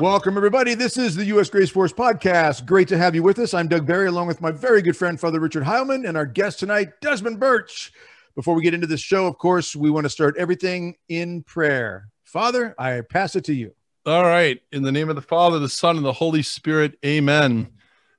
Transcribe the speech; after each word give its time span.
Welcome, 0.00 0.38
everybody. 0.38 0.72
This 0.72 0.96
is 0.96 1.14
the 1.14 1.26
U.S. 1.26 1.50
Grace 1.50 1.68
Force 1.68 1.92
podcast. 1.92 2.64
Great 2.64 2.88
to 2.88 2.96
have 2.96 3.14
you 3.14 3.22
with 3.22 3.38
us. 3.38 3.52
I'm 3.52 3.68
Doug 3.68 3.86
Barry, 3.86 4.06
along 4.06 4.28
with 4.28 4.40
my 4.40 4.50
very 4.50 4.80
good 4.80 4.96
friend, 4.96 5.20
Father 5.20 5.38
Richard 5.38 5.62
Heilman, 5.62 6.08
and 6.08 6.16
our 6.16 6.24
guest 6.24 6.58
tonight, 6.58 6.88
Desmond 7.02 7.38
Birch. 7.38 7.92
Before 8.34 8.54
we 8.54 8.62
get 8.62 8.72
into 8.72 8.86
this 8.86 9.02
show, 9.02 9.26
of 9.26 9.36
course, 9.36 9.76
we 9.76 9.90
want 9.90 10.06
to 10.06 10.08
start 10.08 10.38
everything 10.38 10.96
in 11.10 11.42
prayer. 11.42 12.08
Father, 12.24 12.74
I 12.78 13.02
pass 13.02 13.36
it 13.36 13.44
to 13.44 13.52
you. 13.52 13.74
All 14.06 14.22
right. 14.22 14.58
In 14.72 14.84
the 14.84 14.90
name 14.90 15.10
of 15.10 15.16
the 15.16 15.22
Father, 15.22 15.58
the 15.58 15.68
Son, 15.68 15.98
and 15.98 16.06
the 16.06 16.14
Holy 16.14 16.42
Spirit, 16.42 16.98
amen. 17.04 17.68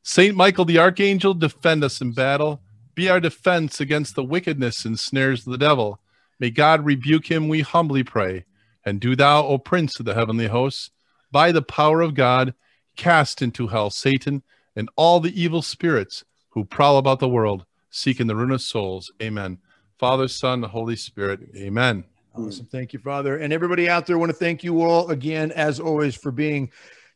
Saint 0.03 0.35
Michael 0.37 0.65
the 0.65 0.77
Archangel, 0.77 1.33
defend 1.33 1.83
us 1.83 1.99
in 1.99 2.13
battle. 2.13 2.61
Be 2.93 3.09
our 3.09 3.19
defense 3.19 3.81
against 3.81 4.13
the 4.13 4.23
wickedness 4.23 4.85
and 4.85 4.99
snares 4.99 5.47
of 5.47 5.51
the 5.51 5.57
devil. 5.57 5.99
May 6.39 6.51
God 6.51 6.85
rebuke 6.85 7.31
him, 7.31 7.47
we 7.47 7.61
humbly 7.61 8.03
pray. 8.03 8.45
And 8.85 8.99
do 8.99 9.15
thou, 9.15 9.43
O 9.47 9.57
Prince 9.57 9.99
of 9.99 10.05
the 10.05 10.13
heavenly 10.13 10.45
hosts, 10.45 10.91
by 11.31 11.51
the 11.51 11.61
power 11.61 12.01
of 12.01 12.13
God, 12.13 12.53
cast 12.95 13.41
into 13.41 13.67
hell 13.67 13.89
Satan 13.89 14.43
and 14.75 14.89
all 14.95 15.19
the 15.19 15.41
evil 15.41 15.61
spirits 15.61 16.23
who 16.49 16.65
prowl 16.65 16.97
about 16.97 17.19
the 17.19 17.29
world, 17.29 17.65
seeking 17.89 18.27
the 18.27 18.35
ruin 18.35 18.51
of 18.51 18.61
souls. 18.61 19.11
Amen. 19.21 19.57
Father, 19.97 20.27
Son, 20.27 20.61
the 20.61 20.67
Holy 20.67 20.95
Spirit. 20.95 21.41
Amen. 21.55 22.03
Awesome. 22.35 22.65
Thank 22.65 22.93
you, 22.93 22.99
Father. 22.99 23.37
And 23.37 23.51
everybody 23.51 23.89
out 23.89 24.05
there, 24.05 24.15
I 24.15 24.19
want 24.19 24.31
to 24.31 24.37
thank 24.37 24.63
you 24.63 24.81
all 24.81 25.09
again, 25.09 25.51
as 25.51 25.79
always, 25.79 26.15
for 26.15 26.31
being 26.31 26.71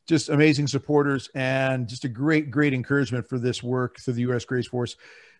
just 0.07 0.29
amazing 0.29 0.67
supporters 0.67 1.29
and 1.35 1.87
just 1.87 2.03
a 2.03 2.09
great, 2.09 2.51
great 2.51 2.73
encouragement 2.73 3.27
for 3.27 3.39
this 3.39 3.63
work 3.63 3.99
through 3.99 4.13
the 4.13 4.21
U.S. 4.21 4.45
Grace 4.45 4.67
Force. 4.67 4.97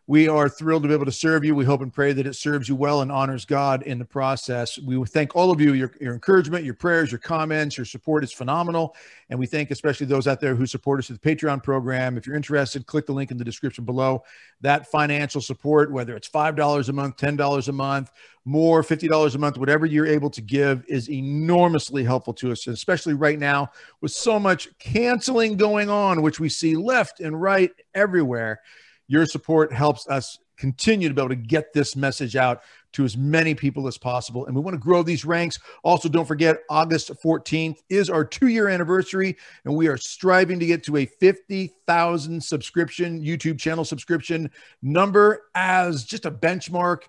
We 0.08 0.28
are 0.28 0.48
thrilled 0.48 0.84
to 0.84 0.88
be 0.88 0.94
able 0.94 1.06
to 1.06 1.12
serve 1.12 1.44
you. 1.44 1.56
We 1.56 1.66
hope 1.66 1.82
and 1.82 1.92
pray 1.92 2.14
that 2.14 2.28
it 2.28 2.36
serves 2.36 2.70
you 2.70 2.76
well 2.76 3.02
and 3.02 3.12
honors 3.12 3.44
God 3.44 3.82
in 3.84 3.98
the 3.98 4.06
process. 4.06 4.78
We 4.78 5.04
thank 5.06 5.36
all 5.36 5.50
of 5.50 5.60
you, 5.60 5.74
your, 5.74 5.92
your 6.00 6.14
encouragement, 6.14 6.64
your 6.64 6.76
prayers, 6.76 7.12
your 7.12 7.18
comments, 7.18 7.76
your 7.76 7.86
support 7.86 8.24
is 8.24 8.32
phenomenal. 8.32 8.96
And 9.32 9.40
we 9.40 9.48
thank 9.48 9.72
especially 9.72 10.06
those 10.06 10.28
out 10.28 10.40
there 10.40 10.54
who 10.54 10.68
support 10.68 11.00
us 11.00 11.10
with 11.10 11.20
the 11.20 11.36
Patreon 11.36 11.64
program. 11.64 12.18
If 12.18 12.28
you're 12.28 12.36
interested, 12.36 12.86
click 12.86 13.08
the 13.08 13.14
link 13.14 13.32
in 13.32 13.38
the 13.38 13.44
description 13.44 13.84
below. 13.84 14.24
That 14.62 14.86
financial 14.92 15.42
support, 15.42 15.92
whether 15.92 16.16
it's 16.16 16.30
$5 16.30 16.90
a 16.90 16.94
month, 16.94 17.18
$10 17.18 17.68
a 17.68 17.72
month, 17.72 18.12
more, 18.46 18.84
$50 18.84 19.34
a 19.34 19.38
month, 19.40 19.58
whatever 19.58 19.88
you're 19.88 20.06
able 20.06 20.30
to 20.30 20.42
give 20.42 20.86
is 20.88 21.10
enormously 21.10 22.04
helpful 22.04 22.34
to 22.36 22.52
us, 22.52 22.68
especially 22.68 23.16
right 23.16 23.40
now 23.40 23.72
with 24.02 24.12
so 24.12 24.40
much 24.40 24.70
canceling 24.78 25.58
going 25.58 25.90
on, 25.90 26.22
which 26.22 26.40
we 26.40 26.48
see 26.48 26.76
left 26.76 27.22
and 27.22 27.42
right 27.42 27.72
everywhere. 27.96 28.62
Your 29.08 29.26
support 29.26 29.72
helps 29.72 30.08
us 30.08 30.40
continue 30.58 31.10
to 31.10 31.14
be 31.14 31.22
able 31.22 31.30
to 31.30 31.36
get 31.36 31.74
this 31.74 31.96
message 31.96 32.36
out 32.36 32.62
to 32.94 33.04
as 33.04 33.18
many 33.18 33.54
people 33.54 33.88
as 33.88 33.98
possible. 33.98 34.46
And 34.46 34.56
we 34.56 34.62
want 34.62 34.74
to 34.74 34.80
grow 34.80 35.04
these 35.04 35.26
ranks. 35.26 35.60
Also, 35.84 36.08
don't 36.08 36.26
forget, 36.26 36.60
August 36.70 37.12
14th 37.24 37.80
is 37.90 38.10
our 38.10 38.24
two 38.24 38.48
year 38.48 38.70
anniversary, 38.70 39.36
and 39.66 39.76
we 39.76 39.88
are 39.88 39.98
striving 39.98 40.60
to 40.60 40.66
get 40.66 40.84
to 40.84 40.98
a 40.98 41.06
50,000 41.06 42.42
subscription, 42.42 43.22
YouTube 43.22 43.60
channel 43.60 43.84
subscription 43.84 44.50
number 44.82 45.44
as 45.56 46.06
just 46.06 46.26
a 46.26 46.32
benchmark. 46.32 47.02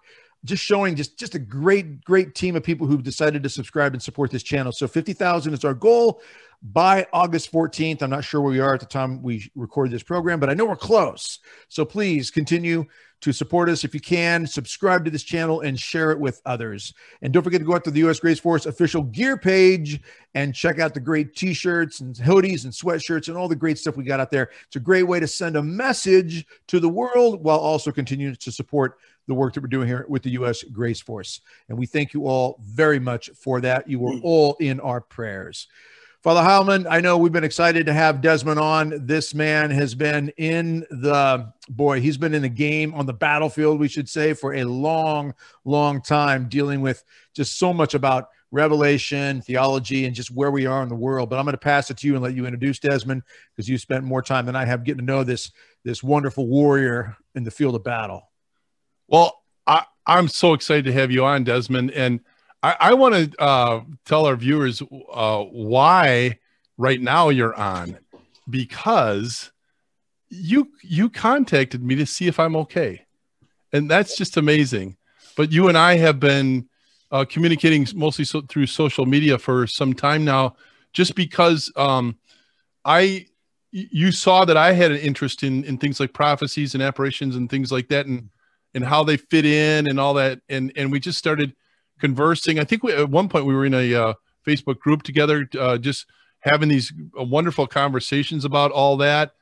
Just 0.46 0.64
showing 0.64 0.96
just 0.96 1.18
just 1.18 1.34
a 1.34 1.38
great 1.38 2.04
great 2.04 2.34
team 2.34 2.56
of 2.56 2.62
people 2.62 2.86
who've 2.86 3.02
decided 3.02 3.42
to 3.42 3.48
subscribe 3.50 3.92
and 3.92 4.02
support 4.02 4.30
this 4.30 4.42
channel. 4.42 4.72
So 4.72 4.88
50,000 4.88 5.52
is 5.52 5.64
our 5.64 5.74
goal 5.74 6.22
by 6.62 7.06
August 7.12 7.52
14th. 7.52 8.02
I'm 8.02 8.10
not 8.10 8.24
sure 8.24 8.40
where 8.40 8.52
we 8.52 8.60
are 8.60 8.74
at 8.74 8.80
the 8.80 8.86
time 8.86 9.22
we 9.22 9.50
record 9.54 9.90
this 9.90 10.02
program, 10.02 10.40
but 10.40 10.48
I 10.48 10.54
know 10.54 10.64
we're 10.64 10.76
close. 10.76 11.38
So 11.68 11.84
please 11.84 12.30
continue 12.30 12.86
to 13.22 13.32
support 13.32 13.68
us 13.68 13.84
if 13.84 13.94
you 13.94 14.00
can. 14.00 14.46
Subscribe 14.46 15.04
to 15.04 15.10
this 15.10 15.22
channel 15.22 15.60
and 15.60 15.78
share 15.78 16.10
it 16.12 16.20
with 16.20 16.40
others. 16.44 16.92
And 17.22 17.32
don't 17.32 17.42
forget 17.42 17.60
to 17.60 17.66
go 17.66 17.74
out 17.74 17.84
to 17.84 17.90
the 17.90 18.00
U.S. 18.00 18.20
Grace 18.20 18.38
Force 18.38 18.66
official 18.66 19.02
gear 19.02 19.36
page 19.36 20.00
and 20.34 20.54
check 20.54 20.78
out 20.78 20.92
the 20.94 21.00
great 21.00 21.34
t 21.34 21.54
shirts 21.54 22.00
and 22.00 22.14
hoodies 22.14 22.64
and 22.64 22.72
sweatshirts 22.72 23.28
and 23.28 23.36
all 23.36 23.48
the 23.48 23.56
great 23.56 23.78
stuff 23.78 23.96
we 23.96 24.04
got 24.04 24.20
out 24.20 24.30
there. 24.30 24.50
It's 24.66 24.76
a 24.76 24.80
great 24.80 25.04
way 25.04 25.20
to 25.20 25.26
send 25.26 25.56
a 25.56 25.62
message 25.62 26.46
to 26.68 26.80
the 26.80 26.88
world 26.88 27.42
while 27.42 27.58
also 27.58 27.90
continuing 27.90 28.36
to 28.36 28.52
support 28.52 28.98
the 29.26 29.34
work 29.34 29.54
that 29.54 29.60
we're 29.60 29.68
doing 29.68 29.88
here 29.88 30.06
with 30.08 30.22
the 30.22 30.30
U.S. 30.30 30.62
Grace 30.62 31.00
Force. 31.00 31.40
And 31.68 31.76
we 31.76 31.86
thank 31.86 32.14
you 32.14 32.26
all 32.26 32.60
very 32.64 32.98
much 32.98 33.30
for 33.30 33.60
that. 33.60 33.88
You 33.88 33.98
were 33.98 34.12
mm. 34.12 34.20
all 34.22 34.56
in 34.60 34.80
our 34.80 35.00
prayers. 35.00 35.68
Father 36.22 36.40
Heilman, 36.40 36.86
I 36.90 37.00
know 37.00 37.18
we've 37.18 37.30
been 37.30 37.44
excited 37.44 37.86
to 37.86 37.92
have 37.92 38.20
Desmond 38.20 38.58
on. 38.58 39.06
This 39.06 39.32
man 39.32 39.70
has 39.70 39.94
been 39.94 40.30
in 40.30 40.80
the 40.90 41.52
boy, 41.68 42.00
he's 42.00 42.16
been 42.16 42.34
in 42.34 42.42
the 42.42 42.48
game 42.48 42.92
on 42.94 43.06
the 43.06 43.12
battlefield, 43.12 43.78
we 43.78 43.86
should 43.86 44.08
say, 44.08 44.32
for 44.32 44.54
a 44.54 44.64
long, 44.64 45.34
long 45.64 46.02
time, 46.02 46.48
dealing 46.48 46.80
with 46.80 47.04
just 47.32 47.58
so 47.58 47.72
much 47.72 47.94
about 47.94 48.30
revelation, 48.50 49.40
theology, 49.40 50.06
and 50.06 50.16
just 50.16 50.32
where 50.32 50.50
we 50.50 50.66
are 50.66 50.82
in 50.82 50.88
the 50.88 50.96
world. 50.96 51.30
But 51.30 51.38
I'm 51.38 51.44
going 51.44 51.52
to 51.52 51.58
pass 51.58 51.92
it 51.92 51.98
to 51.98 52.08
you 52.08 52.14
and 52.14 52.22
let 52.24 52.34
you 52.34 52.44
introduce 52.44 52.80
Desmond 52.80 53.22
because 53.54 53.68
you 53.68 53.78
spent 53.78 54.02
more 54.02 54.22
time 54.22 54.46
than 54.46 54.56
I 54.56 54.64
have 54.64 54.82
getting 54.82 55.00
to 55.00 55.04
know 55.04 55.22
this 55.22 55.52
this 55.84 56.02
wonderful 56.02 56.48
warrior 56.48 57.16
in 57.36 57.44
the 57.44 57.52
field 57.52 57.76
of 57.76 57.84
battle. 57.84 58.28
Well, 59.08 59.42
I, 59.66 59.84
I'm 60.06 60.28
so 60.28 60.52
excited 60.52 60.84
to 60.86 60.92
have 60.92 61.10
you 61.10 61.24
on, 61.24 61.44
Desmond. 61.44 61.90
And 61.92 62.20
I, 62.62 62.76
I 62.80 62.94
want 62.94 63.14
to 63.14 63.42
uh, 63.42 63.80
tell 64.04 64.26
our 64.26 64.36
viewers 64.36 64.82
uh, 65.12 65.42
why 65.44 66.38
right 66.78 67.00
now 67.00 67.28
you're 67.28 67.54
on 67.54 67.98
because 68.48 69.52
you 70.28 70.70
you 70.82 71.08
contacted 71.08 71.82
me 71.82 71.94
to 71.96 72.06
see 72.06 72.26
if 72.26 72.40
I'm 72.40 72.56
okay, 72.56 73.06
and 73.72 73.90
that's 73.90 74.16
just 74.16 74.36
amazing. 74.36 74.96
But 75.36 75.52
you 75.52 75.68
and 75.68 75.78
I 75.78 75.96
have 75.96 76.18
been 76.18 76.68
uh, 77.12 77.24
communicating 77.24 77.86
mostly 77.94 78.24
so, 78.24 78.40
through 78.42 78.66
social 78.66 79.06
media 79.06 79.38
for 79.38 79.66
some 79.66 79.92
time 79.92 80.24
now, 80.24 80.56
just 80.92 81.14
because 81.14 81.72
um, 81.76 82.16
I 82.84 83.26
you 83.70 84.10
saw 84.10 84.44
that 84.44 84.56
I 84.56 84.72
had 84.72 84.90
an 84.90 84.98
interest 84.98 85.42
in 85.42 85.64
in 85.64 85.78
things 85.78 86.00
like 86.00 86.12
prophecies 86.12 86.74
and 86.74 86.82
apparitions 86.82 87.36
and 87.36 87.48
things 87.48 87.70
like 87.70 87.88
that, 87.88 88.06
and 88.06 88.30
and 88.76 88.84
how 88.84 89.02
they 89.02 89.16
fit 89.16 89.46
in 89.46 89.88
and 89.88 89.98
all 89.98 90.14
that, 90.14 90.40
and 90.50 90.70
and 90.76 90.92
we 90.92 91.00
just 91.00 91.18
started 91.18 91.54
conversing. 91.98 92.58
I 92.58 92.64
think 92.64 92.82
we, 92.82 92.92
at 92.92 93.08
one 93.08 93.28
point 93.28 93.46
we 93.46 93.54
were 93.54 93.64
in 93.64 93.72
a 93.72 93.94
uh, 93.94 94.14
Facebook 94.46 94.78
group 94.78 95.02
together, 95.02 95.48
uh, 95.58 95.78
just 95.78 96.04
having 96.40 96.68
these 96.68 96.92
uh, 97.18 97.24
wonderful 97.24 97.66
conversations 97.66 98.44
about 98.44 98.70
all 98.70 98.98
that. 98.98 99.32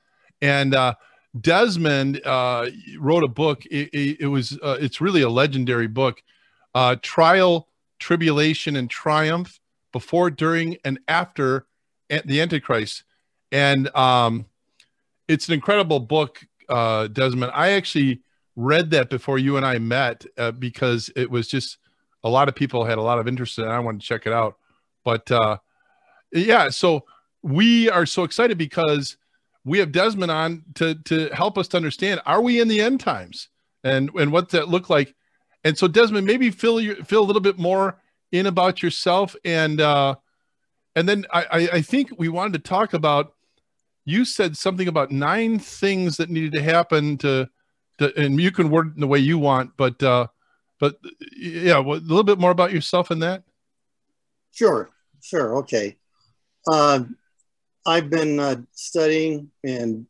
And 0.40 0.72
uh, 0.72 0.94
Desmond 1.38 2.24
uh, 2.24 2.70
wrote 2.98 3.24
a 3.24 3.28
book. 3.28 3.66
It, 3.66 3.88
it, 3.92 4.20
it 4.20 4.26
was 4.28 4.56
uh, 4.62 4.78
it's 4.80 5.00
really 5.00 5.22
a 5.22 5.28
legendary 5.28 5.88
book, 5.88 6.22
Trial, 7.02 7.68
Tribulation, 7.98 8.76
and 8.76 8.88
Triumph: 8.88 9.58
Before, 9.92 10.30
During, 10.30 10.76
and 10.84 11.00
After 11.08 11.66
the 12.08 12.40
Antichrist. 12.40 13.02
And 13.50 13.94
um, 13.96 14.46
it's 15.26 15.48
an 15.48 15.54
incredible 15.54 15.98
book, 15.98 16.46
Desmond. 16.68 17.50
I 17.52 17.70
actually 17.72 18.20
read 18.56 18.90
that 18.90 19.10
before 19.10 19.38
you 19.38 19.56
and 19.56 19.66
I 19.66 19.78
met 19.78 20.24
because 20.58 21.10
it 21.16 21.30
was 21.30 21.48
just 21.48 21.78
a 22.22 22.28
lot 22.28 22.48
of 22.48 22.54
people 22.54 22.84
had 22.84 22.98
a 22.98 23.02
lot 23.02 23.18
of 23.18 23.28
interest 23.28 23.58
in 23.58 23.64
it. 23.64 23.68
I 23.68 23.78
wanted 23.78 24.00
to 24.00 24.06
check 24.06 24.26
it 24.26 24.32
out. 24.32 24.56
But 25.04 25.30
uh, 25.30 25.58
yeah, 26.32 26.70
so 26.70 27.04
we 27.42 27.90
are 27.90 28.06
so 28.06 28.24
excited 28.24 28.56
because 28.56 29.16
we 29.64 29.78
have 29.78 29.92
Desmond 29.92 30.32
on 30.32 30.64
to 30.74 30.94
to 31.04 31.28
help 31.28 31.58
us 31.58 31.68
to 31.68 31.76
understand 31.76 32.20
are 32.26 32.40
we 32.40 32.60
in 32.60 32.68
the 32.68 32.80
end 32.80 33.00
times 33.00 33.48
and 33.82 34.10
and 34.14 34.32
what 34.32 34.50
that 34.50 34.68
look 34.68 34.90
like. 34.90 35.14
And 35.62 35.76
so 35.76 35.88
Desmond, 35.88 36.26
maybe 36.26 36.50
fill 36.50 36.80
your 36.80 36.96
fill 37.04 37.22
a 37.22 37.24
little 37.24 37.42
bit 37.42 37.58
more 37.58 38.00
in 38.32 38.46
about 38.46 38.82
yourself 38.82 39.36
and 39.44 39.80
uh, 39.80 40.16
and 40.96 41.08
then 41.08 41.26
I, 41.32 41.68
I 41.72 41.82
think 41.82 42.10
we 42.18 42.28
wanted 42.28 42.54
to 42.54 42.68
talk 42.68 42.94
about 42.94 43.34
you 44.04 44.24
said 44.24 44.56
something 44.56 44.88
about 44.88 45.10
nine 45.10 45.58
things 45.58 46.16
that 46.18 46.30
needed 46.30 46.52
to 46.52 46.62
happen 46.62 47.16
to 47.18 47.48
and 48.00 48.40
you 48.40 48.50
can 48.50 48.70
word 48.70 48.88
it 48.88 48.94
in 48.94 49.00
the 49.00 49.06
way 49.06 49.18
you 49.18 49.38
want, 49.38 49.76
but 49.76 50.02
uh, 50.02 50.26
but 50.80 50.98
yeah, 51.36 51.78
a 51.78 51.80
little 51.80 52.24
bit 52.24 52.38
more 52.38 52.50
about 52.50 52.72
yourself 52.72 53.10
and 53.10 53.22
that. 53.22 53.42
Sure, 54.52 54.90
sure, 55.22 55.58
okay. 55.58 55.96
Uh, 56.66 57.04
I've 57.86 58.10
been 58.10 58.40
uh, 58.40 58.56
studying 58.72 59.50
and 59.62 60.06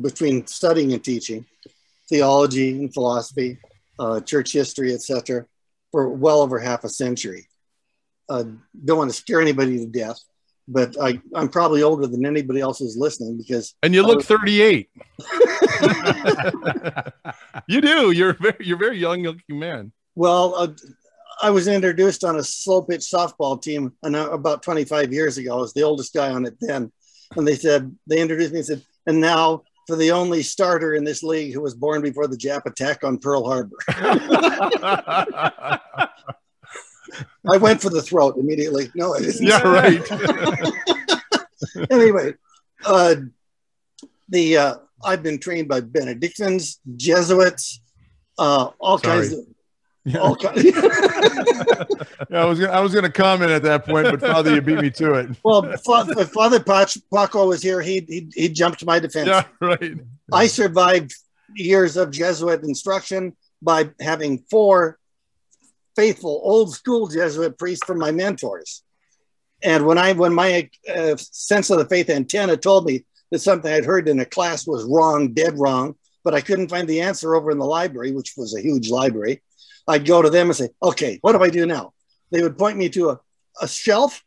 between 0.00 0.46
studying 0.46 0.92
and 0.92 1.02
teaching 1.02 1.44
theology 2.08 2.70
and 2.70 2.92
philosophy, 2.92 3.58
uh, 3.98 4.20
church 4.20 4.52
history, 4.52 4.92
etc., 4.92 5.46
for 5.92 6.08
well 6.08 6.40
over 6.40 6.58
half 6.58 6.84
a 6.84 6.88
century. 6.88 7.48
Uh, 8.28 8.44
don't 8.84 8.98
want 8.98 9.10
to 9.10 9.16
scare 9.16 9.40
anybody 9.40 9.78
to 9.78 9.86
death, 9.86 10.20
but 10.70 10.96
I, 11.00 11.20
I'm 11.34 11.48
probably 11.48 11.82
older 11.82 12.06
than 12.06 12.24
anybody 12.24 12.60
else 12.60 12.78
who's 12.78 12.96
listening 12.96 13.36
because. 13.36 13.74
And 13.82 13.92
you 13.92 14.02
look 14.02 14.18
was, 14.18 14.26
38. 14.26 14.88
you 17.66 17.80
do. 17.80 18.12
You're 18.12 18.34
very, 18.34 18.56
you're 18.60 18.78
very 18.78 18.98
young 18.98 19.24
looking 19.24 19.58
man. 19.58 19.90
Well, 20.14 20.54
uh, 20.54 20.68
I 21.42 21.50
was 21.50 21.66
introduced 21.66 22.22
on 22.22 22.36
a 22.36 22.44
slow 22.44 22.82
pitch 22.82 23.00
softball 23.00 23.60
team 23.60 23.92
about 24.02 24.62
25 24.62 25.12
years 25.12 25.38
ago. 25.38 25.58
I 25.58 25.60
was 25.60 25.72
the 25.72 25.82
oldest 25.82 26.14
guy 26.14 26.30
on 26.30 26.46
it 26.46 26.54
then, 26.60 26.92
and 27.36 27.46
they 27.46 27.56
said 27.56 27.94
they 28.06 28.20
introduced 28.20 28.52
me 28.52 28.60
and 28.60 28.66
said, 28.66 28.84
and 29.06 29.20
now 29.20 29.64
for 29.86 29.96
the 29.96 30.12
only 30.12 30.42
starter 30.42 30.94
in 30.94 31.02
this 31.02 31.24
league 31.24 31.52
who 31.52 31.60
was 31.60 31.74
born 31.74 32.00
before 32.00 32.28
the 32.28 32.36
Jap 32.36 32.66
attack 32.66 33.02
on 33.02 33.18
Pearl 33.18 33.44
Harbor. 33.44 33.76
I 37.52 37.56
went 37.56 37.80
for 37.80 37.90
the 37.90 38.02
throat 38.02 38.36
immediately. 38.36 38.90
No, 38.94 39.14
it 39.14 39.24
isn't. 39.24 39.46
Yeah, 39.46 39.62
right. 39.62 40.00
anyway, 41.90 42.34
uh, 42.84 43.16
the 44.28 44.56
uh, 44.56 44.74
I've 45.04 45.22
been 45.22 45.38
trained 45.38 45.68
by 45.68 45.80
Benedictines, 45.80 46.80
Jesuits, 46.96 47.80
uh, 48.38 48.70
all 48.78 48.98
Sorry. 48.98 49.28
kinds 49.28 49.32
of. 49.32 49.46
All 50.18 50.34
kinds, 50.34 50.64
Yeah, 52.30 52.42
I 52.42 52.44
was 52.44 52.58
gonna, 52.58 52.72
I 52.72 52.80
was 52.80 52.92
going 52.92 53.04
to 53.04 53.12
comment 53.12 53.50
at 53.50 53.62
that 53.64 53.84
point, 53.84 54.04
but 54.04 54.20
Father, 54.20 54.54
you 54.54 54.62
beat 54.62 54.80
me 54.80 54.90
to 54.92 55.14
it. 55.14 55.36
well, 55.44 55.62
Father 55.84 56.60
Pach- 56.60 56.96
Pacwa 57.12 57.46
was 57.46 57.62
here, 57.62 57.82
he'd, 57.82 58.08
he'd, 58.08 58.32
he'd 58.34 58.54
jump 58.54 58.78
to 58.78 58.86
my 58.86 58.98
defense. 58.98 59.28
Yeah, 59.28 59.44
right. 59.60 59.94
I 60.32 60.46
survived 60.46 61.14
years 61.54 61.96
of 61.96 62.10
Jesuit 62.10 62.62
instruction 62.62 63.36
by 63.62 63.90
having 64.00 64.38
four 64.50 64.98
faithful 66.00 66.40
old 66.42 66.72
school 66.72 67.08
Jesuit 67.08 67.58
priest 67.58 67.84
from 67.84 67.98
my 67.98 68.10
mentors. 68.10 68.82
And 69.62 69.84
when 69.84 69.98
I 69.98 70.12
when 70.12 70.32
my 70.32 70.70
uh, 70.88 71.16
sense 71.18 71.68
of 71.68 71.78
the 71.78 71.90
faith 71.94 72.08
antenna 72.08 72.56
told 72.56 72.86
me 72.86 73.04
that 73.30 73.40
something 73.40 73.70
I'd 73.70 73.84
heard 73.84 74.08
in 74.08 74.18
a 74.18 74.24
class 74.24 74.66
was 74.66 74.84
wrong, 74.84 75.34
dead 75.34 75.58
wrong, 75.58 75.96
but 76.24 76.32
I 76.32 76.40
couldn't 76.40 76.70
find 76.70 76.88
the 76.88 77.02
answer 77.02 77.34
over 77.34 77.50
in 77.50 77.58
the 77.58 77.66
library, 77.78 78.12
which 78.12 78.32
was 78.36 78.54
a 78.54 78.62
huge 78.62 78.88
library, 78.88 79.42
I'd 79.86 80.06
go 80.06 80.22
to 80.22 80.30
them 80.30 80.46
and 80.48 80.56
say, 80.56 80.70
"Okay, 80.82 81.18
what 81.20 81.32
do 81.32 81.42
I 81.42 81.50
do 81.50 81.66
now?" 81.66 81.92
They 82.32 82.42
would 82.42 82.56
point 82.56 82.78
me 82.78 82.88
to 82.90 83.10
a, 83.10 83.20
a 83.60 83.68
shelf 83.68 84.24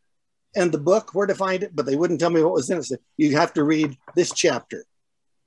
and 0.54 0.70
the 0.70 0.78
book 0.78 1.12
where 1.12 1.26
to 1.26 1.34
find 1.34 1.64
it, 1.64 1.74
but 1.74 1.86
they 1.86 1.96
wouldn't 1.96 2.20
tell 2.20 2.30
me 2.30 2.42
what 2.42 2.52
was 2.52 2.70
in 2.70 2.78
it. 2.78 2.84
Say, 2.84 2.98
you 3.16 3.36
have 3.36 3.52
to 3.54 3.64
read 3.64 3.96
this 4.14 4.32
chapter. 4.32 4.84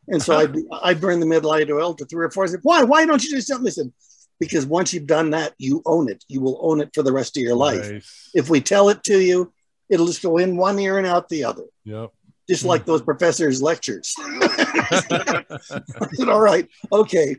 And 0.09 0.21
so 0.21 0.33
I 0.41 0.89
I 0.89 0.94
burned 0.94 1.21
the 1.21 1.31
midlight 1.33 1.71
oil 1.71 1.94
to 1.95 2.06
three 2.06 2.25
or 2.25 2.31
four. 2.31 2.44
I 2.44 2.47
said, 2.47 2.68
"Why? 2.69 2.83
Why 2.83 3.06
don't 3.06 3.24
you 3.24 3.31
do 3.31 3.41
something?" 3.41 3.65
They 3.65 3.77
said, 3.79 3.94
"Because 4.39 4.66
once 4.66 4.94
you've 4.94 5.07
done 5.07 5.31
that, 5.31 5.54
you 5.57 5.81
own 5.86 6.10
it. 6.10 6.24
You 6.28 6.42
will 6.42 6.60
own 6.62 6.81
it 6.81 6.89
for 6.94 7.04
the 7.04 7.12
rest 7.12 7.38
of 7.38 7.44
your 7.44 7.56
life. 7.56 7.92
Nice. 7.92 8.30
If 8.34 8.50
we 8.50 8.62
tell 8.62 8.89
it 8.89 9.04
to 9.06 9.19
you, 9.19 9.54
it'll 9.89 10.07
just 10.07 10.22
go 10.22 10.38
in 10.38 10.57
one 10.57 10.80
ear 10.80 10.98
and 10.98 11.07
out 11.07 11.30
the 11.30 11.44
other, 11.44 11.63
Yep. 11.86 12.12
just 12.50 12.63
like 12.66 12.86
those 12.86 13.01
professors' 13.01 13.62
lectures." 13.62 14.13
"All 16.28 16.42
right, 16.42 16.68
okay." 16.92 17.38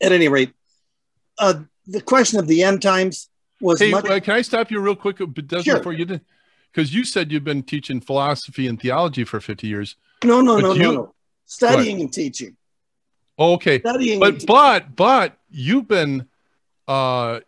At 0.00 0.12
any 0.12 0.28
rate, 0.28 0.52
uh, 1.38 1.54
the 1.86 2.00
question 2.00 2.38
of 2.38 2.46
the 2.46 2.62
end 2.62 2.82
times 2.82 3.28
was 3.60 3.80
Hey, 3.80 3.90
much. 3.90 4.06
uh, 4.08 4.20
can 4.20 4.34
I 4.34 4.42
stop 4.42 4.70
you 4.70 4.80
real 4.80 4.96
quick, 4.96 5.18
but 5.18 5.64
Sure. 5.64 5.78
before 5.78 5.92
you 5.92 6.04
did? 6.04 6.20
Because 6.72 6.92
you 6.92 7.04
said 7.04 7.30
you've 7.30 7.44
been 7.44 7.62
teaching 7.62 8.00
philosophy 8.00 8.66
and 8.66 8.80
theology 8.80 9.24
for 9.24 9.40
50 9.40 9.68
years. 9.68 9.96
no, 10.24 10.40
no, 10.40 10.56
but 10.56 10.62
no, 10.62 10.72
you- 10.72 10.82
no, 10.82 10.92
no. 10.92 11.14
Studying 11.46 12.00
and 12.00 12.12
teaching. 12.12 12.56
Okay. 13.38 13.80
Studying. 13.80 14.20
But 14.20 14.46
but 14.46 14.94
but 14.96 15.36
you've 15.50 15.88
been 15.88 16.26
uh 16.88 17.40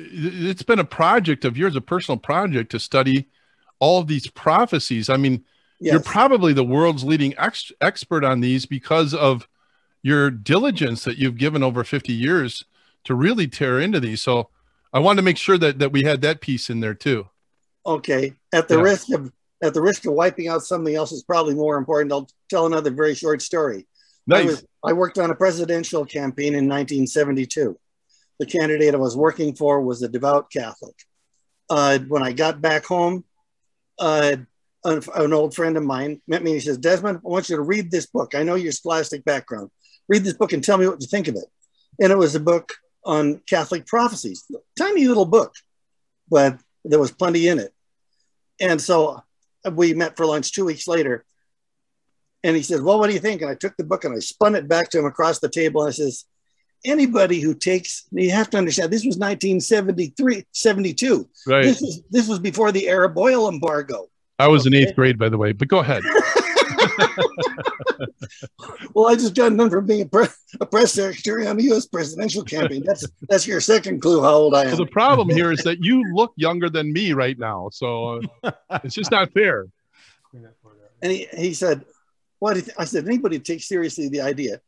it's 0.00 0.62
been 0.62 0.78
a 0.78 0.84
project 0.84 1.44
of 1.44 1.56
yours, 1.56 1.76
a 1.76 1.80
personal 1.80 2.18
project 2.18 2.70
to 2.70 2.78
study 2.78 3.28
all 3.80 4.00
of 4.00 4.06
these 4.06 4.26
prophecies. 4.28 5.08
I 5.08 5.16
mean, 5.16 5.44
Yes. 5.80 5.92
you're 5.92 6.02
probably 6.02 6.52
the 6.52 6.64
world's 6.64 7.04
leading 7.04 7.34
ex- 7.38 7.70
expert 7.80 8.24
on 8.24 8.40
these 8.40 8.66
because 8.66 9.14
of 9.14 9.46
your 10.02 10.28
diligence 10.28 11.04
that 11.04 11.18
you've 11.18 11.36
given 11.36 11.62
over 11.62 11.84
50 11.84 12.12
years 12.12 12.64
to 13.04 13.14
really 13.14 13.46
tear 13.46 13.78
into 13.78 14.00
these. 14.00 14.20
So 14.20 14.48
I 14.92 14.98
wanted 14.98 15.18
to 15.18 15.22
make 15.24 15.36
sure 15.36 15.56
that 15.58 15.78
that 15.78 15.92
we 15.92 16.02
had 16.02 16.20
that 16.22 16.40
piece 16.40 16.68
in 16.68 16.80
there 16.80 16.94
too. 16.94 17.28
Okay. 17.86 18.34
At 18.52 18.66
the 18.66 18.76
Yeah. 18.76 18.82
risk 18.82 19.10
of 19.12 19.32
at 19.62 19.74
the 19.74 19.82
risk 19.82 20.04
of 20.06 20.12
wiping 20.14 20.48
out 20.48 20.62
something 20.64 20.94
else 20.94 21.10
is 21.12 21.22
probably 21.22 21.54
more 21.54 21.76
important. 21.76 22.12
I'll 22.12 22.28
tell 22.48 22.66
another 22.66 22.90
very 22.90 23.14
short 23.14 23.40
story. 23.42 23.86
I, 24.30 24.44
was, 24.44 24.64
I 24.84 24.92
worked 24.92 25.18
on 25.18 25.30
a 25.30 25.34
presidential 25.34 26.04
campaign 26.04 26.54
in 26.54 26.68
1972. 26.68 27.78
The 28.38 28.46
candidate 28.46 28.94
I 28.94 28.98
was 28.98 29.16
working 29.16 29.54
for 29.54 29.80
was 29.80 30.02
a 30.02 30.08
devout 30.08 30.50
Catholic. 30.50 30.94
Uh, 31.70 31.98
when 32.08 32.22
I 32.22 32.32
got 32.32 32.60
back 32.60 32.84
home, 32.84 33.24
uh, 33.98 34.36
an, 34.84 35.02
an 35.14 35.32
old 35.32 35.54
friend 35.54 35.76
of 35.76 35.82
mine 35.82 36.20
met 36.28 36.42
me 36.42 36.52
and 36.52 36.60
he 36.60 36.66
says, 36.66 36.78
Desmond, 36.78 37.18
I 37.24 37.28
want 37.28 37.48
you 37.48 37.56
to 37.56 37.62
read 37.62 37.90
this 37.90 38.06
book. 38.06 38.34
I 38.34 38.42
know 38.42 38.54
your 38.54 38.72
scholastic 38.72 39.24
background. 39.24 39.70
Read 40.08 40.24
this 40.24 40.34
book 40.34 40.52
and 40.52 40.62
tell 40.62 40.78
me 40.78 40.86
what 40.86 41.00
you 41.00 41.06
think 41.06 41.28
of 41.28 41.34
it. 41.34 41.44
And 42.00 42.12
it 42.12 42.18
was 42.18 42.34
a 42.34 42.40
book 42.40 42.72
on 43.04 43.40
Catholic 43.48 43.86
prophecies, 43.86 44.44
tiny 44.78 45.08
little 45.08 45.24
book, 45.24 45.54
but 46.30 46.58
there 46.84 46.98
was 46.98 47.10
plenty 47.10 47.48
in 47.48 47.58
it. 47.58 47.72
And 48.60 48.80
so 48.80 49.22
we 49.70 49.94
met 49.94 50.16
for 50.16 50.26
lunch 50.26 50.52
two 50.52 50.64
weeks 50.64 50.86
later. 50.86 51.24
And 52.48 52.56
he 52.56 52.62
says, 52.62 52.80
Well, 52.80 52.98
what 52.98 53.08
do 53.08 53.12
you 53.12 53.20
think? 53.20 53.42
And 53.42 53.50
I 53.50 53.54
took 53.54 53.76
the 53.76 53.84
book 53.84 54.04
and 54.04 54.16
I 54.16 54.20
spun 54.20 54.54
it 54.54 54.66
back 54.66 54.88
to 54.90 54.98
him 54.98 55.04
across 55.04 55.38
the 55.38 55.50
table. 55.50 55.82
And 55.82 55.90
I 55.90 55.92
says, 55.92 56.24
Anybody 56.82 57.40
who 57.40 57.52
takes, 57.54 58.06
you 58.10 58.30
have 58.30 58.48
to 58.50 58.56
understand, 58.56 58.90
this 58.90 59.04
was 59.04 59.18
1973, 59.18 60.46
72. 60.52 61.28
right. 61.46 61.62
This, 61.62 61.82
was, 61.82 62.02
this 62.10 62.26
was 62.26 62.38
before 62.38 62.72
the 62.72 62.88
Arab 62.88 63.18
oil 63.18 63.50
embargo. 63.50 64.08
I 64.38 64.48
was 64.48 64.64
in 64.64 64.72
eighth 64.74 64.94
grade, 64.94 65.18
by 65.18 65.28
the 65.28 65.36
way, 65.36 65.52
but 65.52 65.68
go 65.68 65.80
ahead. 65.80 66.02
Well, 68.94 69.08
I 69.08 69.14
just 69.14 69.34
got 69.34 69.56
done 69.56 69.70
from 69.70 69.86
being 69.86 70.02
a, 70.02 70.06
pre- 70.06 70.26
a 70.60 70.66
press 70.66 70.92
secretary 70.92 71.46
on 71.46 71.56
the 71.56 71.64
U.S. 71.64 71.86
presidential 71.86 72.42
campaign. 72.42 72.82
That's 72.84 73.06
that's 73.28 73.46
your 73.46 73.60
second 73.60 74.00
clue 74.00 74.22
how 74.22 74.34
old 74.34 74.54
I 74.54 74.64
So 74.64 74.70
am. 74.72 74.76
the 74.78 74.86
problem 74.86 75.28
here 75.30 75.52
is 75.52 75.62
that 75.64 75.82
you 75.82 76.02
look 76.12 76.32
younger 76.36 76.68
than 76.68 76.92
me 76.92 77.12
right 77.12 77.38
now. 77.38 77.68
So 77.72 78.20
uh, 78.42 78.50
it's 78.84 78.94
just 78.94 79.10
not 79.10 79.30
fair. 79.32 79.66
And 81.02 81.12
he, 81.12 81.28
he 81.36 81.54
said, 81.54 81.84
You 82.42 82.60
think? 82.60 82.80
I 82.80 82.84
said, 82.84 83.06
anybody 83.06 83.38
take 83.38 83.62
seriously 83.62 84.08
the 84.08 84.20
idea 84.20 84.60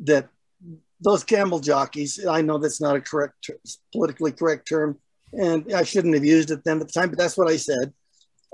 that 0.00 0.28
those 1.00 1.24
camel 1.24 1.60
jockeys, 1.60 2.24
I 2.26 2.40
know 2.42 2.58
that's 2.58 2.80
not 2.80 2.96
a 2.96 3.00
correct, 3.00 3.50
politically 3.92 4.32
correct 4.32 4.68
term, 4.68 4.98
and 5.32 5.72
I 5.72 5.84
shouldn't 5.84 6.14
have 6.14 6.24
used 6.24 6.50
it 6.50 6.64
then 6.64 6.80
at 6.80 6.86
the 6.86 6.92
time, 6.92 7.10
but 7.10 7.18
that's 7.18 7.36
what 7.36 7.48
I 7.48 7.56
said. 7.56 7.92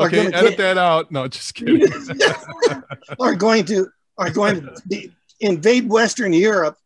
Okay, 0.01 0.27
edit 0.27 0.51
get- 0.51 0.59
that 0.59 0.79
out. 0.79 1.11
No, 1.13 1.29
just 1.29 1.55
kidding. 1.55 1.87
are 3.21 3.35
going 3.35 3.65
to 3.67 3.89
are 4.17 4.31
going 4.31 4.63
to 4.63 4.83
be, 4.89 5.13
invade 5.41 5.89
Western 5.89 6.33
Europe, 6.33 6.77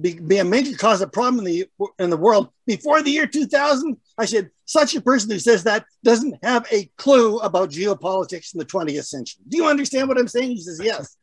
be, 0.00 0.14
be 0.14 0.38
a 0.38 0.44
major 0.44 0.76
cause 0.76 1.00
of 1.00 1.12
problem 1.12 1.40
in 1.40 1.44
the 1.44 1.66
in 1.98 2.10
the 2.10 2.16
world 2.16 2.48
before 2.66 3.02
the 3.02 3.10
year 3.10 3.26
2000. 3.26 3.96
I 4.18 4.24
said, 4.24 4.50
such 4.66 4.94
a 4.94 5.00
person 5.00 5.30
who 5.30 5.38
says 5.38 5.64
that 5.64 5.86
doesn't 6.04 6.36
have 6.42 6.66
a 6.70 6.90
clue 6.98 7.38
about 7.38 7.70
geopolitics 7.70 8.52
in 8.52 8.58
the 8.58 8.66
20th 8.66 9.06
century. 9.06 9.42
Do 9.48 9.56
you 9.56 9.66
understand 9.66 10.08
what 10.08 10.18
I'm 10.18 10.28
saying? 10.28 10.50
He 10.50 10.60
says, 10.60 10.80
yes. 10.82 11.16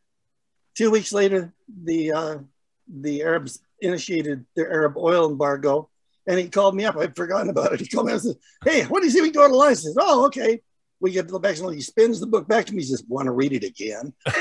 Two 0.75 0.89
weeks 0.89 1.13
later, 1.13 1.53
the 1.83 2.11
uh, 2.13 2.37
the 2.87 3.21
Arabs 3.21 3.59
initiated 3.79 4.45
their 4.55 4.71
Arab 4.71 4.97
oil 4.97 5.29
embargo, 5.29 5.89
and 6.25 6.39
he 6.39 6.49
called 6.49 6.75
me 6.75 6.85
up. 6.85 6.97
I'd 6.97 7.15
forgotten 7.15 7.49
about 7.49 7.73
it. 7.73 7.79
He 7.79 7.87
called 7.87 8.07
me 8.07 8.13
up 8.13 8.21
and 8.21 8.33
said, 8.33 8.37
"Hey, 8.63 8.83
what 8.85 9.01
do 9.01 9.05
you 9.05 9.11
say 9.11 9.21
we 9.21 9.29
go 9.29 9.47
to 9.47 9.55
lunch?" 9.55 9.77
I 9.77 9.81
said, 9.81 9.93
"Oh, 9.99 10.25
okay." 10.25 10.61
We 10.99 11.11
get 11.11 11.27
to 11.27 11.33
the 11.33 11.39
back, 11.39 11.59
and 11.59 11.75
he 11.75 11.81
spins 11.81 12.21
the 12.21 12.27
book 12.27 12.47
back 12.47 12.65
to 12.65 12.73
me. 12.73 12.81
He 12.81 12.87
says, 12.87 13.03
"Want 13.07 13.27
to 13.27 13.33
read 13.33 13.53
it 13.53 13.63
again?" 13.63 14.13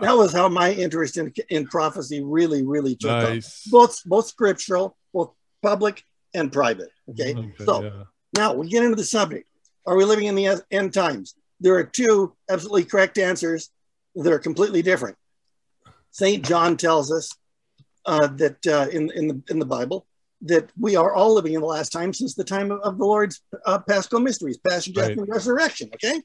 That 0.00 0.16
was 0.16 0.32
how 0.32 0.48
my 0.48 0.70
interest 0.72 1.16
in, 1.16 1.32
in 1.48 1.66
prophecy 1.66 2.22
really, 2.22 2.64
really 2.64 2.94
took 2.94 3.10
off. 3.10 3.28
nice. 3.30 3.66
Both 3.66 4.04
both 4.04 4.28
scriptural, 4.28 4.96
both 5.12 5.32
public 5.60 6.04
and 6.34 6.52
private. 6.52 6.90
Okay. 7.10 7.34
Okay, 7.38 7.64
so 7.64 7.84
yeah. 7.84 7.90
now 8.36 8.54
we 8.54 8.68
get 8.68 8.84
into 8.84 8.96
the 8.96 9.04
subject. 9.04 9.46
Are 9.86 9.96
we 9.96 10.04
living 10.04 10.26
in 10.26 10.34
the 10.34 10.62
end 10.70 10.92
times? 10.92 11.34
There 11.60 11.74
are 11.76 11.84
two 11.84 12.34
absolutely 12.50 12.84
correct 12.84 13.18
answers 13.18 13.70
that 14.14 14.32
are 14.32 14.38
completely 14.38 14.82
different. 14.82 15.16
Saint 16.10 16.44
John 16.44 16.76
tells 16.76 17.10
us 17.12 17.30
uh, 18.06 18.26
that 18.36 18.66
uh, 18.66 18.88
in 18.90 19.10
in 19.12 19.28
the 19.28 19.42
in 19.50 19.58
the 19.58 19.66
Bible 19.66 20.06
that 20.42 20.70
we 20.78 20.94
are 20.94 21.14
all 21.14 21.34
living 21.34 21.54
in 21.54 21.60
the 21.60 21.66
last 21.66 21.90
time 21.90 22.12
since 22.12 22.34
the 22.34 22.44
time 22.44 22.70
of, 22.70 22.80
of 22.80 22.98
the 22.98 23.04
Lord's 23.04 23.40
uh, 23.66 23.78
Paschal 23.80 24.20
mysteries, 24.20 24.56
Passion, 24.58 24.92
Death, 24.92 25.08
Right. 25.08 25.18
and 25.18 25.28
Resurrection. 25.28 25.90
Okay. 25.94 26.22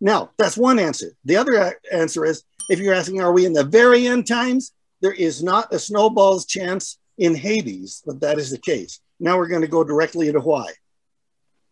Now 0.00 0.30
that's 0.38 0.56
one 0.56 0.78
answer. 0.78 1.12
The 1.24 1.36
other 1.36 1.74
answer 1.92 2.24
is 2.24 2.44
if 2.70 2.78
you're 2.78 2.94
asking, 2.94 3.20
are 3.20 3.32
we 3.32 3.44
in 3.46 3.52
the 3.52 3.64
very 3.64 4.06
end 4.06 4.26
times? 4.26 4.72
There 5.00 5.12
is 5.12 5.42
not 5.42 5.72
a 5.72 5.78
snowball's 5.78 6.46
chance 6.46 6.98
in 7.18 7.34
Hades 7.34 8.02
that 8.06 8.20
that 8.20 8.38
is 8.38 8.50
the 8.50 8.58
case. 8.58 9.00
Now 9.22 9.38
we're 9.38 9.46
going 9.46 9.62
to 9.62 9.68
go 9.68 9.84
directly 9.84 10.26
into 10.26 10.40
why. 10.40 10.72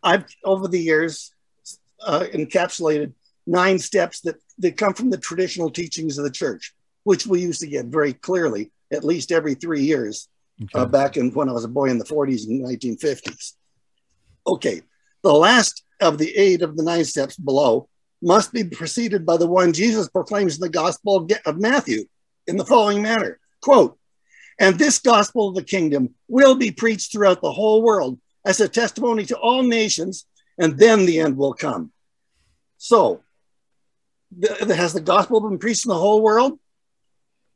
I've 0.01 0.25
over 0.45 0.69
the 0.69 0.79
years 0.79 1.33
uh, 2.01 2.23
encapsulated 2.33 3.13
nine 3.45 3.77
steps 3.77 4.21
that, 4.21 4.37
that 4.59 4.77
come 4.77 4.93
from 4.93 5.09
the 5.09 5.17
traditional 5.17 5.69
teachings 5.69 6.17
of 6.17 6.23
the 6.23 6.31
church, 6.31 6.73
which 7.03 7.27
we 7.27 7.41
used 7.41 7.59
to 7.59 7.67
get 7.67 7.87
very 7.87 8.13
clearly 8.13 8.71
at 8.91 9.03
least 9.03 9.33
every 9.33 9.53
three 9.53 9.83
years 9.83 10.29
uh, 10.73 10.85
back 10.85 11.17
in 11.17 11.29
when 11.31 11.49
I 11.49 11.51
was 11.51 11.65
a 11.65 11.69
boy 11.69 11.89
in 11.89 11.97
the 11.97 12.05
40s 12.05 12.47
and 12.47 12.65
1950s. 12.65 13.53
Okay, 14.47 14.81
the 15.21 15.33
last 15.33 15.83
of 15.99 16.17
the 16.17 16.35
eight 16.37 16.61
of 16.61 16.77
the 16.77 16.83
nine 16.83 17.03
steps 17.03 17.35
below 17.35 17.89
must 18.21 18.53
be 18.53 18.63
preceded 18.63 19.25
by 19.25 19.35
the 19.35 19.47
one 19.47 19.73
Jesus 19.73 20.07
proclaims 20.07 20.55
in 20.55 20.61
the 20.61 20.69
Gospel 20.69 21.27
of 21.45 21.59
Matthew 21.59 22.05
in 22.47 22.55
the 22.55 22.65
following 22.65 23.01
manner 23.01 23.39
quote, 23.61 23.97
and 24.59 24.77
this 24.77 24.99
gospel 24.99 25.49
of 25.49 25.55
the 25.55 25.63
kingdom 25.63 26.13
will 26.27 26.55
be 26.55 26.71
preached 26.71 27.11
throughout 27.11 27.41
the 27.41 27.51
whole 27.51 27.81
world 27.81 28.19
as 28.45 28.59
a 28.59 28.67
testimony 28.67 29.25
to 29.25 29.37
all 29.37 29.63
nations, 29.63 30.25
and 30.57 30.77
then 30.77 31.05
the 31.05 31.19
end 31.19 31.37
will 31.37 31.53
come. 31.53 31.91
So, 32.77 33.23
has 34.41 34.93
the 34.93 35.01
gospel 35.01 35.41
been 35.41 35.59
preached 35.59 35.85
in 35.85 35.89
the 35.89 35.97
whole 35.97 36.21
world? 36.21 36.59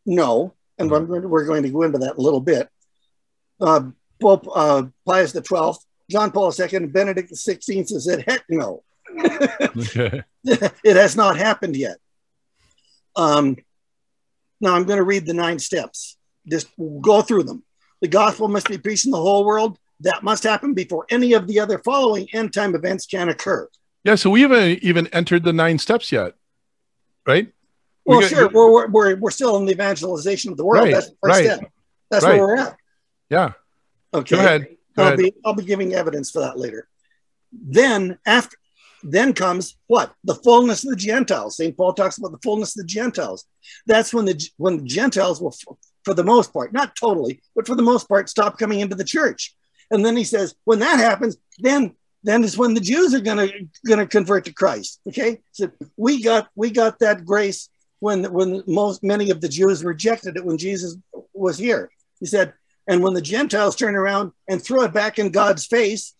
No, 0.06 0.54
and 0.78 0.90
to, 0.90 1.00
we're 1.00 1.46
going 1.46 1.64
to 1.64 1.70
go 1.70 1.84
into 1.84 2.00
that 2.00 2.14
in 2.14 2.20
a 2.20 2.22
little 2.22 2.42
bit. 2.42 2.70
Uh, 3.60 3.90
Pope 4.22 4.48
uh, 4.54 4.84
Pius 5.06 5.32
XII, 5.32 5.74
John 6.10 6.32
Paul 6.32 6.54
II, 6.58 6.68
and 6.74 6.94
Benedict 6.94 7.32
XVI 7.32 7.86
said, 8.02 8.24
heck 8.28 8.44
no. 8.50 8.84
Okay. 9.20 10.24
it 10.44 10.96
has 10.96 11.16
not 11.16 11.38
happened 11.38 11.76
yet. 11.76 11.98
Um, 13.16 13.58
now 14.62 14.76
I'm 14.76 14.86
going 14.86 14.98
to 14.98 15.04
read 15.04 15.26
the 15.26 15.34
nine 15.34 15.60
steps. 15.60 16.18
Just 16.48 16.68
go 17.02 17.22
through 17.22 17.44
them. 17.44 17.64
The 18.02 18.08
gospel 18.08 18.48
must 18.48 18.68
be 18.68 18.78
preached 18.78 19.06
in 19.06 19.12
the 19.12 19.18
whole 19.22 19.46
world. 19.46 19.78
That 20.02 20.24
must 20.24 20.44
happen 20.44 20.74
before 20.74 21.06
any 21.10 21.34
of 21.34 21.48
the 21.48 21.60
other 21.60 21.80
following 21.80 22.28
end 22.34 22.54
time 22.54 22.76
events 22.76 23.06
can 23.06 23.30
occur. 23.30 23.70
Yeah. 24.04 24.16
So 24.16 24.30
we 24.30 24.42
haven't 24.42 24.84
even 24.84 25.08
entered 25.08 25.44
the 25.44 25.54
nine 25.54 25.78
steps 25.80 26.12
yet, 26.12 26.34
right? 27.26 27.48
We 28.06 28.12
Well, 28.18 28.22
got- 28.22 28.30
sure, 28.30 28.50
we're, 28.50 28.72
we're, 28.72 28.88
we're, 28.90 29.16
we're 29.16 29.32
still 29.32 29.58
in 29.58 29.66
the 29.66 29.72
evangelization 29.72 30.52
of 30.52 30.58
the 30.58 30.66
world. 30.66 30.84
Right, 30.86 30.94
That's 30.94 31.10
the 31.10 31.16
first 31.24 31.40
right, 31.40 31.46
step. 31.58 31.72
That's 32.12 32.24
right. 32.26 32.38
where 32.38 32.48
we're 32.48 32.58
at. 32.58 32.78
Yeah. 33.30 33.54
Okay. 34.14 34.36
Go 34.36 34.42
ahead. 34.42 34.68
Go 34.96 35.04
I'll 35.04 35.08
ahead. 35.08 35.18
be 35.20 35.34
I'll 35.44 35.54
be 35.56 35.64
giving 35.64 35.94
evidence 35.94 36.30
for 36.32 36.40
that 36.42 36.58
later. 36.60 36.88
Then 37.52 38.18
after 38.26 38.58
then 39.04 39.34
comes 39.34 39.78
what? 39.88 40.14
The 40.24 40.36
fullness 40.36 40.84
of 40.84 40.92
the 40.92 40.96
Gentiles. 40.96 41.58
St. 41.58 41.76
Paul 41.76 41.94
talks 41.94 42.18
about 42.18 42.32
the 42.32 42.40
fullness 42.44 42.78
of 42.78 42.84
the 42.84 42.88
Gentiles. 42.88 43.46
That's 43.88 44.14
when 44.14 44.26
the 44.26 44.42
when 44.58 44.78
the 44.78 44.84
Gentiles 44.84 45.42
will 45.42 45.56
for 46.06 46.14
the 46.14 46.24
most 46.24 46.54
part, 46.54 46.72
not 46.72 46.96
totally, 46.96 47.42
but 47.56 47.68
for 47.68 47.76
the 47.76 47.84
most 47.84 48.08
part, 48.08 48.30
stop 48.30 48.58
coming 48.58 48.80
into 48.80 48.96
the 48.96 49.04
church. 49.04 49.56
And 49.92 50.06
then 50.06 50.16
he 50.16 50.24
says, 50.24 50.56
when 50.64 50.80
that 50.80 51.00
happens, 51.00 51.38
then 51.60 51.96
then 52.24 52.44
is 52.44 52.58
when 52.58 52.74
the 52.74 52.80
Jews 52.80 53.14
are 53.14 53.20
gonna 53.20 53.50
gonna 53.86 54.08
convert 54.08 54.46
to 54.46 54.54
Christ. 54.54 55.00
Okay. 55.08 55.42
So 55.52 55.72
we 55.96 56.24
got 56.24 56.50
we 56.56 56.72
got 56.72 57.00
that 57.00 57.26
grace 57.26 57.70
when 58.00 58.24
when 58.34 58.64
most 58.66 59.04
many 59.04 59.30
of 59.30 59.42
the 59.42 59.50
Jews 59.50 59.84
rejected 59.84 60.38
it 60.38 60.46
when 60.46 60.58
Jesus 60.58 60.98
was 61.34 61.58
here. 61.58 61.92
He 62.20 62.26
said, 62.26 62.54
and 62.88 63.04
when 63.04 63.14
the 63.14 63.22
Gentiles 63.22 63.76
turn 63.76 63.96
around 63.96 64.32
and 64.48 64.62
throw 64.62 64.84
it 64.84 64.94
back 64.94 65.20
in 65.20 65.30
God's 65.30 65.66
face, 65.66 66.16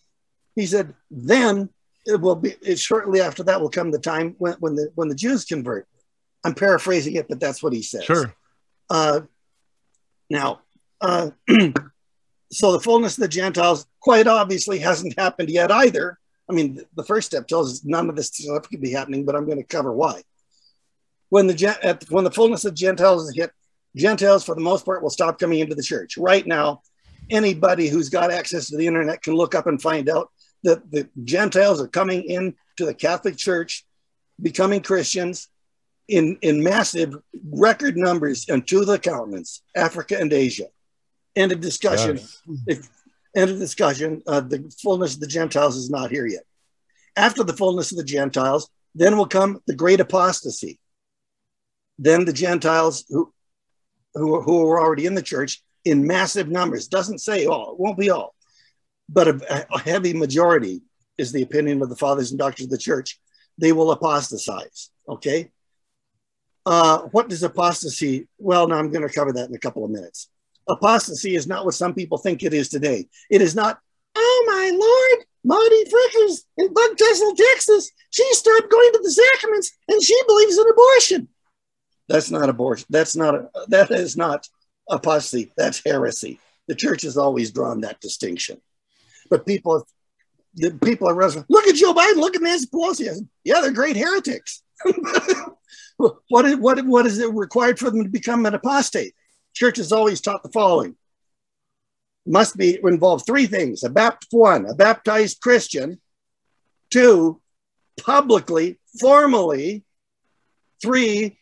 he 0.54 0.66
said, 0.66 0.94
then 1.10 1.70
it 2.06 2.20
will 2.20 2.36
be 2.36 2.54
it, 2.62 2.78
shortly 2.78 3.20
after 3.20 3.42
that 3.44 3.60
will 3.60 3.70
come 3.70 3.90
the 3.90 3.98
time 3.98 4.36
when, 4.38 4.54
when 4.60 4.76
the 4.76 4.90
when 4.94 5.08
the 5.08 5.14
Jews 5.14 5.44
convert. 5.44 5.88
I'm 6.44 6.54
paraphrasing 6.54 7.16
it, 7.16 7.28
but 7.28 7.40
that's 7.40 7.62
what 7.62 7.72
he 7.72 7.82
says. 7.82 8.04
Sure. 8.04 8.32
Uh, 8.88 9.22
now, 10.30 10.60
uh, 11.00 11.30
so 12.52 12.72
the 12.72 12.80
fullness 12.80 13.16
of 13.16 13.22
the 13.22 13.28
Gentiles 13.28 13.86
quite 14.00 14.26
obviously 14.26 14.78
hasn't 14.78 15.18
happened 15.18 15.50
yet 15.50 15.70
either. 15.70 16.18
I 16.48 16.52
mean, 16.52 16.80
the 16.94 17.04
first 17.04 17.26
step 17.26 17.48
tells 17.48 17.72
us 17.72 17.84
none 17.84 18.08
of 18.08 18.16
this 18.16 18.28
stuff 18.28 18.68
could 18.68 18.80
be 18.80 18.92
happening, 18.92 19.24
but 19.24 19.34
I'm 19.34 19.46
going 19.46 19.58
to 19.58 19.64
cover 19.64 19.92
why. 19.92 20.22
When 21.28 21.48
the 21.48 21.78
at, 21.82 22.04
when 22.08 22.24
the 22.24 22.30
fullness 22.30 22.64
of 22.64 22.74
Gentiles 22.74 23.28
is 23.28 23.36
hit, 23.36 23.50
Gentiles 23.96 24.44
for 24.44 24.54
the 24.54 24.60
most 24.60 24.84
part 24.84 25.02
will 25.02 25.10
stop 25.10 25.38
coming 25.38 25.58
into 25.58 25.74
the 25.74 25.82
church. 25.82 26.16
Right 26.16 26.46
now, 26.46 26.82
anybody 27.30 27.88
who's 27.88 28.08
got 28.08 28.30
access 28.30 28.68
to 28.68 28.76
the 28.76 28.86
internet 28.86 29.22
can 29.22 29.34
look 29.34 29.54
up 29.54 29.66
and 29.66 29.82
find 29.82 30.08
out 30.08 30.30
that 30.62 30.88
the 30.90 31.08
Gentiles 31.24 31.80
are 31.80 31.88
coming 31.88 32.22
in 32.22 32.54
to 32.76 32.86
the 32.86 32.94
Catholic 32.94 33.36
Church, 33.36 33.84
becoming 34.40 34.82
Christians 34.82 35.48
in, 36.08 36.38
in 36.42 36.62
massive 36.62 37.14
record 37.50 37.96
numbers 37.96 38.48
and 38.48 38.66
to 38.68 38.84
the 38.84 38.98
continents, 38.98 39.62
Africa 39.74 40.16
and 40.18 40.32
Asia. 40.32 40.66
End 41.34 41.52
of 41.52 41.60
discussion. 41.60 42.16
Yes. 42.16 42.42
If, 42.66 42.88
end 43.36 43.50
of 43.50 43.58
discussion. 43.58 44.22
Uh, 44.26 44.40
the 44.40 44.72
fullness 44.82 45.14
of 45.14 45.20
the 45.20 45.26
Gentiles 45.26 45.76
is 45.76 45.90
not 45.90 46.10
here 46.10 46.26
yet. 46.26 46.44
After 47.16 47.44
the 47.44 47.52
fullness 47.52 47.92
of 47.92 47.98
the 47.98 48.04
Gentiles, 48.04 48.70
then 48.94 49.16
will 49.16 49.26
come 49.26 49.60
the 49.66 49.74
great 49.74 50.00
apostasy. 50.00 50.78
Then 51.98 52.24
the 52.24 52.32
Gentiles 52.32 53.04
who, 53.08 53.32
who, 54.14 54.40
who 54.40 54.66
are 54.68 54.80
already 54.80 55.06
in 55.06 55.14
the 55.14 55.22
church 55.22 55.62
in 55.84 56.06
massive 56.06 56.48
numbers, 56.48 56.88
doesn't 56.88 57.18
say 57.18 57.46
all, 57.46 57.72
it 57.72 57.78
won't 57.78 57.98
be 57.98 58.10
all, 58.10 58.34
but 59.08 59.28
a, 59.28 59.66
a 59.72 59.78
heavy 59.78 60.12
majority 60.12 60.82
is 61.16 61.30
the 61.30 61.42
opinion 61.42 61.80
of 61.80 61.88
the 61.88 61.96
fathers 61.96 62.30
and 62.30 62.38
doctors 62.38 62.64
of 62.64 62.70
the 62.70 62.78
church. 62.78 63.20
They 63.58 63.72
will 63.72 63.92
apostatize. 63.92 64.90
Okay. 65.08 65.50
Uh, 66.66 67.02
what 67.12 67.28
does 67.28 67.44
apostasy? 67.44 68.26
Well, 68.38 68.66
now 68.66 68.76
I'm 68.76 68.90
going 68.90 69.06
to 69.06 69.14
cover 69.14 69.32
that 69.32 69.48
in 69.48 69.54
a 69.54 69.58
couple 69.58 69.84
of 69.84 69.90
minutes. 69.90 70.28
Apostasy 70.68 71.36
is 71.36 71.46
not 71.46 71.64
what 71.64 71.74
some 71.74 71.94
people 71.94 72.18
think 72.18 72.42
it 72.42 72.52
is 72.52 72.68
today. 72.68 73.06
It 73.30 73.40
is 73.40 73.54
not, 73.54 73.78
oh 74.16 74.44
my 74.48 74.70
lord, 74.74 75.26
Marty 75.44 75.84
Frickers 75.84 76.40
in 76.58 76.74
Bug 76.74 76.98
Tussle, 76.98 77.36
Texas. 77.36 77.92
She 78.10 78.28
stopped 78.32 78.68
going 78.68 78.92
to 78.94 79.00
the 79.00 79.10
sacraments 79.12 79.70
and 79.88 80.02
she 80.02 80.20
believes 80.26 80.58
in 80.58 80.68
abortion. 80.68 81.28
That's 82.08 82.32
not 82.32 82.48
abortion. 82.48 82.86
That's 82.90 83.14
not 83.14 83.36
a, 83.36 83.48
that 83.68 83.92
is 83.92 84.16
not 84.16 84.48
apostasy. 84.90 85.52
That's 85.56 85.82
heresy. 85.84 86.40
The 86.66 86.74
church 86.74 87.02
has 87.02 87.16
always 87.16 87.52
drawn 87.52 87.82
that 87.82 88.00
distinction. 88.00 88.60
But 89.30 89.46
people, 89.46 89.86
the 90.54 90.72
people 90.72 91.08
are. 91.08 91.14
Look 91.14 91.66
at 91.68 91.76
Joe 91.76 91.94
Biden. 91.94 92.16
Look 92.16 92.34
at 92.34 92.42
Nancy 92.42 92.66
Pelosi. 92.66 93.28
Yeah, 93.44 93.60
they're 93.60 93.72
great 93.72 93.96
heretics. 93.96 94.62
what, 96.28 96.44
is, 96.44 96.56
what, 96.56 96.84
what 96.84 97.06
is 97.06 97.18
it 97.18 97.32
required 97.32 97.78
for 97.78 97.90
them 97.90 98.04
to 98.04 98.10
become 98.10 98.46
an 98.46 98.54
apostate? 98.54 99.14
Church 99.54 99.78
has 99.78 99.92
always 99.92 100.20
taught 100.20 100.42
the 100.42 100.50
following. 100.50 100.96
Must 102.26 102.56
be 102.56 102.78
involve 102.82 103.24
three 103.24 103.46
things: 103.46 103.84
a 103.84 103.88
bapt 103.88 104.26
one, 104.30 104.66
a 104.66 104.74
baptized 104.74 105.40
Christian; 105.40 106.00
two, 106.90 107.40
publicly, 108.00 108.80
formally; 108.98 109.84
three, 110.82 111.38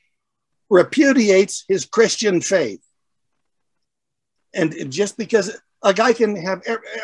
repudiates 0.68 1.64
his 1.68 1.86
Christian 1.86 2.40
faith. 2.42 2.82
And 4.52 4.92
just 4.92 5.16
because 5.16 5.58
a 5.82 5.94
guy 5.94 6.12
can 6.12 6.36
have, 6.36 6.62
er, 6.68 6.74
er, 6.74 7.00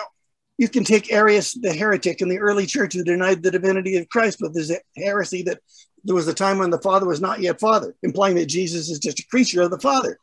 you 0.59 0.69
can 0.69 0.85
take 0.85 1.11
Arius, 1.11 1.55
the 1.55 1.73
heretic 1.73 2.21
in 2.21 2.29
the 2.29 2.39
early 2.39 2.67
church 2.67 2.93
who 2.93 3.03
denied 3.03 3.43
the 3.43 3.51
divinity 3.51 3.97
of 3.97 4.09
Christ, 4.09 4.39
but 4.41 4.53
there's 4.53 4.71
a 4.71 4.79
heresy 4.97 5.43
that 5.45 5.61
there 6.05 6.15
was 6.15 6.29
a 6.29 6.35
time 6.35 6.59
when 6.59 6.71
the 6.71 6.79
Father 6.79 7.07
was 7.07 7.21
not 7.21 7.41
yet 7.41 7.61
Father, 7.61 7.95
implying 8.03 8.37
that 8.37 8.47
Jesus 8.47 8.89
is 8.91 8.99
just 8.99 9.21
a 9.21 9.27
creature 9.27 9.63
of 9.63 9.71
the 9.71 9.81
Father. 9.81 10.19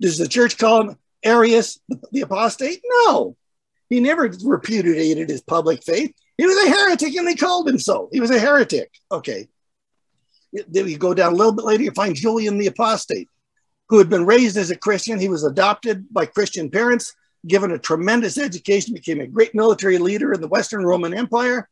Does 0.00 0.18
the 0.18 0.28
church 0.28 0.58
call 0.58 0.82
him 0.82 0.96
Arius, 1.24 1.80
the 2.12 2.20
apostate? 2.20 2.80
No. 2.84 3.36
He 3.90 4.00
never 4.00 4.30
repudiated 4.44 5.28
his 5.28 5.40
public 5.40 5.82
faith. 5.82 6.14
He 6.36 6.46
was 6.46 6.56
a 6.66 6.70
heretic 6.70 7.14
and 7.16 7.26
they 7.26 7.34
called 7.34 7.68
him 7.68 7.78
so. 7.78 8.08
He 8.12 8.20
was 8.20 8.30
a 8.30 8.38
heretic. 8.38 8.92
Okay. 9.10 9.48
Then 10.52 10.88
you 10.88 10.96
go 10.96 11.14
down 11.14 11.32
a 11.32 11.36
little 11.36 11.52
bit 11.52 11.64
later, 11.64 11.82
you 11.82 11.90
find 11.90 12.14
Julian 12.14 12.58
the 12.58 12.68
apostate, 12.68 13.28
who 13.88 13.98
had 13.98 14.08
been 14.08 14.24
raised 14.24 14.56
as 14.56 14.70
a 14.70 14.76
Christian. 14.76 15.18
He 15.18 15.28
was 15.28 15.44
adopted 15.44 16.06
by 16.12 16.26
Christian 16.26 16.70
parents, 16.70 17.14
given 17.46 17.72
a 17.72 17.78
tremendous 17.78 18.38
education, 18.38 18.94
became 18.94 19.20
a 19.20 19.26
great 19.26 19.54
military 19.54 19.98
leader 19.98 20.32
in 20.32 20.40
the 20.40 20.48
Western 20.48 20.84
Roman 20.84 21.12
Empire. 21.12 21.68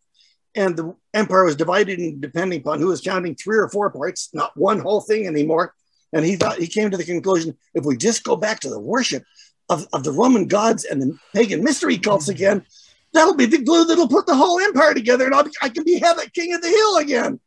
And 0.57 0.77
the 0.77 0.97
empire 1.13 1.45
was 1.45 1.55
divided 1.55 1.99
in 1.99 2.21
depending 2.21 2.61
upon 2.61 2.81
who 2.81 2.89
was 2.89 3.03
counting 3.03 3.35
three 3.35 3.59
or 3.59 3.69
four 3.69 3.91
parts, 3.91 4.31
not 4.33 4.57
one 4.57 4.81
whole 4.81 5.03
thing 5.03 5.27
anymore. 5.27 5.75
And 6.13 6.25
he 6.25 6.37
thought 6.37 6.59
he 6.59 6.67
came 6.67 6.91
to 6.91 6.97
the 6.97 7.05
conclusion 7.05 7.57
if 7.75 7.85
we 7.85 7.97
just 7.97 8.25
go 8.25 8.37
back 8.37 8.61
to 8.61 8.71
the 8.71 8.81
worship 8.81 9.23
of, 9.69 9.87
of 9.93 10.03
the 10.03 10.13
Roman 10.13 10.47
gods 10.47 10.85
and 10.85 11.03
the 11.03 11.19
pagan 11.35 11.63
mystery 11.63 11.99
cults 11.99 12.25
mm-hmm. 12.25 12.37
again, 12.37 12.67
that'll 13.13 13.35
be 13.35 13.47
the 13.47 13.63
glue 13.63 13.85
that'll 13.85 14.09
put 14.09 14.27
the 14.27 14.35
whole 14.35 14.59
empire 14.61 14.95
together 14.95 15.27
and 15.27 15.35
I'll 15.35 15.45
be, 15.45 15.51
I 15.61 15.69
can 15.69 15.85
be 15.85 15.99
heaven, 15.99 16.27
king 16.35 16.55
of 16.55 16.63
the 16.63 16.69
hill 16.69 16.97
again. 16.97 17.41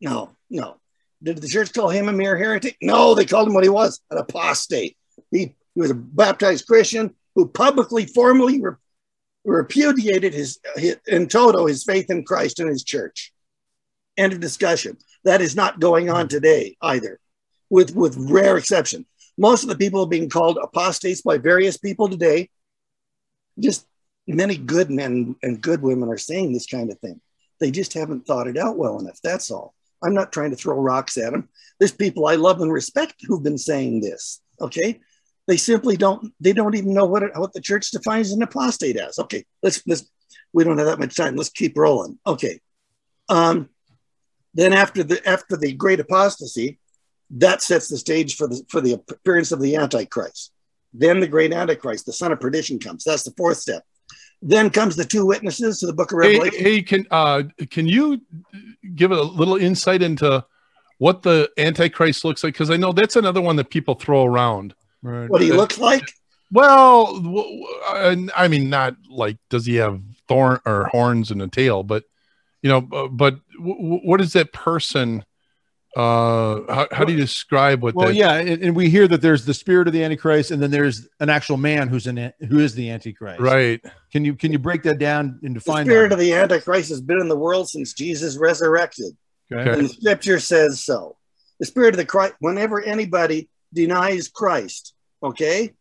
No, 0.00 0.30
no. 0.48 0.76
Did 1.22 1.38
the 1.38 1.48
church 1.48 1.72
call 1.72 1.88
him 1.88 2.08
a 2.08 2.12
mere 2.12 2.36
heretic? 2.36 2.76
No, 2.80 3.14
they 3.14 3.24
called 3.24 3.48
him 3.48 3.54
what 3.54 3.64
he 3.64 3.70
was 3.70 4.00
an 4.10 4.18
apostate. 4.18 4.96
He, 5.30 5.54
he 5.74 5.80
was 5.80 5.90
a 5.90 5.94
baptized 5.94 6.66
Christian 6.66 7.14
who 7.34 7.48
publicly, 7.48 8.06
formally 8.06 8.60
re- 8.60 8.74
repudiated 9.46 10.34
his, 10.34 10.58
his 10.74 10.98
in 11.06 11.28
toto 11.28 11.66
his 11.66 11.84
faith 11.84 12.10
in 12.10 12.24
Christ 12.24 12.60
and 12.60 12.68
his 12.68 12.84
church. 12.84 13.32
End 14.16 14.32
of 14.32 14.40
discussion. 14.40 14.96
That 15.24 15.40
is 15.40 15.56
not 15.56 15.80
going 15.80 16.10
on 16.10 16.28
today 16.28 16.76
either, 16.82 17.20
with, 17.70 17.94
with 17.94 18.16
rare 18.16 18.56
exception. 18.56 19.06
Most 19.38 19.62
of 19.62 19.68
the 19.68 19.76
people 19.76 20.06
being 20.06 20.28
called 20.28 20.58
apostates 20.60 21.22
by 21.22 21.38
various 21.38 21.76
people 21.76 22.08
today, 22.08 22.50
just 23.58 23.86
many 24.26 24.56
good 24.56 24.90
men 24.90 25.36
and 25.42 25.60
good 25.60 25.82
women 25.82 26.08
are 26.08 26.18
saying 26.18 26.52
this 26.52 26.66
kind 26.66 26.90
of 26.90 26.98
thing. 26.98 27.20
They 27.60 27.70
just 27.70 27.94
haven't 27.94 28.26
thought 28.26 28.48
it 28.48 28.56
out 28.58 28.76
well 28.76 28.98
enough. 28.98 29.20
That's 29.22 29.50
all. 29.50 29.74
I'm 30.02 30.14
not 30.14 30.32
trying 30.32 30.50
to 30.50 30.56
throw 30.56 30.78
rocks 30.78 31.16
at 31.16 31.32
them. 31.32 31.48
There's 31.78 31.92
people 31.92 32.26
I 32.26 32.34
love 32.34 32.60
and 32.60 32.72
respect 32.72 33.14
who've 33.26 33.42
been 33.42 33.58
saying 33.58 34.00
this. 34.00 34.40
Okay. 34.60 35.00
They 35.46 35.56
simply 35.56 35.96
don't, 35.96 36.32
they 36.40 36.52
don't 36.52 36.74
even 36.74 36.92
know 36.92 37.06
what, 37.06 37.22
it, 37.22 37.30
what 37.36 37.52
the 37.52 37.60
church 37.60 37.90
defines 37.90 38.32
an 38.32 38.42
apostate 38.42 38.96
as. 38.96 39.18
Okay. 39.18 39.44
Let's, 39.62 39.82
let's, 39.86 40.10
we 40.52 40.64
don't 40.64 40.78
have 40.78 40.86
that 40.86 40.98
much 40.98 41.14
time. 41.14 41.36
Let's 41.36 41.50
keep 41.50 41.76
rolling. 41.76 42.18
Okay. 42.26 42.60
Um, 43.28 43.68
then 44.54 44.72
after 44.72 45.02
the, 45.02 45.26
after 45.28 45.56
the 45.56 45.72
great 45.72 46.00
apostasy, 46.00 46.78
that 47.30 47.62
sets 47.62 47.88
the 47.88 47.96
stage 47.96 48.36
for 48.36 48.48
the, 48.48 48.64
for 48.68 48.80
the 48.80 48.94
appearance 48.94 49.52
of 49.52 49.60
the 49.60 49.76
Antichrist. 49.76 50.52
Then 50.92 51.20
the 51.20 51.28
great 51.28 51.52
Antichrist, 51.52 52.06
the 52.06 52.12
son 52.12 52.32
of 52.32 52.40
perdition 52.40 52.78
comes. 52.78 53.04
That's 53.04 53.24
the 53.24 53.34
fourth 53.36 53.58
step. 53.58 53.84
Then 54.42 54.70
comes 54.70 54.96
the 54.96 55.04
two 55.04 55.26
witnesses 55.26 55.80
to 55.80 55.86
the 55.86 55.92
book 55.92 56.12
of 56.12 56.22
Hey, 56.22 56.38
Revelation. 56.38 56.64
hey, 56.64 56.82
can 56.82 57.06
uh, 57.10 57.42
can 57.70 57.86
you 57.86 58.20
give 58.94 59.10
a 59.10 59.20
little 59.20 59.56
insight 59.56 60.02
into 60.02 60.44
what 60.98 61.22
the 61.22 61.50
Antichrist 61.58 62.24
looks 62.24 62.44
like? 62.44 62.54
Because 62.54 62.70
I 62.70 62.76
know 62.76 62.92
that's 62.92 63.16
another 63.16 63.40
one 63.40 63.56
that 63.56 63.70
people 63.70 63.94
throw 63.94 64.24
around. 64.24 64.74
Right. 65.06 65.30
what 65.30 65.38
do 65.38 65.44
he 65.44 65.52
looks 65.52 65.78
like? 65.78 66.02
Well, 66.50 67.14
w- 67.20 67.66
w- 67.66 68.30
I 68.36 68.48
mean, 68.48 68.70
not 68.70 68.96
like 69.08 69.36
does 69.50 69.66
he 69.66 69.76
have 69.76 70.00
thorn 70.28 70.60
or 70.66 70.86
horns 70.86 71.30
and 71.30 71.40
a 71.42 71.48
tail, 71.48 71.82
but 71.82 72.04
you 72.62 72.70
know, 72.70 72.80
but 72.80 73.38
what 73.60 74.20
is 74.20 74.32
that 74.32 74.52
person? 74.52 75.24
Uh, 75.96 76.60
how, 76.72 76.88
how 76.92 77.04
do 77.04 77.12
you 77.12 77.18
describe 77.18 77.82
what 77.82 77.94
Well, 77.94 78.08
that? 78.08 78.14
yeah, 78.14 78.34
and, 78.34 78.62
and 78.62 78.76
we 78.76 78.90
hear 78.90 79.08
that 79.08 79.22
there's 79.22 79.46
the 79.46 79.54
spirit 79.54 79.86
of 79.86 79.94
the 79.94 80.04
Antichrist, 80.04 80.50
and 80.50 80.60
then 80.60 80.70
there's 80.70 81.08
an 81.20 81.30
actual 81.30 81.56
man 81.56 81.88
who's 81.88 82.06
an 82.06 82.32
who 82.48 82.58
is 82.58 82.74
the 82.74 82.90
Antichrist. 82.90 83.40
Right. 83.40 83.80
Can 84.12 84.24
you 84.24 84.34
can 84.34 84.52
you 84.52 84.58
break 84.58 84.82
that 84.82 84.98
down 84.98 85.38
and 85.42 85.54
define? 85.54 85.86
The 85.86 85.92
spirit 85.92 86.08
that? 86.10 86.16
of 86.16 86.20
the 86.20 86.34
Antichrist 86.34 86.90
has 86.90 87.00
been 87.00 87.20
in 87.20 87.28
the 87.28 87.36
world 87.36 87.68
since 87.68 87.94
Jesus 87.94 88.36
resurrected. 88.36 89.16
Okay. 89.50 89.70
And 89.70 89.84
the 89.84 89.88
scripture 89.88 90.40
says 90.40 90.84
so. 90.84 91.16
The 91.60 91.66
spirit 91.66 91.94
of 91.94 91.98
the 91.98 92.04
Christ, 92.04 92.34
whenever 92.40 92.82
anybody 92.82 93.48
denies 93.72 94.28
Christ, 94.28 94.92
okay? 95.22 95.72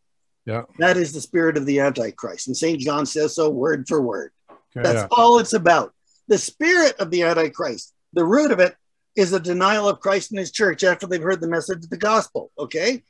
Yeah. 0.45 0.63
That 0.79 0.97
is 0.97 1.11
the 1.11 1.21
spirit 1.21 1.57
of 1.57 1.65
the 1.65 1.79
Antichrist. 1.79 2.47
And 2.47 2.55
St. 2.55 2.79
John 2.79 3.05
says 3.05 3.35
so 3.35 3.49
word 3.49 3.87
for 3.87 4.01
word. 4.01 4.31
Okay. 4.51 4.83
That's 4.83 5.07
all 5.11 5.39
it's 5.39 5.53
about. 5.53 5.93
The 6.27 6.37
spirit 6.37 6.95
of 6.99 7.11
the 7.11 7.23
Antichrist, 7.23 7.93
the 8.13 8.25
root 8.25 8.51
of 8.51 8.59
it 8.59 8.75
is 9.15 9.33
a 9.33 9.39
denial 9.39 9.87
of 9.87 9.99
Christ 9.99 10.31
and 10.31 10.39
his 10.39 10.51
church 10.51 10.83
after 10.83 11.07
they've 11.07 11.21
heard 11.21 11.41
the 11.41 11.47
message 11.47 11.83
of 11.83 11.89
the 11.89 11.97
gospel. 11.97 12.51
Okay. 12.59 13.03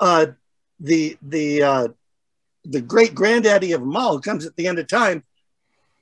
Uh, 0.00 0.26
the 0.80 1.16
the 1.22 1.62
uh, 1.62 1.88
the 2.64 2.80
great 2.80 3.14
granddaddy 3.14 3.72
of 3.72 3.80
them 3.80 3.96
all 3.96 4.20
comes 4.20 4.44
at 4.44 4.56
the 4.56 4.66
end 4.66 4.78
of 4.78 4.88
time, 4.88 5.24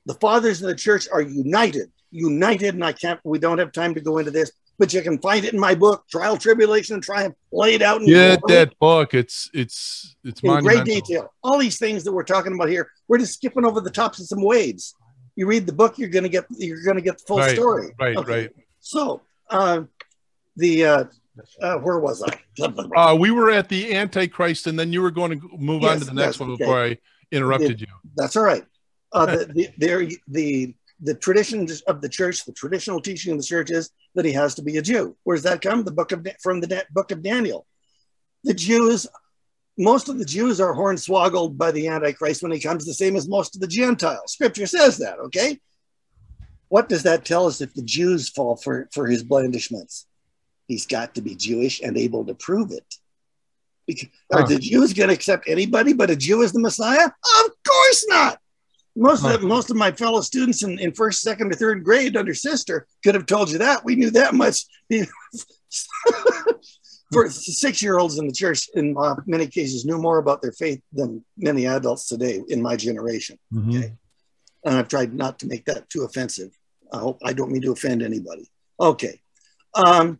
the 0.05 0.15
fathers 0.15 0.61
of 0.61 0.67
the 0.67 0.75
church 0.75 1.07
are 1.11 1.21
united, 1.21 1.91
united, 2.11 2.73
and 2.73 2.83
I 2.83 2.91
can't 2.91 3.19
we 3.23 3.39
don't 3.39 3.59
have 3.59 3.71
time 3.71 3.93
to 3.95 4.01
go 4.01 4.17
into 4.17 4.31
this, 4.31 4.51
but 4.77 4.93
you 4.93 5.01
can 5.01 5.17
find 5.19 5.45
it 5.45 5.53
in 5.53 5.59
my 5.59 5.75
book, 5.75 6.05
Trial, 6.09 6.37
Tribulation, 6.37 6.95
and 6.95 7.03
Triumph, 7.03 7.35
laid 7.51 7.81
out 7.81 8.01
in 8.01 8.07
Get 8.07 8.41
that 8.47 8.77
book. 8.79 9.13
It's 9.13 9.49
it's 9.53 10.15
it's 10.23 10.41
in 10.41 10.59
great 10.61 10.83
detail. 10.83 11.33
All 11.43 11.57
these 11.57 11.77
things 11.77 12.03
that 12.03 12.11
we're 12.11 12.23
talking 12.23 12.53
about 12.53 12.69
here, 12.69 12.89
we're 13.07 13.19
just 13.19 13.33
skipping 13.33 13.65
over 13.65 13.81
the 13.81 13.91
tops 13.91 14.19
of 14.19 14.27
some 14.27 14.43
waves. 14.43 14.95
You 15.35 15.47
read 15.47 15.65
the 15.65 15.73
book, 15.73 15.97
you're 15.97 16.09
gonna 16.09 16.29
get 16.29 16.45
you're 16.49 16.83
gonna 16.83 17.01
get 17.01 17.17
the 17.17 17.23
full 17.25 17.37
Right, 17.37 17.55
story. 17.55 17.93
Right. 17.99 18.17
Okay. 18.17 18.41
Right. 18.41 18.51
So, 18.79 19.21
uh, 19.49 19.83
the 20.57 20.85
uh, 20.85 21.03
uh, 21.61 21.77
where 21.77 21.99
was 21.99 22.23
I? 22.23 22.63
Uh, 22.95 23.15
we 23.15 23.31
were 23.31 23.49
at 23.51 23.69
the 23.69 23.93
Antichrist, 23.93 24.67
and 24.67 24.77
then 24.77 24.93
you 24.93 25.01
were 25.01 25.11
going 25.11 25.39
to 25.39 25.49
move 25.57 25.83
on 25.83 25.99
to 25.99 26.05
the 26.05 26.13
next 26.13 26.35
yes, 26.35 26.39
one 26.39 26.51
okay. 26.51 26.63
before 26.63 26.83
I 26.83 26.97
interrupted 27.31 27.81
you. 27.81 27.87
That's 28.15 28.35
all 28.35 28.43
right. 28.43 28.63
Uh, 29.11 29.25
the, 29.25 29.45
the, 29.45 29.69
there- 29.77 30.07
the 30.27 30.75
the 31.01 31.13
traditions 31.13 31.81
of 31.81 32.01
the 32.01 32.09
church, 32.09 32.45
the 32.45 32.53
traditional 32.53 33.01
teaching 33.01 33.33
of 33.33 33.39
the 33.39 33.45
church 33.45 33.71
is 33.71 33.91
that 34.15 34.25
he 34.25 34.31
has 34.31 34.55
to 34.55 34.61
be 34.61 34.77
a 34.77 34.81
Jew. 34.81 35.15
Where 35.23 35.35
does 35.35 35.43
that 35.43 35.61
come? 35.61 35.83
The 35.83 35.91
book 35.91 36.11
of 36.11 36.25
from 36.41 36.61
the 36.61 36.85
book 36.91 37.11
of 37.11 37.21
Daniel. 37.21 37.65
The 38.43 38.53
Jews, 38.53 39.07
most 39.77 40.07
of 40.07 40.19
the 40.19 40.25
Jews 40.25 40.61
are 40.61 40.73
hornswoggled 40.73 41.57
by 41.57 41.71
the 41.71 41.87
Antichrist 41.87 42.43
when 42.43 42.51
he 42.51 42.59
comes, 42.59 42.85
the 42.85 42.93
same 42.93 43.15
as 43.15 43.27
most 43.27 43.55
of 43.55 43.61
the 43.61 43.67
Gentiles. 43.67 44.33
Scripture 44.33 44.67
says 44.67 44.97
that. 44.99 45.19
Okay. 45.19 45.59
What 46.69 46.89
does 46.89 47.03
that 47.03 47.25
tell 47.25 47.45
us 47.45 47.61
if 47.61 47.73
the 47.73 47.83
Jews 47.83 48.29
fall 48.29 48.55
for 48.55 48.87
for 48.93 49.07
his 49.07 49.23
blandishments? 49.23 50.07
He's 50.67 50.85
got 50.85 51.15
to 51.15 51.21
be 51.21 51.35
Jewish 51.35 51.81
and 51.81 51.97
able 51.97 52.25
to 52.25 52.33
prove 52.33 52.71
it. 52.71 52.95
Because, 53.85 54.09
Huh. 54.31 54.39
Are 54.39 54.47
the 54.47 54.57
Jews 54.57 54.93
going 54.93 55.09
to 55.09 55.13
accept 55.13 55.47
anybody 55.47 55.93
but 55.93 56.09
a 56.09 56.15
Jew 56.15 56.41
as 56.41 56.51
the 56.51 56.59
Messiah? 56.59 57.05
Of 57.05 57.51
course 57.67 58.05
not. 58.07 58.39
Most 58.95 59.25
of 59.25 59.43
most 59.43 59.69
of 59.69 59.75
my 59.75 59.91
fellow 59.91 60.21
students 60.21 60.63
in, 60.63 60.79
in 60.79 60.93
first, 60.93 61.21
second, 61.21 61.51
or 61.51 61.55
third 61.55 61.83
grade 61.83 62.15
under 62.15 62.33
sister 62.33 62.87
could 63.03 63.13
have 63.13 63.25
told 63.25 63.51
you 63.51 63.57
that. 63.57 63.83
We 63.83 63.95
knew 63.95 64.09
that 64.11 64.33
much. 64.33 64.65
For 67.13 67.29
six 67.29 67.81
year 67.83 67.99
olds 67.99 68.17
in 68.17 68.25
the 68.27 68.33
church, 68.33 68.67
in 68.73 68.95
uh, 68.97 69.15
many 69.25 69.47
cases, 69.47 69.85
knew 69.85 69.97
more 69.97 70.17
about 70.17 70.41
their 70.41 70.53
faith 70.53 70.81
than 70.91 71.23
many 71.37 71.67
adults 71.67 72.07
today 72.07 72.41
in 72.47 72.61
my 72.61 72.75
generation. 72.75 73.37
Mhm. 73.53 73.77
Okay. 73.77 73.93
And 74.63 74.75
I've 74.75 74.87
tried 74.87 75.13
not 75.13 75.39
to 75.39 75.47
make 75.47 75.65
that 75.65 75.89
too 75.89 76.03
offensive. 76.03 76.51
I 76.91 76.97
hope 76.97 77.19
I 77.23 77.33
don't 77.33 77.51
mean 77.51 77.61
to 77.61 77.71
offend 77.71 78.01
anybody. 78.01 78.49
Okay. 78.79 79.21
Um, 79.75 80.19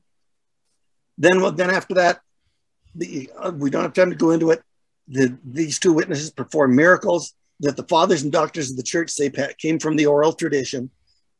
then, 1.17 1.41
well, 1.41 1.51
then 1.51 1.71
after 1.71 1.95
that, 1.95 2.19
the, 2.93 3.29
uh, 3.37 3.51
we 3.51 3.69
don't 3.69 3.83
have 3.83 3.93
time 3.93 4.11
to 4.11 4.15
go 4.15 4.31
into 4.31 4.51
it. 4.51 4.61
The, 5.07 5.37
these 5.43 5.79
two 5.79 5.93
witnesses 5.93 6.29
perform 6.29 6.75
miracles 6.75 7.33
that 7.61 7.77
the 7.77 7.83
fathers 7.83 8.23
and 8.23 8.31
doctors 8.31 8.71
of 8.71 8.77
the 8.77 8.83
church 8.83 9.09
say 9.09 9.31
came 9.57 9.79
from 9.79 9.95
the 9.95 10.05
oral 10.05 10.33
tradition. 10.33 10.89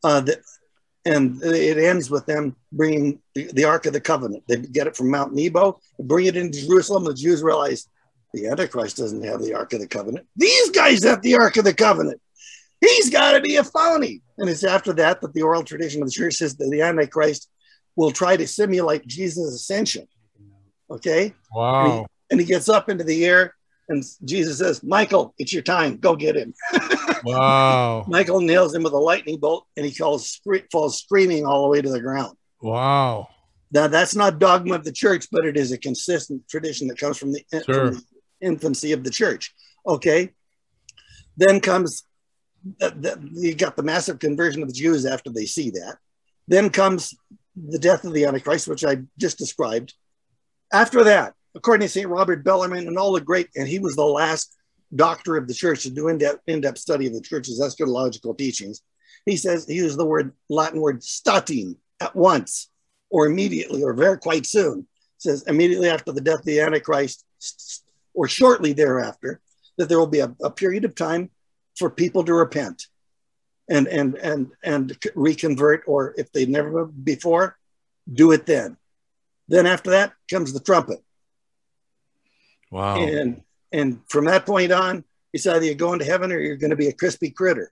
Uh, 0.03 0.21
that, 0.21 0.39
and 1.05 1.41
it 1.43 1.77
ends 1.77 2.09
with 2.09 2.25
them 2.25 2.55
bringing 2.71 3.19
the, 3.35 3.51
the 3.53 3.63
Ark 3.63 3.85
of 3.85 3.93
the 3.93 4.01
Covenant. 4.01 4.43
They 4.47 4.57
get 4.57 4.87
it 4.87 4.95
from 4.95 5.11
Mount 5.11 5.33
Nebo, 5.33 5.79
bring 5.99 6.25
it 6.25 6.35
into 6.35 6.65
Jerusalem. 6.65 7.03
The 7.03 7.13
Jews 7.13 7.43
realize 7.43 7.87
the 8.33 8.47
Antichrist 8.47 8.97
doesn't 8.97 9.23
have 9.23 9.41
the 9.41 9.53
Ark 9.53 9.73
of 9.73 9.81
the 9.81 9.87
Covenant. 9.87 10.27
These 10.35 10.71
guys 10.71 11.03
have 11.03 11.21
the 11.21 11.35
Ark 11.35 11.57
of 11.57 11.63
the 11.63 11.73
Covenant. 11.73 12.19
He's 12.81 13.09
got 13.09 13.33
to 13.33 13.41
be 13.41 13.55
a 13.57 13.63
phony. 13.63 14.21
And 14.37 14.49
it's 14.49 14.63
after 14.63 14.93
that 14.93 15.21
that 15.21 15.33
the 15.33 15.43
oral 15.43 15.63
tradition 15.63 16.01
of 16.01 16.07
the 16.07 16.11
church 16.11 16.35
says 16.35 16.55
that 16.57 16.69
the 16.69 16.81
Antichrist 16.81 17.49
will 17.95 18.11
try 18.11 18.35
to 18.35 18.47
simulate 18.47 19.05
Jesus' 19.07 19.53
ascension. 19.53 20.07
Okay 20.89 21.33
Wow. 21.53 22.05
and 22.29 22.39
he 22.39 22.45
gets 22.45 22.69
up 22.69 22.89
into 22.89 23.03
the 23.03 23.25
air 23.25 23.55
and 23.89 24.03
jesus 24.23 24.57
says 24.59 24.83
michael 24.83 25.33
it's 25.37 25.53
your 25.53 25.61
time. 25.61 25.97
Go 25.97 26.15
get 26.15 26.35
him. 26.35 26.53
Wow. 27.23 28.05
michael 28.07 28.39
nails 28.39 28.75
him 28.75 28.83
with 28.83 28.93
a 28.93 28.97
lightning 28.97 29.39
bolt 29.39 29.65
and 29.75 29.83
he 29.83 29.91
falls, 29.91 30.39
falls 30.71 31.01
screaming 31.01 31.43
all 31.43 31.63
the 31.63 31.69
way 31.69 31.81
to 31.81 31.89
the 31.89 31.99
ground. 31.99 32.37
Wow. 32.61 33.29
now 33.71 33.87
that's 33.87 34.15
not 34.15 34.37
dogma 34.37 34.75
of 34.75 34.83
the 34.83 34.91
church 34.91 35.25
but 35.31 35.43
it 35.43 35.57
is 35.57 35.71
a 35.71 35.77
consistent 35.77 36.47
tradition 36.47 36.87
that 36.89 36.99
comes 36.99 37.17
from 37.17 37.31
the, 37.31 37.43
from 37.65 37.95
the 37.95 38.03
infancy 38.41 38.91
of 38.91 39.03
the 39.03 39.09
church. 39.09 39.53
Okay? 39.87 40.33
Then 41.37 41.59
comes 41.59 42.03
the, 42.79 42.89
the, 42.89 43.29
you 43.33 43.55
got 43.55 43.75
the 43.75 43.83
massive 43.83 44.19
conversion 44.19 44.61
of 44.61 44.67
the 44.67 44.73
jews 44.73 45.05
after 45.05 45.31
they 45.31 45.45
see 45.45 45.71
that. 45.71 45.97
Then 46.47 46.69
comes 46.69 47.15
the 47.55 47.79
death 47.79 48.03
of 48.03 48.13
the 48.13 48.25
antichrist 48.25 48.67
which 48.67 48.83
i 48.83 48.97
just 49.17 49.37
described. 49.37 49.93
After 50.71 51.03
that 51.05 51.33
according 51.55 51.87
to 51.87 51.91
st 51.91 52.07
robert 52.07 52.43
bellarmine 52.43 52.87
and 52.87 52.97
all 52.97 53.13
the 53.13 53.21
great 53.21 53.49
and 53.55 53.67
he 53.67 53.79
was 53.79 53.95
the 53.95 54.03
last 54.03 54.55
doctor 54.93 55.37
of 55.37 55.47
the 55.47 55.53
church 55.53 55.83
to 55.83 55.89
do 55.89 56.07
in-depth, 56.07 56.41
in-depth 56.47 56.77
study 56.77 57.07
of 57.07 57.13
the 57.13 57.21
church's 57.21 57.59
eschatological 57.59 58.37
teachings. 58.37 58.81
He 59.25 59.37
says 59.37 59.65
he 59.65 59.75
used 59.75 59.97
the 59.97 60.05
word 60.05 60.33
latin 60.49 60.79
word 60.79 61.01
statim 61.01 61.75
at 61.99 62.15
once 62.15 62.69
or 63.09 63.25
immediately 63.25 63.83
or 63.83 63.93
very 63.93 64.17
quite 64.17 64.45
soon. 64.45 64.87
Says 65.17 65.43
immediately 65.47 65.89
after 65.89 66.11
the 66.11 66.21
death 66.21 66.39
of 66.39 66.45
the 66.45 66.59
antichrist 66.59 67.25
or 68.13 68.27
shortly 68.27 68.73
thereafter 68.73 69.41
that 69.77 69.89
there 69.89 69.99
will 69.99 70.07
be 70.07 70.19
a, 70.19 70.33
a 70.43 70.51
period 70.51 70.85
of 70.85 70.93
time 70.93 71.29
for 71.77 71.89
people 71.89 72.23
to 72.23 72.33
repent 72.33 72.87
and 73.69 73.87
and 73.87 74.15
and 74.15 74.51
and 74.63 74.97
reconvert 75.15 75.83
or 75.87 76.13
if 76.17 76.31
they 76.31 76.45
never 76.45 76.85
before 76.85 77.57
do 78.11 78.31
it 78.31 78.45
then. 78.45 78.77
Then 79.47 79.65
after 79.65 79.91
that 79.91 80.13
comes 80.29 80.53
the 80.53 80.59
trumpet 80.59 81.03
Wow. 82.75 82.97
and 82.97 83.41
and 83.71 83.99
from 84.09 84.25
that 84.25 84.45
point 84.45 84.71
on 84.73 85.03
it's 85.31 85.47
either 85.47 85.63
you're 85.65 85.75
going 85.75 85.99
to 85.99 86.05
heaven 86.05 86.31
or 86.31 86.39
you're 86.39 86.57
going 86.57 86.71
to 86.71 86.75
be 86.75 86.87
a 86.87 86.93
crispy 86.93 87.29
critter 87.29 87.71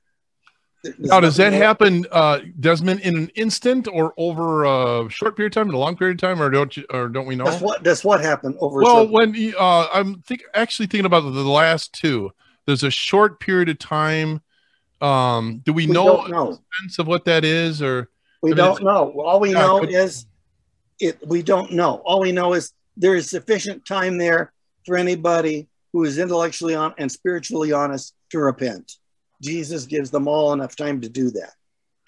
There's 0.83 0.95
Now, 0.97 1.19
does 1.19 1.35
that 1.37 1.51
happen, 1.53 2.05
uh, 2.11 2.39
Desmond, 2.59 3.01
in 3.01 3.15
an 3.17 3.29
instant 3.35 3.87
or 3.91 4.13
over 4.17 4.63
a 4.65 5.09
short 5.09 5.35
period 5.37 5.51
of 5.51 5.55
time, 5.55 5.69
in 5.69 5.75
a 5.75 5.77
long 5.77 5.95
period 5.97 6.15
of 6.17 6.21
time, 6.21 6.41
or 6.41 6.49
don't 6.49 6.75
you, 6.77 6.83
or 6.89 7.07
don't 7.09 7.25
we 7.25 7.35
know? 7.35 7.45
that's 7.45 7.61
what 7.61 7.83
that's 7.83 8.03
what 8.03 8.21
happened 8.21 8.55
over 8.59 8.81
well, 8.81 9.07
when 9.07 9.33
you- 9.33 9.57
uh, 9.57 9.87
I'm 9.93 10.21
think 10.21 10.43
actually 10.53 10.87
thinking 10.87 11.05
about 11.05 11.21
the 11.21 11.29
last 11.43 11.93
two. 11.93 12.31
There's 12.65 12.83
a 12.83 12.91
short 12.91 13.39
period 13.41 13.67
of 13.69 13.77
time. 13.79 14.41
Um, 15.01 15.61
do 15.65 15.73
we, 15.73 15.85
we 15.87 15.93
know, 15.93 16.23
know 16.27 16.51
sense 16.81 16.97
of 16.99 17.07
what 17.07 17.25
that 17.25 17.43
is, 17.43 17.81
or 17.81 18.09
We 18.41 18.51
I 18.51 18.55
mean, 18.55 18.57
don't 18.57 18.83
know. 18.83 19.11
All 19.21 19.39
we 19.41 19.51
Yeah, 19.51 19.65
know 19.67 19.79
could- 19.81 19.93
is 19.93 20.25
it. 20.99 21.17
We 21.27 21.43
don't 21.43 21.71
know. 21.73 22.01
All 22.05 22.19
we 22.21 22.31
know 22.31 22.53
is 22.53 22.71
there 22.97 23.15
is 23.15 23.29
sufficient 23.29 23.85
time 23.85 24.17
there 24.17 24.51
for 24.85 24.95
anybody 24.95 25.67
who 25.91 26.03
is 26.03 26.17
intellectually 26.17 26.75
on 26.75 26.93
and 26.97 27.11
spiritually 27.11 27.71
honest 27.71 28.13
to 28.31 28.39
repent. 28.39 28.93
Jesus 29.41 29.85
gives 29.85 30.09
them 30.09 30.27
all 30.27 30.53
enough 30.53 30.75
time 30.75 31.01
to 31.01 31.09
do 31.09 31.29
that. 31.31 31.53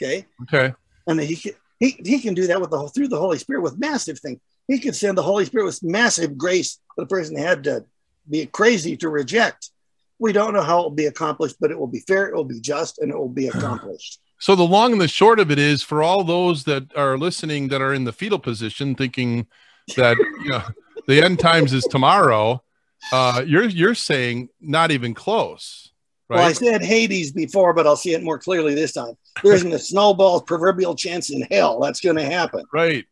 Okay, 0.02 0.26
okay, 0.44 0.74
and 1.08 1.20
he 1.20 1.36
can 1.36 1.54
he, 1.80 1.98
he 2.04 2.20
can 2.20 2.34
do 2.34 2.48
that 2.48 2.60
with 2.62 2.70
the 2.70 2.78
whole- 2.78 2.88
through 2.88 3.10
the 3.10 3.20
Holy 3.20 3.38
Spirit 3.38 3.62
with 3.62 3.78
massive 3.78 4.20
things. 4.20 4.40
He 4.68 4.80
could 4.80 4.96
send 4.96 5.18
the 5.18 5.24
Holy 5.24 5.46
Spirit 5.46 5.66
with 5.66 5.84
massive 5.84 6.38
grace 6.38 6.80
that 6.98 7.04
the 7.04 7.08
person 7.08 7.38
had 7.38 7.64
to 7.66 7.86
be 8.30 8.46
crazy 8.46 8.98
to 8.98 9.10
reject. 9.10 9.70
We 10.18 10.32
don't 10.32 10.54
know 10.54 10.62
how 10.62 10.80
it 10.80 10.84
will 10.84 10.92
be 10.92 11.06
accomplished, 11.06 11.58
but 11.60 11.72
it 11.72 11.80
will 11.80 11.88
be 11.88 12.00
fair, 12.00 12.28
it 12.28 12.36
will 12.36 12.46
be 12.46 12.60
just, 12.60 13.00
and 13.00 13.12
it 13.12 13.18
will 13.18 13.30
be 13.30 13.48
accomplished. 13.54 14.20
So 14.40 14.56
the 14.56 14.64
long 14.64 14.94
and 14.94 15.02
the 15.02 15.08
short 15.08 15.40
of 15.40 15.52
it 15.52 15.60
is 15.60 15.82
for 15.84 16.02
all 16.04 16.24
those 16.24 16.64
that 16.64 16.96
are 16.96 17.18
listening 17.18 17.68
that 17.70 17.82
are 17.82 17.94
in 17.94 18.04
the 18.06 18.14
fetal 18.14 18.40
position 18.40 18.96
thinking 18.96 19.48
that 19.96 20.18
you 20.44 20.50
know 20.50 20.64
the 21.08 21.22
end 21.24 21.40
times 21.40 21.74
is 21.74 21.86
tomorrow, 21.86 22.64
uh, 23.12 23.44
you're 23.46 23.66
you're 23.66 23.96
saying 23.96 24.50
not 24.62 24.92
even 24.92 25.14
close, 25.14 25.92
right? 26.30 26.38
Well, 26.38 26.46
I 26.48 26.54
said 26.54 26.82
Hades 26.84 27.32
before, 27.32 27.74
but 27.74 27.86
I'll 27.88 27.96
see 27.96 28.14
it 28.14 28.24
more 28.24 28.40
clearly 28.40 28.74
this 28.76 28.94
time. 28.94 29.14
There 29.44 29.54
isn't 29.54 29.72
a 29.74 29.80
snowball's 29.80 30.44
proverbial 30.44 30.96
chance 30.96 31.30
in 31.30 31.42
hell 31.52 31.80
that's 31.80 32.00
going 32.00 32.16
to 32.16 32.24
happen, 32.26 32.64
right. 32.74 33.06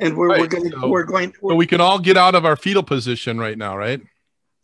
and 0.00 0.16
we're, 0.16 0.28
we're 0.28 0.38
Right, 0.40 0.50
going 0.50 0.70
so- 0.70 0.88
we're 0.88 1.04
going 1.04 1.32
So 1.40 1.54
we 1.54 1.66
can 1.66 1.80
all 1.80 1.98
get 1.98 2.16
out 2.16 2.34
of 2.34 2.44
our 2.44 2.56
fetal 2.56 2.82
position 2.82 3.38
right 3.38 3.56
now, 3.58 3.76
right? 3.76 4.00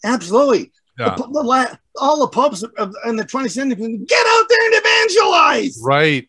absolutely. 0.05 0.73
Yeah. 0.99 1.15
The, 1.17 1.23
the 1.33 1.43
la- 1.43 1.75
all 2.01 2.21
the 2.21 2.29
popes 2.29 2.63
of, 2.63 2.73
of, 2.77 2.95
in 3.07 3.17
the 3.17 3.25
20th 3.25 3.53
century 3.53 3.99
get 3.99 4.27
out 4.27 4.45
there 4.49 4.59
and 4.67 4.75
evangelize. 4.85 5.81
Right. 5.85 6.29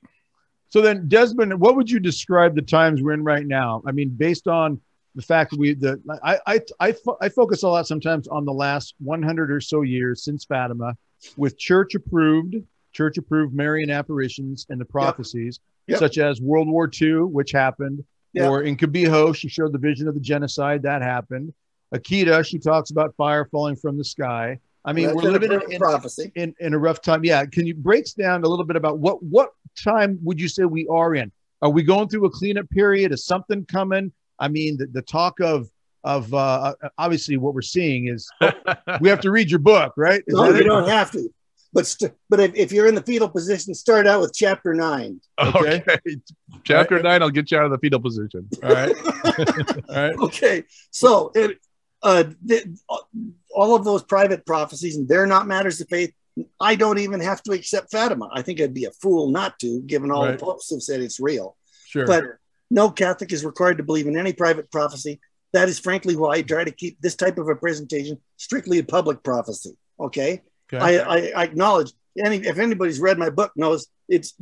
So 0.69 0.81
then, 0.81 1.07
Desmond, 1.07 1.59
what 1.59 1.75
would 1.75 1.89
you 1.89 1.99
describe 1.99 2.55
the 2.55 2.61
times 2.61 3.01
we're 3.01 3.13
in 3.13 3.23
right 3.23 3.45
now? 3.45 3.81
I 3.87 3.91
mean, 3.91 4.09
based 4.09 4.47
on 4.47 4.79
the 5.15 5.22
fact 5.22 5.52
that 5.52 5.60
we, 5.60 5.74
the 5.74 6.00
I, 6.24 6.39
I, 6.45 6.62
I, 6.80 6.91
fo- 6.91 7.17
I 7.22 7.30
focus 7.30 7.63
a 7.63 7.67
lot 7.67 7.88
sometimes 7.88 8.28
on 8.28 8.45
the 8.45 8.54
last 8.54 8.95
100 9.00 9.52
or 9.52 9.60
so 9.62 9.82
years 9.82 10.24
since 10.24 10.45
Fatima, 10.45 10.95
with 11.38 11.58
church 11.58 11.95
approved, 11.95 12.56
church 12.93 13.17
approved 13.17 13.54
Marian 13.54 13.89
apparitions 13.89 14.65
and 14.69 14.80
the 14.80 14.86
prophecies, 14.86 15.60
Yep. 15.88 15.98
such 16.00 16.17
as 16.19 16.39
World 16.39 16.67
War 16.67 16.88
II, 17.02 17.22
which 17.24 17.52
happened, 17.52 18.04
Yep. 18.34 18.48
or 18.50 18.62
in 18.62 18.78
Kibeho, 18.78 19.36
she 19.36 19.50
showed 19.50 19.74
the 19.74 19.80
vision 19.80 20.08
of 20.08 20.13
the 20.13 20.19
genocide 20.19 20.84
that 20.84 21.02
happened. 21.02 21.52
Akita, 21.95 22.45
she 22.45 22.60
talks 22.60 22.91
about 22.91 23.15
fire 23.15 23.45
falling 23.45 23.76
from 23.76 23.98
the 23.98 24.04
sky. 24.04 24.60
I 24.86 24.93
mean, 24.93 25.08
That's 25.08 25.15
we're 25.15 25.32
living 25.32 25.52
in, 25.52 25.62
in, 25.72 25.80
prophecy. 25.80 26.32
in, 26.36 26.54
in 26.60 26.76
a 26.76 26.78
rough 26.78 27.02
time. 27.02 27.24
Yeah. 27.24 27.43
Can 27.45 27.65
you 27.65 27.74
breaks 27.74 28.13
down 28.13 28.43
a 28.43 28.48
little 28.48 28.65
bit 28.65 28.76
about 28.76 29.00
what 29.00 29.22
what 29.24 29.50
time 29.84 30.19
would 30.24 30.39
you 30.39 30.48
say 30.48 30.63
we 30.65 30.86
are 30.88 31.15
in? 31.15 31.32
Are 31.63 31.69
we 31.72 31.82
going 31.84 32.08
through 32.08 32.26
a 32.26 32.30
cleanup 32.30 32.69
period? 32.69 33.12
Is 33.12 33.26
something 33.26 33.65
coming? 33.65 34.12
I 34.39 34.47
mean, 34.47 34.78
the, 34.78 34.88
the 34.88 35.02
talk 35.02 35.39
of 35.39 35.69
of 36.04 36.34
uh, 36.34 36.73
obviously 36.97 37.36
what 37.38 37.54
we're 37.54 37.62
seeing 37.62 38.08
is 38.08 38.30
we 39.02 39.10
have 39.10 39.19
to 39.21 39.32
read 39.32 39.49
your 39.49 39.60
book, 39.60 39.93
right? 39.97 40.23
Is 40.28 40.34
No, 40.36 40.43
that 40.52 40.56
you 40.56 40.62
it? 40.62 40.63
don't 40.63 40.88
have 40.88 41.12
to. 41.12 41.30
But 41.73 41.86
st- 41.86 42.13
but 42.30 42.39
if, 42.39 42.56
if 42.56 42.71
you're 42.71 42.88
in 42.88 42.95
the 42.95 43.02
fetal 43.04 43.30
position, 43.30 43.75
start 43.75 44.08
out 44.08 44.21
with 44.21 44.34
chapter 44.34 44.73
nine. 44.73 45.19
Okay. 45.39 45.84
Okay. 45.88 46.15
Chapter 46.63 47.02
nine, 47.04 47.21
I'll 47.21 47.30
get 47.30 47.52
you 47.52 47.58
out 47.60 47.65
of 47.65 47.71
the 47.71 47.78
fetal 47.78 47.99
position. 47.99 48.49
All 48.63 48.69
right. 48.71 48.95
All 49.89 49.95
right. 49.95 50.15
Okay, 50.19 50.63
so 50.89 51.32
it, 51.36 51.58
uh, 52.02 52.23
the, 52.43 52.75
all 53.54 53.75
of 53.75 53.84
those 53.84 54.02
private 54.04 54.45
prophecies, 54.45 54.95
and 54.95 55.08
they're 55.08 55.28
not 55.28 55.47
matters 55.47 55.80
of 55.82 55.88
faith. 55.89 56.12
I 56.62 56.75
don't 56.75 56.97
even 56.99 57.19
have 57.19 57.43
to 57.43 57.52
accept 57.52 57.91
Fatima. 57.91 58.30
I 58.34 58.41
think 58.41 58.62
I'd 58.62 58.73
be 58.73 58.86
a 58.86 58.91
fool 58.91 59.30
not 59.30 59.60
to, 59.60 59.82
given 59.82 60.10
all 60.12 60.25
Right. 60.25 60.39
the 60.39 60.43
popes 60.43 60.71
have 60.71 60.82
said 60.82 61.02
it's 61.02 61.19
real. 61.19 61.56
Sure. 61.88 62.08
But 62.08 62.23
no 62.69 62.89
Catholic 62.89 63.32
is 63.32 63.45
required 63.45 63.77
to 63.77 63.84
believe 63.84 64.08
in 64.08 64.17
any 64.17 64.34
private 64.34 64.71
prophecy. 64.71 65.19
That 65.53 65.69
is 65.69 65.79
frankly 65.79 66.15
why 66.15 66.36
I 66.36 66.41
try 66.41 66.63
to 66.63 66.71
keep 66.71 67.01
this 67.01 67.15
type 67.15 67.38
of 67.38 67.47
a 67.47 67.55
presentation 67.55 68.19
strictly 68.38 68.79
a 68.79 68.84
public 68.84 69.23
prophecy. 69.23 69.75
Okay. 69.99 70.41
Okay. 70.71 70.77
I, 70.77 71.15
I, 71.15 71.32
I 71.36 71.43
acknowledge 71.43 71.91
any 72.23 72.38
if 72.38 72.60
anybody's 72.60 72.99
read 72.99 73.17
my 73.17 73.29
book 73.29 73.51
knows 73.55 73.88
it's 74.08 74.36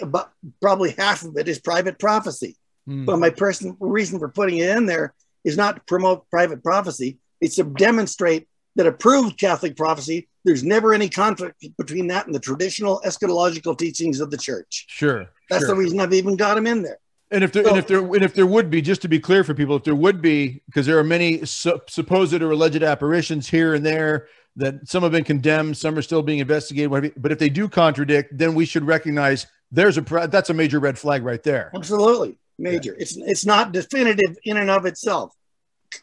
about 0.00 0.32
probably 0.60 0.92
half 0.92 1.22
of 1.22 1.36
it 1.36 1.48
is 1.48 1.58
private 1.58 1.98
prophecy. 1.98 2.56
Hmm. 2.86 3.04
But 3.04 3.18
my 3.18 3.30
personal 3.30 3.76
reason 3.80 4.18
for 4.18 4.28
putting 4.28 4.58
it 4.58 4.70
in 4.70 4.86
there 4.86 5.14
is 5.44 5.56
not 5.56 5.76
to 5.76 5.82
promote 5.82 6.28
private 6.30 6.62
prophecy. 6.62 7.18
It's 7.40 7.56
to 7.56 7.64
demonstrate 7.64 8.48
that 8.76 8.86
approved 8.86 9.38
Catholic 9.38 9.76
prophecy, 9.76 10.28
there's 10.44 10.64
never 10.64 10.92
any 10.92 11.08
conflict 11.08 11.64
between 11.78 12.08
that 12.08 12.26
and 12.26 12.34
the 12.34 12.40
traditional 12.40 13.00
eschatological 13.06 13.76
teachings 13.76 14.20
of 14.20 14.30
the 14.30 14.36
church. 14.36 14.86
Sure. 14.88 15.26
That's 15.48 15.64
sure. 15.64 15.74
the 15.74 15.80
reason 15.80 16.00
I've 16.00 16.12
even 16.12 16.36
got 16.36 16.54
them 16.56 16.66
in 16.66 16.82
there. 16.82 16.98
And 17.30 17.42
if 17.42 17.52
there, 17.52 17.66
and 17.66 17.76
if 17.76 17.86
there, 17.86 17.98
and 17.98 18.22
if 18.22 18.34
there 18.34 18.46
would 18.46 18.70
be, 18.70 18.82
just 18.82 19.02
to 19.02 19.08
be 19.08 19.18
clear 19.18 19.44
for 19.44 19.54
people, 19.54 19.76
if 19.76 19.84
there 19.84 19.94
would 19.94 20.20
be, 20.20 20.62
because 20.66 20.86
there 20.86 20.98
are 20.98 21.04
many 21.04 21.44
su- 21.44 21.80
supposed 21.88 22.34
or 22.34 22.50
alleged 22.50 22.82
apparitions 22.82 23.48
here 23.48 23.74
and 23.74 23.84
there 23.84 24.28
that 24.56 24.88
some 24.88 25.02
have 25.02 25.12
been 25.12 25.24
condemned, 25.24 25.76
some 25.76 25.98
are 25.98 26.02
still 26.02 26.22
being 26.22 26.38
investigated. 26.38 26.90
Whatever. 26.90 27.14
But 27.16 27.32
if 27.32 27.38
they 27.38 27.48
do 27.48 27.68
contradict, 27.68 28.36
then 28.36 28.54
we 28.54 28.66
should 28.66 28.84
recognize 28.84 29.46
there's 29.72 29.98
a 29.98 30.02
that's 30.30 30.50
a 30.50 30.54
major 30.54 30.78
red 30.78 30.98
flag 30.98 31.24
right 31.24 31.42
there. 31.42 31.72
Absolutely, 31.74 32.38
major. 32.58 32.94
It's 32.98 33.16
it's 33.16 33.46
not 33.46 33.72
definitive 33.72 34.36
in 34.44 34.56
and 34.56 34.70
of 34.70 34.86
itself. 34.86 35.34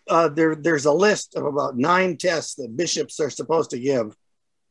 Uh, 0.09 0.27
there 0.27 0.55
there's 0.55 0.85
a 0.85 0.91
list 0.91 1.35
of 1.35 1.45
about 1.45 1.77
nine 1.77 2.17
tests 2.17 2.55
that 2.55 2.75
bishops 2.75 3.19
are 3.19 3.29
supposed 3.29 3.69
to 3.69 3.79
give 3.79 4.15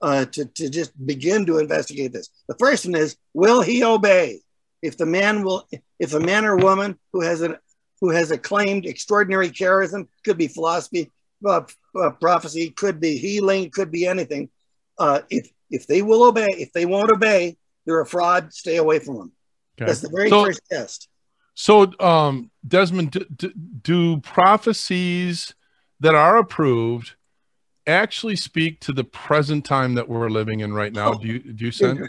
uh, 0.02 0.26
to 0.26 0.44
to 0.44 0.68
just 0.68 0.92
begin 1.06 1.46
to 1.46 1.58
investigate 1.58 2.12
this. 2.12 2.28
The 2.48 2.56
first 2.58 2.84
one 2.84 2.94
is 2.96 3.16
will 3.32 3.62
he 3.62 3.82
obey? 3.84 4.40
If 4.82 4.96
the 4.96 5.06
man 5.06 5.42
will, 5.42 5.68
if 5.98 6.14
a 6.14 6.20
man 6.20 6.44
or 6.44 6.56
woman 6.56 6.98
who 7.12 7.20
has 7.22 7.42
an 7.42 7.56
who 8.00 8.10
has 8.10 8.30
a 8.30 8.38
claimed 8.38 8.86
extraordinary 8.86 9.50
charism, 9.50 10.08
could 10.24 10.38
be 10.38 10.48
philosophy, 10.48 11.12
uh, 11.46 11.62
uh, 12.00 12.10
prophecy, 12.12 12.70
could 12.70 12.98
be 12.98 13.18
healing, 13.18 13.70
could 13.70 13.90
be 13.90 14.06
anything. 14.06 14.48
Uh, 14.98 15.20
if 15.30 15.50
if 15.70 15.86
they 15.86 16.02
will 16.02 16.24
obey, 16.24 16.48
if 16.50 16.72
they 16.72 16.86
won't 16.86 17.10
obey, 17.10 17.56
they're 17.84 18.00
a 18.00 18.06
fraud. 18.06 18.52
Stay 18.52 18.76
away 18.76 18.98
from 18.98 19.18
them. 19.18 19.32
That's 19.78 20.00
the 20.00 20.10
very 20.10 20.28
So- 20.28 20.44
first 20.44 20.60
test. 20.70 21.08
So, 21.54 21.92
um, 22.00 22.50
Desmond, 22.66 23.10
do, 23.10 23.24
do, 23.36 23.52
do 23.82 24.20
prophecies 24.20 25.54
that 25.98 26.14
are 26.14 26.38
approved 26.38 27.16
actually 27.86 28.36
speak 28.36 28.80
to 28.80 28.92
the 28.92 29.04
present 29.04 29.64
time 29.66 29.94
that 29.94 30.08
we're 30.08 30.30
living 30.30 30.60
in 30.60 30.72
right 30.72 30.92
now? 30.92 31.12
Oh. 31.12 31.18
Do 31.18 31.28
you 31.28 31.38
do 31.38 31.66
you 31.66 31.72
sense? 31.72 32.00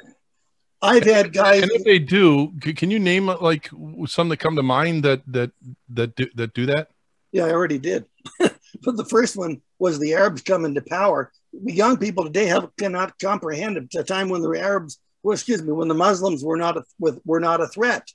I've 0.81 1.03
had 1.03 1.33
guys. 1.33 1.61
And 1.61 1.71
if 1.71 1.83
they 1.83 1.99
do, 1.99 2.51
can 2.59 2.89
you 2.89 2.99
name 2.99 3.29
uh, 3.29 3.37
like 3.39 3.69
some 4.07 4.29
that 4.29 4.37
come 4.37 4.55
to 4.55 4.63
mind 4.63 5.03
that 5.03 5.21
that 5.27 5.51
that 5.89 6.15
do, 6.15 6.27
that 6.35 6.53
do 6.53 6.65
that? 6.67 6.89
Yeah, 7.31 7.45
I 7.45 7.51
already 7.51 7.77
did. 7.77 8.05
but 8.39 8.97
the 8.97 9.05
first 9.05 9.37
one 9.37 9.61
was 9.79 9.99
the 9.99 10.13
Arabs 10.13 10.41
coming 10.41 10.75
to 10.75 10.81
power. 10.81 11.31
The 11.53 11.73
young 11.73 11.97
people 11.97 12.23
today 12.25 12.47
have 12.47 12.69
cannot 12.77 13.17
comprehend 13.19 13.77
a 13.95 14.03
time 14.03 14.29
when 14.29 14.41
the 14.41 14.51
Arabs, 14.51 14.99
well, 15.23 15.33
excuse 15.33 15.61
me, 15.61 15.71
when 15.71 15.87
the 15.87 15.93
Muslims 15.93 16.43
were 16.43 16.57
not 16.57 16.77
a, 16.77 16.83
with, 16.99 17.19
were 17.25 17.39
not 17.39 17.61
a 17.61 17.67
threat. 17.67 18.07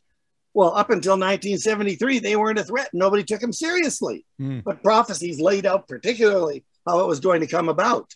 Well, 0.54 0.74
up 0.74 0.88
until 0.88 1.12
1973, 1.12 2.18
they 2.18 2.36
weren't 2.36 2.58
a 2.58 2.64
threat. 2.64 2.88
Nobody 2.94 3.24
took 3.24 3.40
them 3.40 3.52
seriously. 3.52 4.24
Hmm. 4.38 4.60
But 4.64 4.82
prophecies 4.82 5.38
laid 5.38 5.66
out 5.66 5.86
particularly 5.86 6.64
how 6.86 7.00
it 7.00 7.06
was 7.06 7.20
going 7.20 7.42
to 7.42 7.46
come 7.46 7.68
about. 7.68 8.14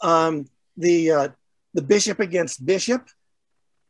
Um, 0.00 0.46
the 0.76 1.10
uh, 1.10 1.28
the 1.72 1.82
bishop 1.82 2.20
against 2.20 2.64
bishop, 2.64 3.08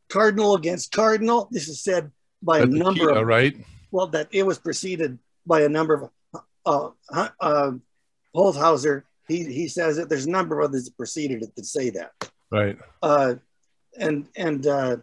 cardinal 0.08 0.54
against 0.54 0.92
cardinal. 0.92 1.48
This 1.50 1.68
is 1.68 1.82
said 1.82 2.10
by 2.42 2.60
a 2.60 2.66
number 2.66 3.12
Kita, 3.12 3.20
of 3.20 3.26
right? 3.26 3.56
well, 3.90 4.06
that 4.08 4.28
it 4.32 4.44
was 4.44 4.58
preceded 4.58 5.18
by 5.46 5.62
a 5.62 5.68
number 5.68 6.10
of 6.32 6.40
uh, 6.66 6.90
uh, 7.12 7.28
uh, 7.40 7.72
Holzhauser. 8.34 9.02
He 9.28 9.44
he 9.44 9.68
says 9.68 9.96
that 9.96 10.08
there's 10.08 10.26
a 10.26 10.30
number 10.30 10.60
of 10.60 10.68
others 10.70 10.84
that 10.84 10.96
preceded 10.96 11.42
it 11.42 11.54
that 11.56 11.64
say 11.66 11.90
that. 11.90 12.12
Right. 12.50 12.78
Uh, 13.02 13.36
and 13.98 14.26
and 14.36 14.66
uh, 14.66 14.96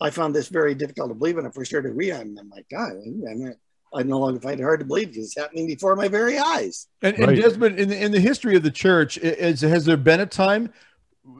I 0.00 0.10
found 0.10 0.34
this 0.34 0.48
very 0.48 0.74
difficult 0.74 1.10
to 1.10 1.14
believe, 1.14 1.38
and 1.38 1.46
I 1.46 1.50
first 1.50 1.70
started 1.70 1.88
to 1.88 1.94
read. 1.94 2.12
I'm, 2.12 2.36
I'm 2.38 2.48
like, 2.50 2.66
God, 2.70 2.92
I, 2.92 2.94
mean, 3.04 3.54
I 3.94 4.02
no 4.02 4.18
longer 4.18 4.40
find 4.40 4.58
it 4.58 4.62
hard 4.62 4.80
to 4.80 4.86
believe 4.86 5.08
because 5.10 5.26
it's 5.26 5.36
happening 5.36 5.66
before 5.66 5.94
my 5.96 6.08
very 6.08 6.38
eyes. 6.38 6.88
And, 7.02 7.16
and 7.16 7.26
Right. 7.28 7.36
Desmond, 7.36 7.78
in 7.78 7.88
the, 7.88 8.02
in 8.04 8.10
the 8.12 8.20
history 8.20 8.56
of 8.56 8.62
the 8.62 8.70
church, 8.70 9.18
i- 9.18 9.22
is, 9.22 9.60
has 9.60 9.84
there 9.84 9.96
been 9.96 10.20
a 10.20 10.26
time 10.26 10.72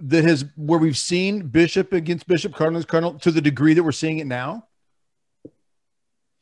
that 0.02 0.24
has 0.24 0.44
where 0.56 0.78
we've 0.78 0.96
seen 0.96 1.48
bishop 1.48 1.92
against 1.92 2.26
bishop, 2.26 2.54
cardinal 2.54 2.82
cardinal, 2.84 3.18
to 3.20 3.30
the 3.30 3.40
degree 3.40 3.74
that 3.74 3.82
we're 3.82 3.92
seeing 3.92 4.18
it 4.18 4.26
now? 4.26 4.66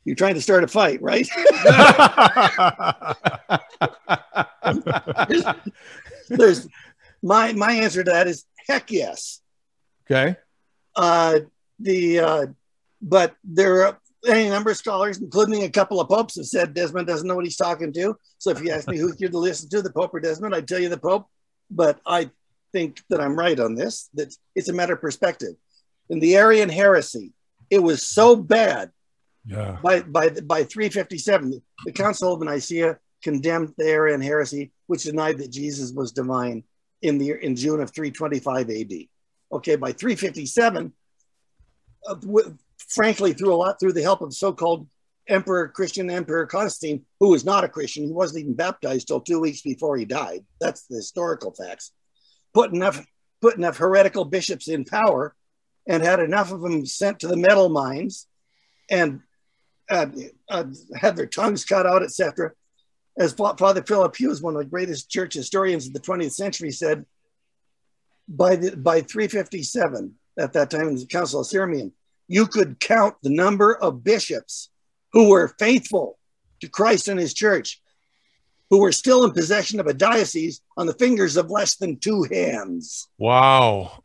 You're 0.03 0.15
trying 0.15 0.33
to 0.33 0.41
start 0.41 0.63
a 0.63 0.67
fight, 0.67 0.99
right? 1.01 1.27
there's 6.29 6.67
my 7.21 7.53
my 7.53 7.73
answer 7.73 8.03
to 8.03 8.11
that 8.11 8.27
is 8.27 8.45
heck 8.67 8.91
yes. 8.91 9.41
Okay. 10.09 10.35
Uh, 10.95 11.39
the 11.79 12.19
uh, 12.19 12.45
but 13.01 13.35
there 13.43 13.85
are 13.85 13.97
any 14.27 14.49
number 14.49 14.71
of 14.71 14.77
scholars, 14.77 15.19
including 15.19 15.63
a 15.63 15.69
couple 15.69 15.99
of 15.99 16.07
popes, 16.07 16.35
have 16.35 16.45
said 16.45 16.73
Desmond 16.73 17.07
doesn't 17.07 17.27
know 17.27 17.35
what 17.35 17.45
he's 17.45 17.57
talking 17.57 17.91
to. 17.93 18.15
So 18.37 18.51
if 18.51 18.61
you 18.61 18.71
ask 18.71 18.87
me 18.87 18.97
who 18.97 19.13
you're 19.17 19.29
to 19.29 19.37
listen 19.37 19.69
to, 19.69 19.81
the 19.81 19.91
Pope 19.91 20.13
or 20.13 20.19
Desmond, 20.19 20.53
I'd 20.53 20.67
tell 20.67 20.79
you 20.79 20.89
the 20.89 20.97
Pope. 20.97 21.27
But 21.69 21.99
I 22.05 22.29
think 22.71 23.01
that 23.09 23.21
I'm 23.21 23.37
right 23.37 23.59
on 23.59 23.75
this. 23.75 24.09
That 24.13 24.35
it's 24.55 24.69
a 24.69 24.73
matter 24.73 24.93
of 24.93 25.01
perspective. 25.01 25.55
In 26.09 26.19
the 26.19 26.35
Arian 26.35 26.69
heresy, 26.69 27.31
it 27.69 27.79
was 27.79 28.05
so 28.05 28.35
bad 28.35 28.91
yeah. 29.45 29.77
by 29.83 30.01
by 30.01 30.29
by 30.29 30.63
357, 30.63 31.61
the 31.85 31.91
Council 31.91 32.33
of 32.33 32.41
Nicaea 32.41 32.97
condemned 33.23 33.73
the 33.77 33.89
Arian 33.89 34.21
heresy, 34.21 34.71
which 34.87 35.03
denied 35.03 35.37
that 35.39 35.51
Jesus 35.51 35.91
was 35.91 36.11
divine 36.11 36.63
in 37.01 37.17
the 37.17 37.33
in 37.41 37.55
June 37.55 37.81
of 37.81 37.93
325 37.93 38.69
AD. 38.69 38.93
Okay, 39.53 39.75
by 39.75 39.91
357, 39.91 40.93
uh, 42.07 42.13
w- 42.15 42.57
frankly, 42.77 43.33
through 43.33 43.53
a 43.53 43.55
lot 43.55 43.79
through 43.79 43.93
the 43.93 44.01
help 44.01 44.21
of 44.21 44.33
so-called 44.33 44.87
Emperor 45.27 45.67
Christian 45.67 46.09
Emperor 46.09 46.45
Constantine, 46.45 47.05
who 47.19 47.29
was 47.29 47.45
not 47.45 47.63
a 47.63 47.69
Christian, 47.69 48.05
he 48.05 48.11
wasn't 48.11 48.41
even 48.41 48.53
baptized 48.53 49.07
till 49.07 49.21
two 49.21 49.39
weeks 49.39 49.61
before 49.61 49.97
he 49.97 50.05
died. 50.05 50.45
That's 50.59 50.87
the 50.87 50.97
historical 50.97 51.51
facts. 51.51 51.91
Put 52.53 52.73
enough 52.73 53.05
put 53.41 53.55
enough 53.57 53.77
heretical 53.77 54.25
bishops 54.25 54.67
in 54.67 54.85
power, 54.85 55.35
and 55.87 56.03
had 56.03 56.19
enough 56.19 56.51
of 56.51 56.61
them 56.61 56.85
sent 56.85 57.19
to 57.19 57.27
the 57.27 57.37
metal 57.37 57.69
mines, 57.69 58.27
and 58.89 59.21
uh, 59.89 60.07
uh, 60.49 60.65
had 60.95 61.15
their 61.15 61.25
tongues 61.25 61.65
cut 61.65 61.87
out, 61.87 62.03
etc. 62.03 62.51
As 63.17 63.33
Father 63.33 63.83
Philip 63.83 64.15
Hughes, 64.15 64.41
one 64.41 64.55
of 64.55 64.59
the 64.59 64.69
greatest 64.69 65.09
church 65.09 65.33
historians 65.33 65.87
of 65.87 65.93
the 65.93 65.99
20th 65.99 66.33
century, 66.33 66.71
said, 66.71 67.05
by 68.27 68.55
the, 68.55 68.77
by 68.77 69.01
357, 69.01 70.15
at 70.39 70.53
that 70.53 70.69
time 70.69 70.87
in 70.87 70.95
the 70.95 71.05
Council 71.05 71.41
of 71.41 71.47
Sirmium, 71.47 71.91
you 72.27 72.47
could 72.47 72.79
count 72.79 73.15
the 73.21 73.29
number 73.29 73.75
of 73.75 74.03
bishops 74.03 74.69
who 75.11 75.29
were 75.29 75.53
faithful 75.59 76.17
to 76.61 76.69
Christ 76.69 77.09
and 77.09 77.19
his 77.19 77.33
church, 77.33 77.81
who 78.71 78.79
were 78.79 78.91
still 78.91 79.25
in 79.25 79.31
possession 79.31 79.79
of 79.79 79.85
a 79.85 79.93
diocese 79.93 80.61
on 80.77 80.87
the 80.87 80.93
fingers 80.93 81.37
of 81.37 81.51
less 81.51 81.75
than 81.75 81.97
two 81.97 82.23
hands. 82.23 83.09
Wow. 83.19 84.01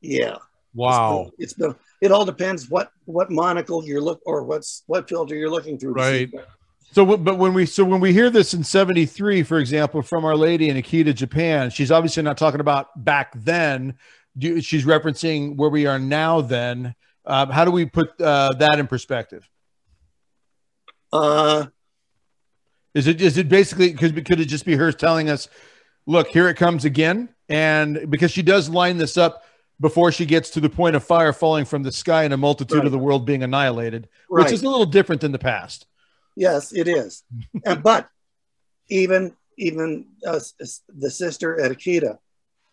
Yeah. 0.00 0.36
Wow. 0.72 1.32
It's 1.36 1.52
been, 1.52 1.74
it 2.00 2.12
all 2.12 2.24
depends 2.24 2.70
what 2.70 2.92
what 3.04 3.30
monocle 3.30 3.84
you're 3.84 4.00
look 4.00 4.22
or 4.24 4.44
what's 4.44 4.84
what 4.86 5.08
filter 5.08 5.34
you're 5.34 5.50
looking 5.50 5.78
through. 5.78 5.92
Right. 5.94 6.30
So, 6.92 7.16
but 7.16 7.38
when 7.38 7.54
we 7.54 7.66
so 7.66 7.84
when 7.84 8.00
we 8.00 8.12
hear 8.12 8.30
this 8.30 8.54
in 8.54 8.62
'73, 8.62 9.42
for 9.42 9.58
example, 9.58 10.00
from 10.00 10.24
Our 10.24 10.36
Lady 10.36 10.68
in 10.68 10.76
Akita, 10.76 11.14
Japan, 11.14 11.70
she's 11.70 11.90
obviously 11.90 12.22
not 12.22 12.38
talking 12.38 12.60
about 12.60 13.04
back 13.04 13.32
then. 13.34 13.94
Do- 14.38 14.60
She's 14.60 14.84
referencing 14.84 15.56
where 15.56 15.70
we 15.70 15.86
are 15.86 15.98
now. 15.98 16.40
Then, 16.40 16.94
um, 17.26 17.50
how 17.50 17.64
do 17.64 17.70
we 17.70 17.86
put 17.86 18.18
uh, 18.20 18.52
that 18.58 18.78
in 18.78 18.86
perspective? 18.86 19.48
Uh, 21.12 21.66
Is 22.94 23.06
it 23.06 23.20
is 23.20 23.38
it 23.38 23.48
basically 23.48 23.92
could 23.94 24.14
could 24.26 24.40
it 24.40 24.46
just 24.46 24.64
be 24.64 24.76
her 24.76 24.92
telling 24.92 25.30
us, 25.30 25.48
look, 26.06 26.28
here 26.28 26.48
it 26.48 26.56
comes 26.56 26.84
again, 26.84 27.30
and 27.48 28.10
because 28.10 28.30
she 28.30 28.42
does 28.42 28.68
line 28.68 28.98
this 28.98 29.16
up 29.16 29.44
before 29.80 30.12
she 30.12 30.26
gets 30.26 30.50
to 30.50 30.60
the 30.60 30.68
point 30.70 30.94
of 30.94 31.02
fire 31.02 31.32
falling 31.32 31.64
from 31.64 31.82
the 31.82 31.90
sky 31.90 32.24
and 32.24 32.32
a 32.32 32.36
multitude 32.36 32.78
Right. 32.78 32.86
of 32.86 32.92
the 32.92 32.98
world 32.98 33.26
being 33.26 33.42
annihilated, 33.42 34.08
right. 34.30 34.44
which 34.44 34.52
is 34.52 34.62
a 34.62 34.68
little 34.68 34.86
different 34.86 35.20
than 35.22 35.32
the 35.32 35.38
past. 35.38 35.86
Yes, 36.36 36.72
it 36.72 36.86
is. 36.86 37.24
and, 37.64 37.82
but 37.82 38.08
even 38.88 39.34
even 39.58 40.06
uh, 40.26 40.40
the 40.88 41.10
sister 41.10 41.60
at 41.60 41.72
Akita 41.72 42.18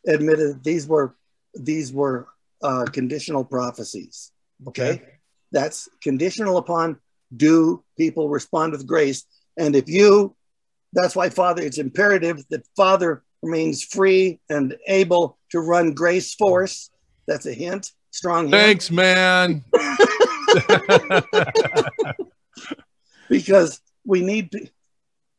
admitted 0.05 0.63
these 0.63 0.85
were 0.87 1.15
these 1.53 1.93
were 1.93 2.27
uh, 2.61 2.85
conditional 2.91 3.43
prophecies. 3.45 4.31
Okay, 4.67 5.01
that's 5.51 5.87
conditional 6.03 6.57
upon 6.57 6.99
do 7.35 7.83
people 7.97 8.27
respond 8.27 8.71
with 8.73 8.85
grace, 8.85 9.25
and 9.59 9.75
if 9.75 9.87
you, 9.87 10.35
that's 10.93 11.15
why 11.15 11.29
Father. 11.29 11.61
It's 11.61 11.77
imperative 11.77 12.43
that 12.49 12.65
Father 12.75 13.23
remains 13.43 13.83
free 13.83 14.39
and 14.49 14.75
able 14.87 15.37
to 15.51 15.59
run 15.59 15.93
Grace 15.93 16.33
Force. 16.33 16.89
That's 17.27 17.45
a 17.45 17.53
hint, 17.53 17.91
strong 18.11 18.47
hint. 18.47 18.53
Thanks, 18.53 18.89
man. 18.89 19.63
because 23.29 23.81
we 24.05 24.21
need 24.21 24.71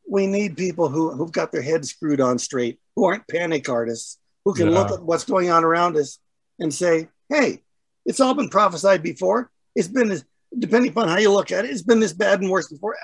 we 0.07 0.27
need 0.27 0.55
people 0.55 0.87
who 0.87 1.11
who've 1.11 1.31
got 1.31 1.51
their 1.51 1.61
heads 1.61 1.89
screwed 1.89 2.21
on 2.21 2.39
straight, 2.39 2.79
who 2.95 3.05
aren't 3.05 3.27
panic 3.27 3.67
artists, 3.67 4.19
who 4.45 4.53
can 4.53 4.71
look 4.71 4.91
at 4.91 5.03
what's 5.03 5.25
going 5.25 5.49
on 5.49 5.63
around 5.63 5.97
us 5.97 6.19
and 6.59 6.73
say, 6.73 7.09
"Hey, 7.29 7.63
it's 8.05 8.19
all 8.19 8.33
been 8.33 8.49
prophesied 8.49 9.03
before. 9.03 9.51
It's 9.75 9.87
been 9.87 10.09
this, 10.09 10.23
depending 10.57 10.91
upon 10.91 11.07
how 11.09 11.17
you 11.17 11.31
look 11.31 11.51
at 11.51 11.65
it, 11.65 11.71
it's 11.71 11.81
been 11.81 11.99
this 11.99 12.13
bad 12.13 12.41
and 12.41 12.49
worse 12.49 12.69
before." 12.69 12.95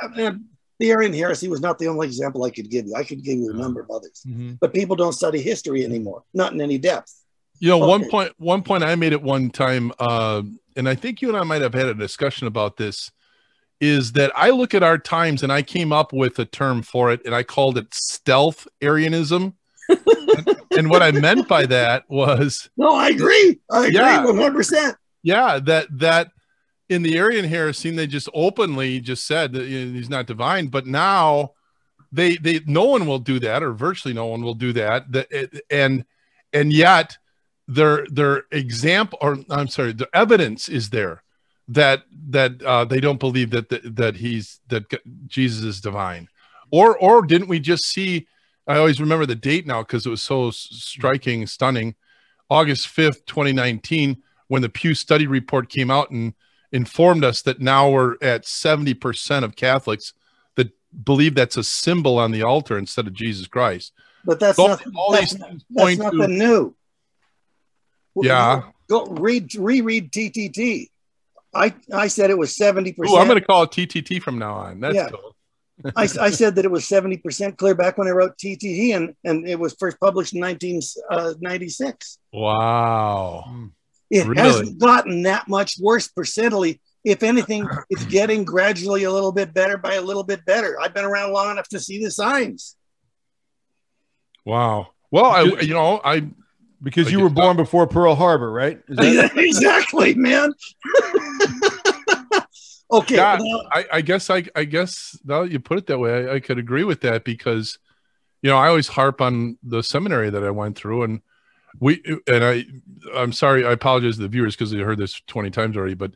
The 0.79 0.91
Arian 0.91 1.13
heresy 1.13 1.47
was 1.47 1.59
not 1.61 1.79
the 1.79 1.87
only 1.87 2.05
example 2.07 2.43
I 2.43 2.51
could 2.51 2.69
give 2.69 2.85
you. 2.85 2.93
I 2.95 3.03
could 3.03 3.23
give 3.23 3.37
you 3.37 3.49
a 3.49 3.53
number 3.53 3.81
of 3.81 3.89
others, 3.89 4.23
but 4.59 4.73
people 4.73 4.95
don't 4.95 5.13
study 5.13 5.41
history 5.41 5.83
anymore, 5.83 6.23
not 6.33 6.53
in 6.53 6.61
any 6.61 6.77
depth. 6.77 7.13
You 7.59 7.69
know, 7.69 7.79
one 7.79 8.01
Okay. 8.01 8.09
point 8.11 8.33
one 8.37 8.61
point 8.61 8.83
I 8.83 8.93
made 8.95 9.13
at 9.13 9.23
one 9.23 9.49
time, 9.49 9.91
uh, 9.97 10.43
and 10.75 10.87
I 10.87 10.93
think 10.93 11.21
you 11.21 11.29
and 11.29 11.37
I 11.37 11.43
might 11.43 11.63
have 11.63 11.73
had 11.73 11.87
a 11.87 11.95
discussion 11.95 12.45
about 12.45 12.77
this, 12.77 13.09
is 13.81 14.11
that 14.11 14.31
I 14.35 14.51
look 14.51 14.75
at 14.75 14.83
our 14.83 14.99
times 14.99 15.41
and 15.41 15.51
I 15.51 15.63
came 15.63 15.91
up 15.91 16.13
with 16.13 16.37
a 16.37 16.45
term 16.45 16.83
for 16.83 17.11
it, 17.11 17.21
and 17.25 17.33
I 17.33 17.41
called 17.41 17.79
it 17.79 17.91
stealth 17.95 18.67
Arianism. 18.81 19.55
and, 19.89 20.47
and 20.77 20.89
what 20.91 21.01
I 21.01 21.11
meant 21.11 21.47
by 21.47 21.65
that 21.65 22.03
was, 22.07 22.69
No, 22.77 22.93
I 22.93 23.09
agree. 23.09 23.59
I 23.71 23.87
agree, 23.87 23.99
one 24.31 24.37
hundred 24.37 24.57
percent. 24.57 24.95
yeah, 25.23 25.57
that 25.59 25.87
that 25.97 26.29
in 26.89 27.03
the 27.03 27.17
Arian 27.17 27.45
heresy, 27.45 27.91
they 27.91 28.07
just 28.07 28.29
openly 28.33 28.99
just 28.99 29.27
said 29.27 29.53
that 29.53 29.67
you 29.67 29.85
know, 29.85 29.93
he's 29.93 30.09
not 30.09 30.25
divine, 30.25 30.67
but 30.67 30.85
now 30.85 31.51
they 32.11 32.37
they 32.37 32.61
no 32.65 32.85
one 32.85 33.05
will 33.05 33.19
do 33.19 33.39
that, 33.39 33.63
or 33.63 33.73
virtually 33.73 34.13
no 34.13 34.27
one 34.27 34.41
will 34.41 34.53
do 34.53 34.73
that. 34.73 35.11
That 35.11 35.61
and 35.69 36.05
and 36.53 36.71
yet 36.71 37.17
their 37.67 38.05
their 38.09 38.43
example 38.51 39.19
or 39.21 39.37
I'm 39.49 39.67
sorry, 39.67 39.93
the 39.93 40.09
evidence 40.13 40.69
is 40.69 40.89
there 40.89 41.23
that 41.67 42.03
that 42.29 42.61
uh, 42.63 42.85
they 42.85 42.99
don't 43.01 43.19
believe 43.19 43.49
that 43.51 43.69
that, 43.69 43.95
that 43.95 44.15
he's 44.15 44.61
that 44.69 44.85
Jesus 45.27 45.63
is 45.63 45.81
divine, 45.81 46.29
or 46.71 46.97
or 46.97 47.21
didn't 47.21 47.49
we 47.49 47.59
just 47.59 47.85
see? 47.85 48.27
I 48.67 48.77
always 48.77 48.99
remember 48.99 49.25
the 49.25 49.35
date 49.35 49.65
now 49.65 49.81
because 49.81 50.05
it 50.05 50.09
was 50.09 50.23
so 50.23 50.51
striking, 50.51 51.47
stunning. 51.47 51.95
August 52.49 52.87
fifth, 52.87 53.25
twenty 53.25 53.51
nineteen, 53.51 54.23
when 54.47 54.61
the 54.61 54.69
Pew 54.69 54.93
Study 54.93 55.27
report 55.27 55.69
came 55.69 55.91
out 55.91 56.11
and 56.11 56.33
informed 56.71 57.23
us 57.23 57.41
that 57.43 57.61
now 57.61 57.89
we're 57.89 58.15
at 58.21 58.45
seventy 58.45 58.93
percent 58.93 59.45
of 59.45 59.55
Catholics 59.55 60.13
that 60.55 60.71
believe 61.03 61.35
that's 61.35 61.57
a 61.57 61.63
symbol 61.63 62.17
on 62.19 62.31
the 62.31 62.43
altar 62.43 62.77
instead 62.77 63.07
of 63.07 63.13
Jesus 63.13 63.47
Christ. 63.47 63.93
But 64.25 64.39
that's 64.39 64.57
So 64.57 64.67
not 64.67 64.83
all 64.95 65.11
that's, 65.11 65.33
these 65.33 65.41
things 65.41 65.63
that's 65.69 65.83
point 65.85 65.99
to 66.11 66.17
nothing 66.17 66.37
new. 66.37 66.75
Yeah. 68.15 68.63
Go 68.89 69.05
read 69.05 69.53
reread 69.55 70.11
TTT. 70.11 70.87
I 71.53 71.73
I 71.93 72.07
said 72.07 72.29
it 72.29 72.37
was 72.37 72.55
seventy 72.55 72.91
Ooh, 72.91 73.03
I'm 73.17 73.27
going 73.27 73.27
percent. 73.27 73.39
to 73.39 73.45
call 73.45 73.63
it 73.63 73.71
TTT 73.71 74.21
from 74.21 74.39
now 74.39 74.53
on. 74.55 74.79
That's 74.79 74.95
Yeah. 74.95 75.09
cool. 75.09 75.35
I, 75.95 76.03
I 76.19 76.31
said 76.31 76.55
that 76.55 76.65
it 76.65 76.71
was 76.71 76.87
seventy 76.87 77.17
percent 77.17 77.57
clear 77.57 77.75
back 77.75 77.97
when 77.99 78.07
I 78.07 78.11
wrote 78.11 78.37
TTT, 78.37 78.95
and 78.95 79.13
and 79.23 79.47
it 79.47 79.59
was 79.59 79.75
first 79.79 79.99
published 79.99 80.33
in 80.33 80.39
nineteen 80.39 80.81
uh, 81.11 81.33
ninety 81.39 81.69
six. 81.69 82.17
Wow. 82.33 83.43
Hmm. 83.47 83.65
It 84.09 84.25
Really? 84.25 84.41
hasn't 84.41 84.79
gotten 84.79 85.23
that 85.23 85.47
much 85.47 85.75
worse 85.79 86.07
percentily. 86.07 86.79
If 87.03 87.23
anything, 87.23 87.67
it's 87.89 88.05
getting 88.05 88.45
gradually 88.45 89.03
a 89.03 89.11
little 89.11 89.31
bit 89.31 89.53
better 89.53 89.77
by 89.77 89.95
a 89.95 90.01
little 90.01 90.23
bit 90.23 90.45
better. 90.45 90.79
I've 90.79 90.93
been 90.93 91.05
around 91.05 91.33
long 91.33 91.51
enough 91.51 91.67
to 91.69 91.79
see 91.79 92.03
the 92.03 92.11
signs. 92.11 92.75
Wow. 94.45 94.89
Well, 95.11 95.25
I 95.25 95.41
you 95.61 95.73
know 95.73 96.01
I 96.03 96.27
Because 96.81 97.07
I 97.07 97.11
you 97.11 97.19
were 97.21 97.29
born 97.29 97.57
before 97.57 97.87
Pearl 97.87 98.15
Harbor, 98.15 98.51
right? 98.51 98.79
Is 98.87 98.97
that- 98.97 99.31
exactly, 99.37 100.15
man. 100.15 100.53
okay. 102.91 103.15
Yeah. 103.15 103.37
now- 103.41 103.61
I, 103.71 103.85
I 103.93 104.01
guess 104.01 104.29
I 104.29 104.43
I 104.55 104.63
guess 104.65 105.17
now 105.25 105.43
that 105.43 105.51
you 105.51 105.59
put 105.59 105.77
it 105.77 105.87
that 105.87 105.99
way, 105.99 106.29
I, 106.29 106.35
I 106.35 106.39
could 106.39 106.57
agree 106.57 106.83
with 106.83 107.01
that 107.01 107.23
because 107.23 107.77
you 108.41 108.49
know 108.49 108.57
I 108.57 108.67
always 108.67 108.87
harp 108.87 109.21
on 109.21 109.57
the 109.63 109.81
seminary 109.83 110.29
that 110.29 110.43
I 110.43 110.51
went 110.51 110.77
through 110.77 111.03
and 111.03 111.21
we 111.79 112.01
and 112.27 112.43
I 112.43 112.65
I'm 113.15 113.31
sorry 113.31 113.65
I 113.65 113.71
apologize 113.71 114.15
to 114.15 114.21
the 114.21 114.27
viewers 114.27 114.55
because 114.55 114.71
they 114.71 114.79
heard 114.79 114.97
this 114.97 115.21
20 115.27 115.49
times 115.51 115.77
already, 115.77 115.93
but 115.93 116.13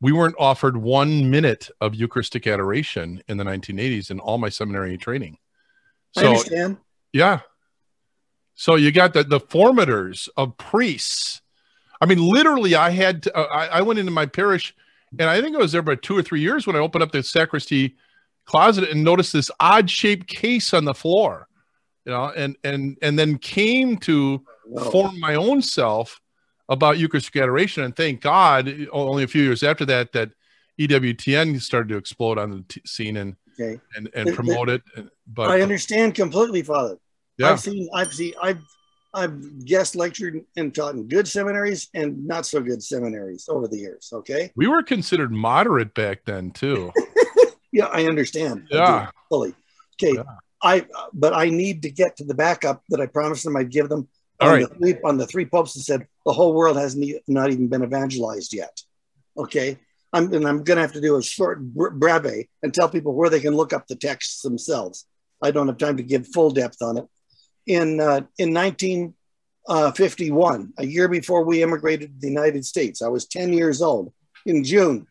we 0.00 0.12
weren't 0.12 0.36
offered 0.38 0.76
one 0.76 1.30
minute 1.30 1.70
of 1.80 1.94
Eucharistic 1.94 2.46
adoration 2.46 3.22
in 3.28 3.36
the 3.36 3.44
1980s 3.44 4.10
in 4.10 4.20
all 4.20 4.38
my 4.38 4.48
seminary 4.48 4.96
training. 4.96 5.38
I 6.16 6.20
So 6.20 6.28
understand. 6.28 6.78
yeah. 7.12 7.40
So 8.54 8.74
you 8.74 8.92
got 8.92 9.12
the 9.14 9.24
the 9.24 9.40
formators 9.40 10.28
of 10.36 10.56
priests. 10.56 11.40
I 12.00 12.06
mean, 12.06 12.18
literally, 12.20 12.76
I 12.76 12.90
had 12.90 13.24
to, 13.24 13.36
uh, 13.36 13.42
I, 13.52 13.66
I 13.78 13.82
went 13.82 13.98
into 13.98 14.12
my 14.12 14.26
parish, 14.26 14.72
and 15.18 15.28
I 15.28 15.40
think 15.40 15.56
I 15.56 15.58
was 15.58 15.72
there 15.72 15.80
about 15.80 16.02
two 16.02 16.16
or 16.16 16.22
three 16.22 16.40
years 16.40 16.66
when 16.66 16.76
I 16.76 16.80
opened 16.80 17.02
up 17.02 17.10
the 17.10 17.22
sacristy 17.22 17.96
closet 18.44 18.88
and 18.88 19.02
noticed 19.02 19.32
this 19.32 19.50
odd 19.60 19.90
shaped 19.90 20.28
case 20.28 20.72
on 20.74 20.84
the 20.84 20.94
floor, 20.94 21.48
you 22.04 22.12
know, 22.12 22.32
and 22.36 22.56
and 22.64 22.98
and 23.02 23.18
then 23.18 23.38
came 23.38 23.96
to 23.98 24.42
No. 24.68 24.90
form 24.90 25.18
my 25.18 25.34
own 25.34 25.62
self 25.62 26.20
about 26.68 26.98
Eucharistic 26.98 27.36
adoration. 27.36 27.84
And 27.84 27.96
thank 27.96 28.20
God, 28.20 28.70
only 28.92 29.24
a 29.24 29.28
few 29.28 29.42
years 29.42 29.62
after 29.62 29.84
that, 29.86 30.12
that 30.12 30.30
EWTN 30.78 31.60
started 31.60 31.88
to 31.88 31.96
explode 31.96 32.38
on 32.38 32.50
the 32.50 32.64
t- 32.68 32.82
scene 32.86 33.16
and 33.16 33.36
Okay. 33.60 33.80
and 33.96 34.08
and 34.14 34.34
promote 34.34 34.68
it. 34.68 34.82
But 35.26 35.50
I 35.50 35.62
understand 35.62 36.14
completely, 36.14 36.62
Father. 36.62 36.96
yeah, 37.38 37.50
I've 37.50 37.60
seen, 37.60 37.88
I've 37.92 38.12
seen, 38.14 38.32
I've, 38.40 38.60
I've 39.12 39.64
guest 39.64 39.96
lectured 39.96 40.44
and 40.56 40.72
taught 40.72 40.94
in 40.94 41.08
good 41.08 41.26
seminaries 41.26 41.88
and 41.92 42.24
not 42.24 42.46
so 42.46 42.60
good 42.60 42.82
seminaries 42.84 43.48
over 43.48 43.66
the 43.66 43.78
years. 43.78 44.10
Okay. 44.12 44.52
we 44.54 44.68
were 44.68 44.82
considered 44.84 45.32
moderate 45.32 45.92
back 45.94 46.24
then 46.24 46.50
too. 46.52 46.92
Yeah, 47.70 47.84
I 47.86 48.06
understand. 48.06 48.66
I 48.72 48.76
Yeah. 48.76 49.10
fully. 49.28 49.54
Okay. 50.02 50.14
Yeah. 50.14 50.22
I, 50.62 50.86
but 51.12 51.34
I 51.34 51.50
need 51.50 51.82
to 51.82 51.90
get 51.90 52.16
to 52.16 52.24
the 52.24 52.34
backup 52.34 52.82
that 52.88 52.98
I 53.00 53.06
promised 53.06 53.44
them 53.44 53.56
I'd 53.56 53.70
give 53.70 53.88
them. 53.90 54.08
All 54.40 54.48
on 54.48 54.54
right. 54.54 54.68
The 54.68 54.74
three, 54.76 54.94
on 55.04 55.18
the 55.18 55.26
three 55.26 55.46
popes 55.46 55.74
that 55.74 55.80
said 55.80 56.06
the 56.24 56.32
whole 56.32 56.54
world 56.54 56.76
hasn't 56.76 57.04
e- 57.04 57.20
not 57.26 57.50
even 57.50 57.66
been 57.68 57.82
evangelized 57.82 58.52
yet. 58.52 58.80
Okay. 59.36 59.78
I'm, 60.12 60.32
and 60.32 60.46
I'm 60.46 60.62
going 60.64 60.76
to 60.76 60.82
have 60.82 60.94
to 60.94 61.00
do 61.00 61.16
a 61.16 61.22
short 61.22 61.60
br- 61.60 61.90
breve 61.90 62.46
and 62.62 62.72
tell 62.72 62.88
people 62.88 63.14
where 63.14 63.30
they 63.30 63.40
can 63.40 63.54
look 63.54 63.72
up 63.72 63.86
the 63.86 63.96
texts 63.96 64.42
themselves. 64.42 65.06
I 65.42 65.50
don't 65.50 65.68
have 65.68 65.78
time 65.78 65.96
to 65.98 66.02
give 66.02 66.26
full 66.28 66.50
depth 66.50 66.82
on 66.82 66.98
it. 66.98 67.06
In 67.66 68.00
uh, 68.00 68.22
in 68.38 68.54
1951, 68.54 70.72
a 70.78 70.86
year 70.86 71.08
before 71.08 71.44
we 71.44 71.62
immigrated 71.62 72.14
to 72.14 72.20
the 72.20 72.28
United 72.28 72.64
States, 72.64 73.02
I 73.02 73.08
was 73.08 73.26
10 73.26 73.52
years 73.52 73.82
old. 73.82 74.12
In 74.46 74.64
June, 74.64 75.06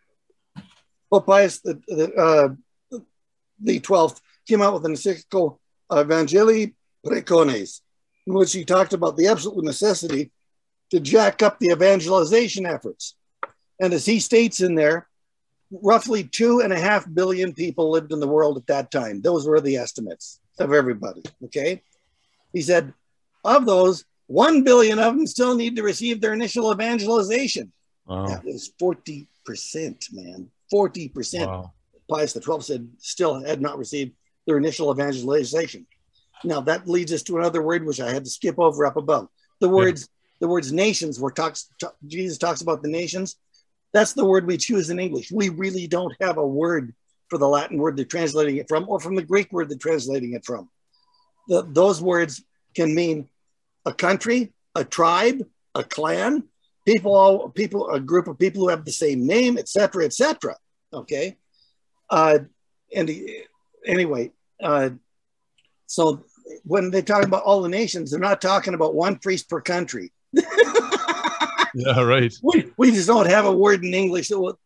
Pope 1.12 1.28
Pius 1.28 1.60
the 1.60 1.80
the, 1.88 2.12
uh, 2.16 2.50
the 3.62 3.80
12th 3.80 4.20
came 4.48 4.64
out 4.64 4.74
with 4.74 4.86
an 4.86 4.92
encyclical 4.92 5.60
Evangelii 5.92 6.74
Praecones, 7.06 7.82
in 8.28 8.34
which 8.34 8.54
he 8.54 8.66
talked 8.66 8.94
about 8.94 9.16
the 9.16 9.28
absolute 9.28 9.64
necessity 9.64 10.32
to 10.92 11.00
jack 11.00 11.42
up 11.42 11.60
the 11.60 11.72
evangelization 11.72 12.66
efforts. 12.66 13.16
And 13.80 13.94
as 13.94 14.06
he 14.06 14.20
states 14.20 14.62
in 14.62 14.76
there, 14.76 15.08
roughly 15.72 16.24
two 16.24 16.60
and 16.62 16.72
a 16.72 16.80
half 16.80 17.06
billion 17.14 17.54
people 17.54 17.90
lived 17.90 18.12
in 18.12 18.20
the 18.20 18.28
world 18.28 18.58
at 18.58 18.68
that 18.68 18.92
time. 18.92 19.22
Those 19.22 19.48
were 19.48 19.62
the 19.62 19.78
estimates 19.78 20.40
of 20.60 20.74
everybody. 20.74 21.24
Okay. 21.46 21.82
He 22.54 22.62
said, 22.62 22.94
of 23.44 23.66
those, 23.66 24.04
one 24.28 24.64
billion 24.64 25.00
of 25.00 25.16
them 25.16 25.26
still 25.28 25.56
need 25.56 25.76
to 25.78 25.84
receive 25.84 26.20
their 26.20 26.34
initial 26.34 26.72
evangelization. 26.72 27.72
Wow. 28.06 28.28
That 28.28 28.44
was 28.44 28.72
40%, 28.82 29.28
man. 30.14 30.50
40%. 30.74 31.48
Wow. 31.48 31.74
Pius 32.10 32.34
XII 32.34 32.62
said 32.62 32.90
still 33.00 33.44
had 33.44 33.62
not 33.62 33.78
received 33.78 34.14
their 34.46 34.58
initial 34.58 34.92
evangelization. 34.92 35.86
Now 36.44 36.62
that 36.62 36.88
leads 36.88 37.12
us 37.14 37.24
to 37.24 37.38
another 37.38 37.62
word 37.62 37.86
which 37.86 38.00
I 38.00 38.12
had 38.12 38.24
to 38.26 38.30
skip 38.30 38.60
over 38.60 38.86
up 38.86 38.98
above. 38.98 39.28
The 39.60 39.70
words, 39.70 40.10
the 40.40 40.48
words 40.48 40.72
nations 40.72 41.20
where 41.20 41.32
talks 41.32 41.70
ta- 41.80 41.94
Jesus 42.06 42.38
talks 42.38 42.62
about 42.62 42.84
the 42.84 42.90
nations. 42.90 43.38
That's 43.94 44.14
the 44.14 44.26
word 44.26 44.46
we 44.46 44.58
choose 44.58 44.90
in 44.90 45.00
English. 45.00 45.32
We 45.32 45.50
really 45.50 45.88
don't 45.88 46.14
have 46.22 46.38
a 46.38 46.46
word 46.46 46.94
for 47.30 47.38
the 47.38 47.48
Latin 47.48 47.78
word 47.78 47.98
they're 47.98 48.06
translating 48.06 48.58
it 48.58 48.68
from, 48.68 48.88
or 48.88 49.00
from 49.00 49.16
the 49.16 49.24
Greek 49.24 49.52
word 49.52 49.70
they're 49.70 49.78
translating 49.78 50.34
it 50.34 50.46
from. 50.46 50.70
The, 51.48 51.64
those 51.64 52.02
words 52.02 52.44
can 52.76 52.94
mean 52.94 53.30
a 53.86 53.94
country, 53.94 54.54
a 54.76 54.84
tribe, 54.84 55.46
a 55.76 55.84
clan, 55.84 56.44
people, 56.86 57.16
all 57.16 57.50
people, 57.50 57.90
a 57.90 58.00
group 58.00 58.28
of 58.28 58.38
people 58.38 58.64
who 58.64 58.70
have 58.70 58.86
the 58.86 58.92
same 58.92 59.26
name, 59.26 59.58
etc., 59.58 60.06
etc. 60.06 60.56
Okay, 60.94 61.38
uh, 62.10 62.40
and 62.96 63.10
anyway, 63.86 64.32
uh, 64.62 64.92
so 65.88 66.24
when 66.64 66.92
they 66.92 67.02
talk 67.02 67.24
about 67.26 67.44
all 67.44 67.62
the 67.62 67.70
nations, 67.70 68.12
they're 68.12 68.20
not 68.20 68.42
talking 68.42 68.74
about 68.74 68.94
one 68.94 69.18
priest 69.18 69.50
per 69.50 69.62
country. 69.62 70.14
Yeah, 71.76 72.02
right. 72.02 72.34
We, 72.42 72.72
we 72.78 72.92
just 72.92 73.08
don't 73.08 73.30
have 73.30 73.46
a 73.46 73.52
word 73.52 73.84
in 73.84 73.94
English 73.94 74.30
that 74.30 74.40
will, 74.40 74.58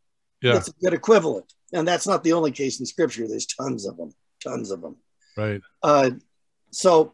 Yeah, 0.41 0.53
that's 0.53 0.69
a 0.69 0.73
good 0.81 0.93
equivalent. 0.93 1.51
And 1.73 1.85
that's 1.85 2.07
not 2.07 2.23
the 2.23 2.31
only 2.33 2.51
case 2.51 2.79
in 2.79 2.85
scripture. 2.85 3.27
There's 3.27 3.45
tons 3.45 3.85
of 3.85 3.97
them, 3.97 4.13
tons 4.41 4.71
of 4.71 4.81
them. 4.81 4.95
right. 5.35 5.61
Uh, 5.83 6.11
so 6.71 7.13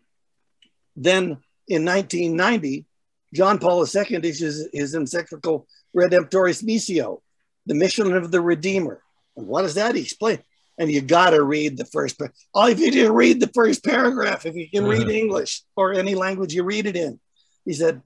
then 0.95 1.37
in 1.67 1.83
1990, 1.83 2.85
John 3.33 3.57
Paul 3.57 3.85
II 3.85 4.17
issues 4.17 4.67
his 4.71 4.93
encyclical 4.93 5.67
Redemptoris 5.95 6.63
Missio, 6.63 7.21
the 7.65 7.73
mission 7.73 8.13
of 8.13 8.29
the 8.29 8.41
Redeemer. 8.41 9.01
And 9.35 9.47
what 9.47 9.63
does 9.63 9.75
that 9.75 9.95
explain? 9.95 10.39
And 10.77 10.91
you 10.91 11.01
got 11.01 11.31
to 11.31 11.41
read 11.43 11.77
the 11.77 11.85
first. 11.85 12.19
par- 12.19 12.33
All 12.53 12.67
if 12.67 12.79
you 12.79 12.91
do 12.91 13.11
read 13.11 13.39
the 13.39 13.51
first 13.53 13.83
paragraph, 13.83 14.45
if 14.45 14.55
you 14.55 14.69
can 14.69 14.85
read 14.85 15.09
English 15.09 15.63
or 15.75 15.93
any 15.93 16.13
language 16.15 16.53
you 16.53 16.63
read 16.63 16.85
it 16.85 16.95
in, 16.95 17.19
he 17.65 17.73
said, 17.73 18.01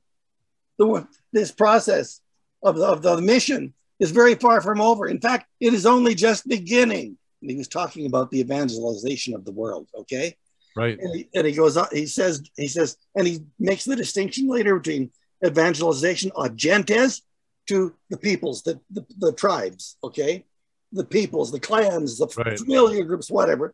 the 0.78 1.08
this 1.34 1.52
process 1.52 2.22
of 2.64 2.76
the, 2.78 2.86
of 2.86 3.02
the 3.02 3.22
mission 3.22 3.74
is 4.00 4.12
very 4.12 4.36
far 4.36 4.62
from 4.62 4.82
over. 4.82 5.08
In 5.08 5.20
fact, 5.20 5.48
it 5.60 5.74
is 5.74 5.86
only 5.86 6.16
just 6.16 6.48
beginning. 6.48 7.18
And 7.42 7.52
he 7.52 7.58
was 7.58 7.68
talking 7.68 8.06
about 8.06 8.32
the 8.32 8.40
evangelization 8.40 9.36
of 9.36 9.46
the 9.46 9.52
world. 9.52 9.88
Okay 9.96 10.36
Right. 10.76 10.98
and 10.98 11.16
he, 11.16 11.28
and 11.36 11.46
he 11.46 11.52
goes 11.54 11.76
on 11.76 11.88
he 11.92 12.06
says 12.06 12.42
he 12.56 12.68
says 12.68 12.96
and 13.16 13.28
he 13.28 13.42
makes 13.60 13.84
the 13.84 13.96
distinction 13.96 14.48
later 14.48 14.78
between 14.80 15.12
evangelization 15.46 16.32
of 16.34 16.56
gentes 16.56 17.22
to 17.68 17.94
the 18.10 18.16
peoples 18.18 18.62
the, 18.62 18.80
the, 18.90 19.06
the 19.18 19.34
tribes 19.34 19.98
okay 20.02 20.46
the 20.92 21.06
peoples 21.06 21.52
the 21.52 21.60
clans 21.60 22.18
the 22.18 22.28
Right. 22.38 22.60
familiar 22.60 23.04
groups 23.04 23.30
whatever. 23.32 23.74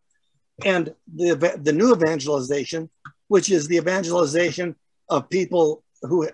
And 0.65 0.93
the 1.15 1.35
the 1.61 1.73
new 1.73 1.93
evangelization 1.93 2.89
which 3.27 3.51
is 3.51 3.67
the 3.67 3.77
evangelization 3.77 4.75
of 5.09 5.29
people 5.29 5.83
who 6.01 6.27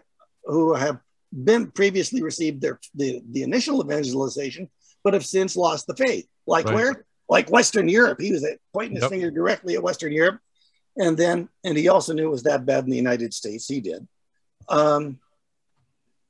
who 0.46 0.74
have 0.74 1.00
been 1.32 1.72
previously 1.72 2.22
received 2.22 2.62
their 2.62 2.80
the, 2.96 3.22
the 3.32 3.44
initial 3.44 3.84
evangelization 3.84 4.70
but 5.04 5.14
have 5.14 5.26
since 5.26 5.56
lost 5.58 5.88
the 5.88 5.96
faith. 5.96 6.28
Like 6.48 6.66
Right. 6.66 6.76
where? 6.76 7.06
Like 7.30 7.50
western 7.50 7.88
europe. 7.90 8.20
He 8.22 8.32
was 8.32 8.46
pointing 8.74 8.96
his 8.96 9.04
Yep. 9.04 9.12
finger 9.12 9.32
directly 9.32 9.74
at 9.76 9.84
western 9.84 10.12
europe. 10.14 10.40
And 10.98 11.18
then 11.18 11.50
and 11.64 11.78
he 11.78 11.88
also 11.88 12.14
knew 12.14 12.28
it 12.28 12.32
was 12.38 12.44
that 12.44 12.66
bad 12.66 12.84
in 12.86 12.90
the 12.92 12.98
united 12.98 13.34
states. 13.34 13.68
He 13.68 13.80
did. 13.82 14.08
Um 14.70 15.20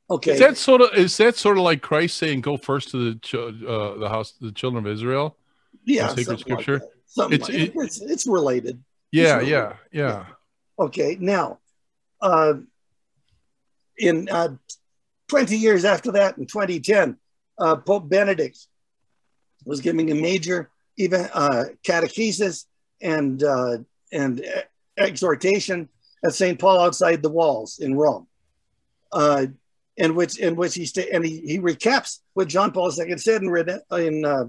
okay 0.10 0.34
Is 0.34 0.40
that 0.40 0.58
sort 0.58 0.82
of 0.82 0.90
is 0.96 1.16
that 1.18 1.36
sort 1.36 1.58
of 1.58 1.64
like 1.64 1.82
Christ 1.82 2.18
saying, 2.18 2.42
"Go 2.42 2.58
first 2.58 2.92
to 2.92 3.14
the 3.14 3.68
uh, 3.68 3.98
the 3.98 4.10
house, 4.10 4.34
the 4.40 4.52
children 4.52 4.86
of 4.86 4.92
Israel"? 4.92 5.38
yeah 5.86 6.08
sacred 6.10 6.30
like 6.34 6.40
scripture? 6.40 6.80
that. 6.80 7.34
It's- 7.34 7.50
like- 7.50 7.60
it- 7.60 7.74
it's, 7.76 8.02
it's 8.02 8.28
related 8.28 8.84
Yeah, 9.12 9.40
Sure. 9.40 9.42
yeah, 9.48 9.74
yeah. 9.92 10.26
Okay, 10.80 11.18
now, 11.20 11.60
uh, 12.22 12.54
in 13.98 14.28
uh, 14.30 14.50
20 15.28 15.56
years 15.58 15.86
after 15.86 16.12
that, 16.14 16.38
in 16.40 16.46
2010, 16.48 17.18
uh, 17.60 17.76
Pope 17.76 18.10
Benedict 18.10 18.58
was 19.66 19.82
giving 19.82 20.10
a 20.12 20.16
major 20.16 20.70
even 20.98 21.22
uh, 21.34 21.66
catechesis 21.84 22.66
and 23.02 23.44
uh, 23.44 23.78
and 24.12 24.44
exhortation 24.98 25.90
at 26.26 26.34
St. 26.34 26.58
Paul 26.60 26.80
outside 26.80 27.22
the 27.22 27.30
walls 27.30 27.80
in 27.80 27.96
Rome, 27.96 28.28
uh, 29.12 29.46
in 29.98 30.16
which 30.16 30.40
in 30.40 30.56
which 30.56 30.76
he 30.76 30.86
sta- 30.86 31.10
and 31.12 31.26
he, 31.26 31.40
he 31.42 31.60
recaps 31.60 32.20
what 32.34 32.48
John 32.48 32.72
Paul 32.72 32.92
II 32.92 33.18
said 33.18 33.42
in 33.42 33.50
Red- 33.50 33.82
in 33.92 34.26
uh, 34.26 34.46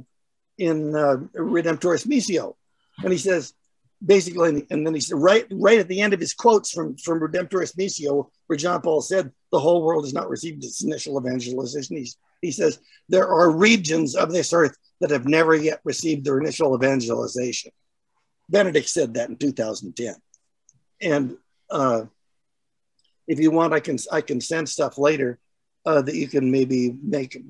in 0.59 0.94
uh, 0.94 1.16
Redemptoris 1.37 2.07
Missio, 2.07 2.54
and 3.02 3.12
he 3.12 3.18
says 3.18 3.52
basically, 4.04 4.66
and 4.70 4.87
then 4.87 4.94
he 4.94 5.00
said 5.00 5.18
right 5.18 5.46
right 5.50 5.78
at 5.78 5.88
the 5.88 6.00
end 6.00 6.14
of 6.14 6.20
his 6.20 6.35
quotes 6.35 6.70
from 6.70 6.96
from 6.96 7.20
Redemptoris 7.20 7.76
Missio, 7.76 8.30
where 8.46 8.57
John 8.57 8.80
Paul 8.80 9.00
said 9.00 9.30
the 9.52 9.61
whole 9.61 9.83
world 9.83 10.04
has 10.04 10.14
not 10.14 10.28
received 10.28 10.64
its 10.64 10.83
initial 10.83 11.18
evangelization. 11.18 11.96
He's, 11.96 12.16
he 12.40 12.50
says 12.50 12.78
there 13.09 13.28
are 13.28 13.50
regions 13.50 14.14
of 14.16 14.33
this 14.33 14.52
earth 14.52 14.76
that 15.00 15.11
have 15.11 15.26
never 15.26 15.54
yet 15.54 15.80
received 15.85 16.24
their 16.24 16.38
initial 16.38 16.74
evangelization. 16.74 17.70
Benedict 18.48 18.88
said 18.88 19.14
that 19.14 19.30
in 19.30 19.37
2010, 19.37 20.14
and 21.00 21.37
uh, 21.70 22.04
if 23.27 23.41
you 23.41 23.51
want, 23.51 23.73
I 23.73 23.81
can 23.81 23.99
I 24.13 24.21
can 24.21 24.41
send 24.41 24.69
stuff 24.69 24.99
later 24.99 25.39
uh, 25.87 26.03
that 26.03 26.15
you 26.15 26.29
can 26.29 26.51
maybe 26.51 26.95
make 27.03 27.43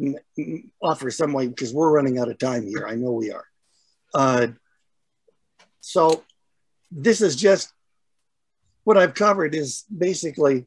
offer 0.83 1.11
some 1.11 1.33
way 1.33 1.49
because 1.49 1.73
we're 1.73 1.91
running 1.91 2.19
out 2.19 2.31
of 2.31 2.39
time 2.39 2.67
here. 2.67 2.87
I 2.87 2.95
know 2.95 3.13
we 3.13 3.33
are. 3.33 3.47
Uh, 4.15 4.47
so 5.81 6.25
this 6.91 7.21
is 7.21 7.37
just 7.37 7.73
what 8.85 8.97
I've 8.97 9.15
covered 9.15 9.55
is 9.55 9.85
basically 9.97 10.67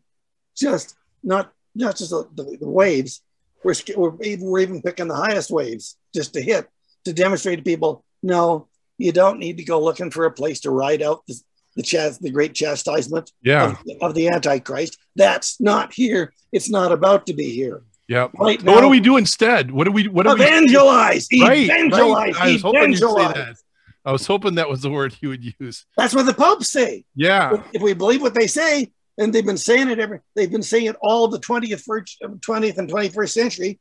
just 0.56 0.96
not 1.24 1.52
not 1.76 1.98
just 1.98 2.12
the, 2.12 2.28
the, 2.36 2.58
the 2.62 2.70
waves. 2.70 3.22
We're, 3.63 3.74
we're 3.96 4.22
even 4.24 4.48
we're 4.48 4.60
even 4.60 4.82
picking 4.82 5.08
the 5.08 5.15
highest 5.15 5.52
waves 5.52 5.98
just 6.13 6.34
to 6.34 6.41
hit 6.41 6.67
to 7.06 7.13
demonstrate 7.13 7.60
to 7.60 7.63
people. 7.63 8.04
No, 8.24 8.67
you 8.98 9.12
don't 9.12 9.39
need 9.39 9.58
to 9.58 9.63
go 9.63 9.82
looking 9.82 10.12
for 10.12 10.26
a 10.26 10.32
place 10.32 10.62
to 10.62 10.72
ride 10.72 11.02
out 11.02 11.24
the 11.28 11.39
the, 11.77 11.83
chas- 11.83 12.17
the 12.19 12.29
great 12.31 12.53
chastisement 12.53 13.31
Yeah, 13.41 13.71
of, 13.71 13.77
of 14.01 14.13
the 14.15 14.27
Antichrist. 14.27 14.97
That's 15.15 15.61
not 15.61 15.93
here. 15.93 16.33
It's 16.51 16.69
not 16.69 16.91
about 16.91 17.25
to 17.27 17.33
be 17.33 17.49
here. 17.51 17.83
yeah. 18.09 18.27
Right 18.37 18.61
what 18.63 18.81
do 18.81 18.89
we 18.89 18.99
do 18.99 19.15
instead? 19.17 19.71
What 19.71 19.85
do 19.85 19.91
we? 19.91 20.07
What 20.09 20.23
do 20.23 20.29
we? 20.35 20.35
Evangelize, 20.43 21.27
Right, 21.39 21.59
evangelize, 21.69 22.35
right. 22.37 22.41
I 22.41 22.51
was 22.53 22.61
hoping 22.61 22.89
you'd 22.91 22.97
say 22.99 23.05
evangelize. 23.05 23.33
that. 23.35 23.55
I 24.05 24.11
was 24.13 24.25
hoping 24.25 24.55
that 24.55 24.69
was 24.69 24.81
the 24.81 24.89
word 24.89 25.13
he 25.13 25.27
would 25.27 25.43
use. 25.59 25.85
That's 25.97 26.15
what 26.15 26.25
the 26.25 26.33
popes 26.33 26.69
say. 26.71 27.03
Yeah, 27.15 27.61
if 27.73 27.81
we 27.81 27.93
believe 27.93 28.21
what 28.21 28.33
they 28.33 28.47
say, 28.47 28.91
and 29.17 29.33
they've 29.33 29.45
been 29.45 29.57
saying 29.57 29.89
it 29.89 29.99
every, 29.99 30.19
they've 30.35 30.51
been 30.51 30.63
saying 30.63 30.85
it 30.85 30.95
all 31.01 31.27
the 31.27 31.39
20th, 31.39 31.83
20th 32.21 32.77
and 32.77 32.89
21st 32.89 33.29
century. 33.29 33.79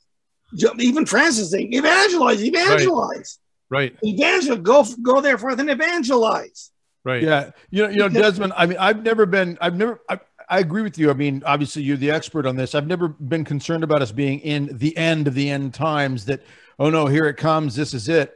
Even 0.79 1.07
Francis 1.07 1.45
is 1.47 1.51
saying, 1.53 1.73
evangelize, 1.75 2.43
evangelize, 2.43 3.39
right, 3.71 3.97
evangel, 4.05 4.57
go, 4.57 4.85
go 5.03 5.21
there 5.21 5.39
forth 5.39 5.59
and 5.61 5.71
evangelize. 5.71 6.71
Right. 7.07 7.23
Yeah, 7.23 7.51
you 7.71 7.85
know, 7.85 7.89
you 7.89 7.97
know, 7.99 8.09
Desmond. 8.09 8.53
I 8.57 8.67
mean, 8.67 8.79
I've 8.79 9.03
never 9.03 9.25
been. 9.25 9.57
I've 9.61 9.77
never. 9.77 10.01
I, 10.11 10.19
I 10.49 10.59
agree 10.59 10.83
with 10.83 10.99
you. 10.99 11.11
I 11.11 11.15
mean, 11.15 11.43
obviously, 11.47 11.83
you're 11.83 11.97
the 11.97 12.11
expert 12.11 12.47
on 12.47 12.57
this. 12.57 12.75
I've 12.75 12.87
never 12.87 13.09
been 13.09 13.45
concerned 13.45 13.85
about 13.85 14.03
us 14.03 14.13
being 14.13 14.41
in 14.41 14.77
the 14.77 14.97
end 14.97 15.27
of 15.27 15.35
the 15.35 15.49
end 15.49 15.73
times. 15.73 16.25
That 16.27 16.43
oh 16.79 16.91
no, 16.91 17.07
here 17.07 17.27
it 17.27 17.37
comes. 17.37 17.75
This 17.77 17.95
is 17.95 18.09
it. 18.09 18.35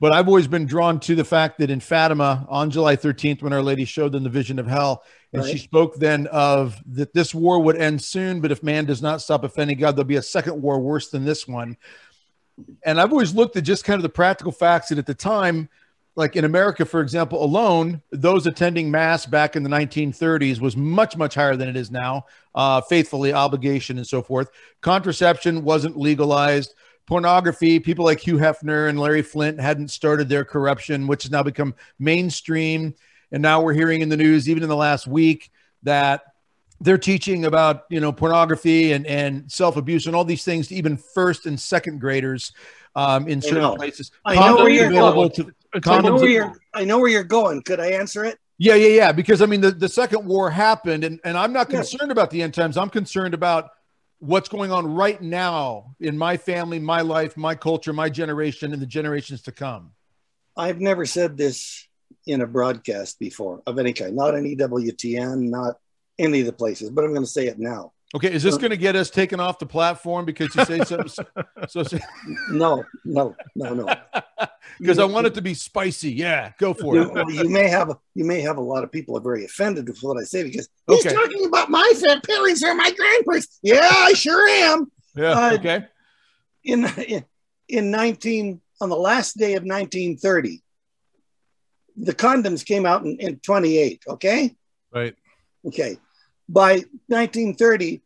But 0.00 0.14
I've 0.14 0.28
always 0.28 0.48
been 0.48 0.64
drawn 0.64 0.98
to 1.00 1.14
the 1.14 1.24
fact 1.24 1.58
that 1.58 1.70
in 1.70 1.78
Fatima 1.78 2.46
on 2.48 2.70
July 2.70 2.96
13th, 2.96 3.42
when 3.42 3.52
Our 3.52 3.62
Lady 3.62 3.84
showed 3.84 4.12
them 4.12 4.24
the 4.24 4.30
vision 4.30 4.58
of 4.58 4.66
hell, 4.66 5.04
and 5.34 5.44
she 5.44 5.58
spoke 5.58 5.96
then 5.96 6.26
of 6.28 6.80
that 6.86 7.12
this 7.12 7.34
war 7.34 7.62
would 7.62 7.76
end 7.76 8.02
soon, 8.02 8.40
but 8.40 8.50
if 8.50 8.62
man 8.62 8.86
does 8.86 9.02
not 9.02 9.20
stop 9.20 9.44
offending 9.44 9.78
God, 9.78 9.96
there'll 9.96 10.06
be 10.06 10.16
a 10.16 10.22
second 10.22 10.60
war 10.60 10.80
worse 10.80 11.10
than 11.10 11.26
this 11.26 11.46
one. 11.46 11.76
And 12.82 12.98
I've 12.98 13.12
always 13.12 13.34
looked 13.34 13.56
at 13.56 13.64
just 13.64 13.84
kind 13.84 13.98
of 13.98 14.02
the 14.02 14.08
practical 14.08 14.52
facts 14.52 14.88
that 14.88 14.98
at 14.98 15.06
the 15.06 15.14
time, 15.14 15.68
like 16.16 16.36
in 16.36 16.44
America, 16.44 16.84
for 16.84 17.00
example, 17.00 17.42
alone, 17.42 18.02
those 18.10 18.46
attending 18.46 18.90
mass 18.90 19.26
back 19.26 19.56
in 19.56 19.62
the 19.62 19.70
1930s 19.70 20.60
was 20.60 20.76
much, 20.76 21.16
much 21.16 21.34
higher 21.34 21.56
than 21.56 21.68
it 21.68 21.76
is 21.76 21.90
now. 21.90 22.26
Uh, 22.54 22.80
faithfully, 22.80 23.32
obligation, 23.32 23.96
and 23.96 24.06
so 24.06 24.20
forth. 24.20 24.50
Contraception 24.80 25.62
wasn't 25.62 25.96
legalized. 25.96 26.74
Pornography, 27.06 27.78
people 27.80 28.04
like 28.04 28.20
Hugh 28.20 28.36
Hefner 28.36 28.88
and 28.88 28.98
Larry 28.98 29.22
Flynt 29.22 29.60
hadn't 29.60 29.88
started 29.88 30.28
their 30.28 30.44
corruption, 30.44 31.06
which 31.06 31.22
has 31.24 31.32
now 31.32 31.42
become 31.42 31.74
mainstream. 31.98 32.94
And 33.32 33.42
now 33.42 33.62
we're 33.62 33.72
hearing 33.72 34.00
in 34.00 34.08
the 34.08 34.16
news, 34.16 34.48
even 34.48 34.62
in 34.62 34.68
the 34.68 34.76
last 34.76 35.06
week, 35.06 35.50
that 35.84 36.22
they're 36.80 36.98
teaching 36.98 37.44
about 37.44 37.84
you 37.90 38.00
know 38.00 38.10
pornography 38.12 38.92
and 38.92 39.06
and 39.06 39.50
self 39.50 39.76
abuse 39.76 40.06
and 40.06 40.16
all 40.16 40.24
these 40.24 40.44
things 40.44 40.68
to 40.68 40.74
even 40.74 40.96
first 40.96 41.46
and 41.46 41.58
second 41.60 42.00
graders 42.00 42.52
um, 42.96 43.28
in 43.28 43.40
certain 43.40 43.58
know. 43.58 43.76
places. 43.76 44.10
I 44.24 44.34
know 44.34 44.56
where 44.56 44.68
you're 44.68 44.86
available 44.88 45.28
going. 45.28 45.32
to- 45.32 45.48
It's 45.48 45.59
I 45.86 46.00
know 46.00 46.14
where 46.16 46.28
you're, 46.28 46.52
I 46.74 46.84
know 46.84 46.98
where 46.98 47.10
you're 47.10 47.24
going. 47.24 47.62
Could 47.62 47.80
I 47.80 47.92
answer 47.92 48.24
it? 48.24 48.38
Yeah, 48.58 48.74
yeah, 48.74 48.88
yeah. 48.88 49.12
Because 49.12 49.40
I 49.40 49.46
mean, 49.46 49.60
the, 49.60 49.70
the 49.70 49.88
second 49.88 50.26
war 50.26 50.50
happened, 50.50 51.04
and, 51.04 51.20
and 51.24 51.36
I'm 51.36 51.52
not 51.52 51.70
concerned 51.70 52.12
about 52.12 52.30
the 52.30 52.42
end 52.42 52.54
times. 52.54 52.76
I'm 52.76 52.90
concerned 52.90 53.34
about 53.34 53.70
what's 54.18 54.48
going 54.48 54.70
on 54.70 54.94
right 54.94 55.20
now 55.20 55.96
in 55.98 56.16
my 56.16 56.36
family, 56.36 56.78
my 56.78 57.00
life, 57.00 57.36
my 57.36 57.54
culture, 57.54 57.92
my 57.92 58.10
generation, 58.10 58.72
and 58.72 58.80
the 58.80 58.86
generations 58.86 59.42
to 59.42 59.52
come. 59.52 59.92
I've 60.56 60.80
never 60.80 61.06
said 61.06 61.36
this 61.36 61.88
in 62.26 62.42
a 62.42 62.46
broadcast 62.46 63.18
before 63.18 63.62
of 63.66 63.78
any 63.78 63.92
kind, 63.92 64.14
not 64.14 64.34
on 64.34 64.42
EWTN, 64.42 65.48
not 65.48 65.78
any 66.18 66.40
of 66.40 66.46
the 66.46 66.52
places, 66.52 66.90
but 66.90 67.04
I'm 67.04 67.12
going 67.12 67.24
to 67.24 67.30
say 67.30 67.46
it 67.46 67.58
now. 67.58 67.92
Okay, 68.12 68.32
is 68.32 68.42
this 68.42 68.56
going 68.56 68.70
to 68.70 68.76
get 68.76 68.96
us 68.96 69.08
taken 69.08 69.38
off 69.38 69.60
the 69.60 69.66
platform 69.66 70.24
because 70.24 70.52
you 70.56 70.64
say 70.64 70.80
something? 70.80 71.24
so, 71.68 71.84
so 71.84 71.98
no, 72.50 72.84
no, 73.04 73.36
no, 73.54 73.74
no. 73.74 73.86
Because 74.78 74.98
I 74.98 75.04
want 75.04 75.26
it 75.26 75.34
to 75.34 75.42
be 75.42 75.52
spicy. 75.52 76.12
Yeah, 76.12 76.52
go 76.58 76.72
for 76.72 76.94
you, 76.94 77.12
it. 77.14 77.34
you 77.34 77.50
may 77.50 77.68
have 77.68 77.92
you 78.14 78.24
may 78.24 78.40
have 78.40 78.56
a 78.56 78.62
lot 78.62 78.82
of 78.82 78.90
people 78.90 79.16
are 79.16 79.20
very 79.20 79.44
offended 79.44 79.86
with 79.86 79.98
what 80.00 80.16
I 80.16 80.22
say 80.22 80.42
because 80.42 80.68
he's 80.86 81.04
okay. 81.04 81.14
talking 81.14 81.44
about 81.44 81.70
my 81.70 81.92
parents 82.26 82.62
or 82.64 82.74
my 82.74 82.90
grandparents. 82.90 83.58
Yeah, 83.62 83.80
I 83.82 84.12
sure 84.14 84.48
am. 84.48 84.90
Yeah. 85.14 85.32
Uh, 85.32 85.54
okay. 85.54 85.86
In, 86.64 86.86
in 87.06 87.24
in 87.68 87.90
19 87.90 88.60
on 88.80 88.88
the 88.88 88.96
last 88.96 89.36
day 89.36 89.54
of 89.54 89.64
1930, 89.64 90.62
the 91.96 92.14
condoms 92.14 92.64
came 92.64 92.86
out 92.86 93.04
in, 93.04 93.18
in 93.18 93.38
28. 93.40 94.02
Okay. 94.08 94.56
Right. 94.92 95.14
Okay 95.66 95.98
by 96.52 96.72
1930, 97.06 98.02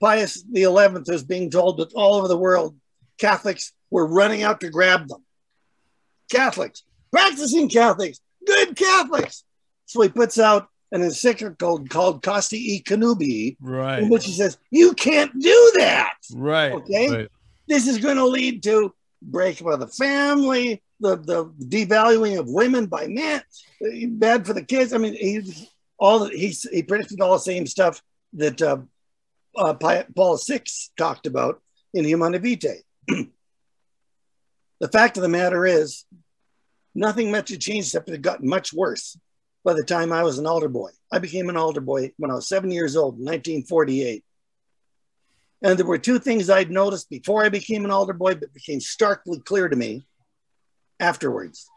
Pius 0.00 0.44
XI 0.54 0.66
was 0.66 1.24
being 1.24 1.50
told 1.50 1.78
that 1.78 1.92
all 1.94 2.14
over 2.14 2.28
the 2.28 2.36
world, 2.36 2.76
Catholics 3.18 3.72
were 3.90 4.06
running 4.06 4.42
out 4.42 4.60
to 4.60 4.70
grab 4.70 5.08
them. 5.08 5.24
Catholics, 6.30 6.84
practicing 7.10 7.68
Catholics, 7.68 8.20
good 8.46 8.76
Catholics. 8.76 9.44
So 9.86 10.00
he 10.02 10.08
puts 10.08 10.38
out 10.38 10.68
an 10.92 11.02
encyclical 11.02 11.84
called 11.86 12.22
Casti 12.22 12.56
e 12.56 12.82
Connubii, 12.82 13.56
right. 13.60 14.02
in 14.02 14.08
which 14.08 14.24
he 14.24 14.32
says, 14.32 14.58
You 14.70 14.92
can't 14.94 15.32
do 15.38 15.72
that. 15.78 16.14
Right. 16.34 16.72
Okay. 16.72 17.10
Right. 17.10 17.28
This 17.68 17.86
is 17.86 17.98
going 17.98 18.16
to 18.16 18.26
lead 18.26 18.62
to 18.64 18.92
breakup 19.22 19.66
of 19.68 19.80
the 19.80 19.86
family, 19.88 20.82
the, 21.00 21.16
the 21.16 21.46
devaluing 21.66 22.38
of 22.38 22.48
women 22.48 22.86
by 22.86 23.06
men, 23.06 23.42
eh, 23.84 24.06
bad 24.08 24.46
for 24.46 24.52
the 24.52 24.64
kids. 24.64 24.92
I 24.92 24.98
mean, 24.98 25.14
he, 25.14 25.42
all 26.00 26.24
he 26.24 26.48
he 26.72 26.82
predicted 26.82 27.20
all 27.20 27.34
the 27.34 27.38
same 27.38 27.66
stuff 27.66 28.02
that 28.32 28.60
uh, 28.62 28.78
uh, 29.56 29.74
Paul 30.16 30.38
six 30.38 30.90
talked 30.96 31.26
about 31.26 31.62
in 31.92 32.04
Humanae 32.04 32.38
Vitae. 32.38 32.82
the 34.80 34.88
fact 34.90 35.16
of 35.16 35.22
the 35.22 35.28
matter 35.28 35.66
is, 35.66 36.04
nothing 36.94 37.30
much 37.30 37.50
had 37.50 37.60
changed 37.60 37.88
except 37.88 38.08
it 38.08 38.12
had 38.12 38.22
gotten 38.22 38.48
much 38.48 38.72
worse 38.72 39.18
by 39.62 39.74
the 39.74 39.84
time 39.84 40.12
I 40.12 40.22
was 40.22 40.38
an 40.38 40.46
altar 40.46 40.68
boy. 40.68 40.90
I 41.12 41.18
became 41.18 41.48
an 41.50 41.56
altar 41.56 41.82
boy 41.82 42.12
when 42.16 42.30
I 42.30 42.34
was 42.34 42.48
seven 42.48 42.70
years 42.70 42.96
old 42.96 43.14
in 43.18 43.24
1948. 43.24 44.24
And 45.62 45.78
there 45.78 45.84
were 45.84 45.98
two 45.98 46.18
things 46.18 46.48
I'd 46.48 46.70
noticed 46.70 47.10
before 47.10 47.44
I 47.44 47.50
became 47.50 47.84
an 47.84 47.90
altar 47.90 48.14
boy, 48.14 48.34
but 48.36 48.54
became 48.54 48.80
starkly 48.80 49.40
clear 49.40 49.68
to 49.68 49.76
me 49.76 50.06
afterwards. 50.98 51.68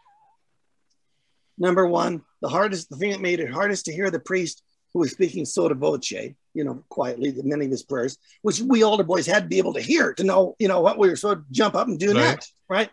Number 1.57 1.85
one, 1.85 2.23
the 2.41 2.49
hardest, 2.49 2.89
the 2.89 2.97
thing 2.97 3.11
that 3.11 3.21
made 3.21 3.39
it 3.39 3.51
hardest 3.51 3.85
to 3.85 3.93
hear 3.93 4.09
the 4.09 4.19
priest 4.19 4.63
who 4.93 4.99
was 4.99 5.11
speaking 5.11 5.45
sotto 5.45 5.75
voce, 5.75 6.11
you 6.11 6.63
know, 6.63 6.83
quietly, 6.89 7.33
many 7.43 7.65
of 7.65 7.71
his 7.71 7.83
prayers, 7.83 8.17
which 8.41 8.59
we 8.59 8.83
older 8.83 9.03
boys 9.03 9.25
had 9.25 9.43
to 9.43 9.49
be 9.49 9.57
able 9.57 9.73
to 9.73 9.81
hear 9.81 10.13
to 10.13 10.23
know, 10.23 10.55
you 10.59 10.67
know, 10.67 10.81
what 10.81 10.97
we 10.97 11.09
were 11.09 11.15
sort 11.15 11.39
of 11.39 11.51
jump 11.51 11.75
up 11.75 11.87
and 11.87 11.99
do 11.99 12.07
right. 12.07 12.15
next, 12.15 12.53
right? 12.69 12.89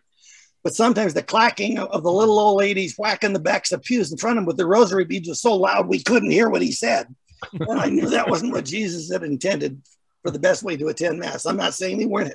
But 0.63 0.75
sometimes 0.75 1.15
the 1.15 1.23
clacking 1.23 1.79
of 1.79 2.03
the 2.03 2.13
little 2.13 2.39
old 2.39 2.59
ladies 2.59 2.97
whacking 2.97 3.33
the 3.33 3.39
backs 3.39 3.73
of 3.73 3.83
pews 3.83 4.13
in 4.13 4.19
front 4.19 4.37
of 4.37 4.43
him 4.43 4.47
with 4.47 4.57
the 4.57 4.67
rosary 4.67 5.05
beads 5.05 5.29
was 5.29 5.41
so 5.41 5.55
loud 5.55 5.89
we 5.89 6.03
couldn't 6.03 6.31
hear 6.31 6.51
what 6.51 6.63
he 6.63 6.73
said. 6.73 7.07
and 7.53 7.81
I 7.81 7.87
knew 7.87 8.11
that 8.11 8.29
wasn't 8.29 8.53
what 8.53 8.67
Jesus 8.67 9.11
had 9.11 9.23
intended 9.23 9.81
for 10.23 10.31
the 10.31 10.39
best 10.39 10.63
way 10.63 10.77
to 10.77 10.89
attend 10.89 11.19
Mass. 11.19 11.47
I'm 11.47 11.57
not 11.57 11.75
saying 11.75 11.99
they 11.99 12.07
weren't 12.07 12.35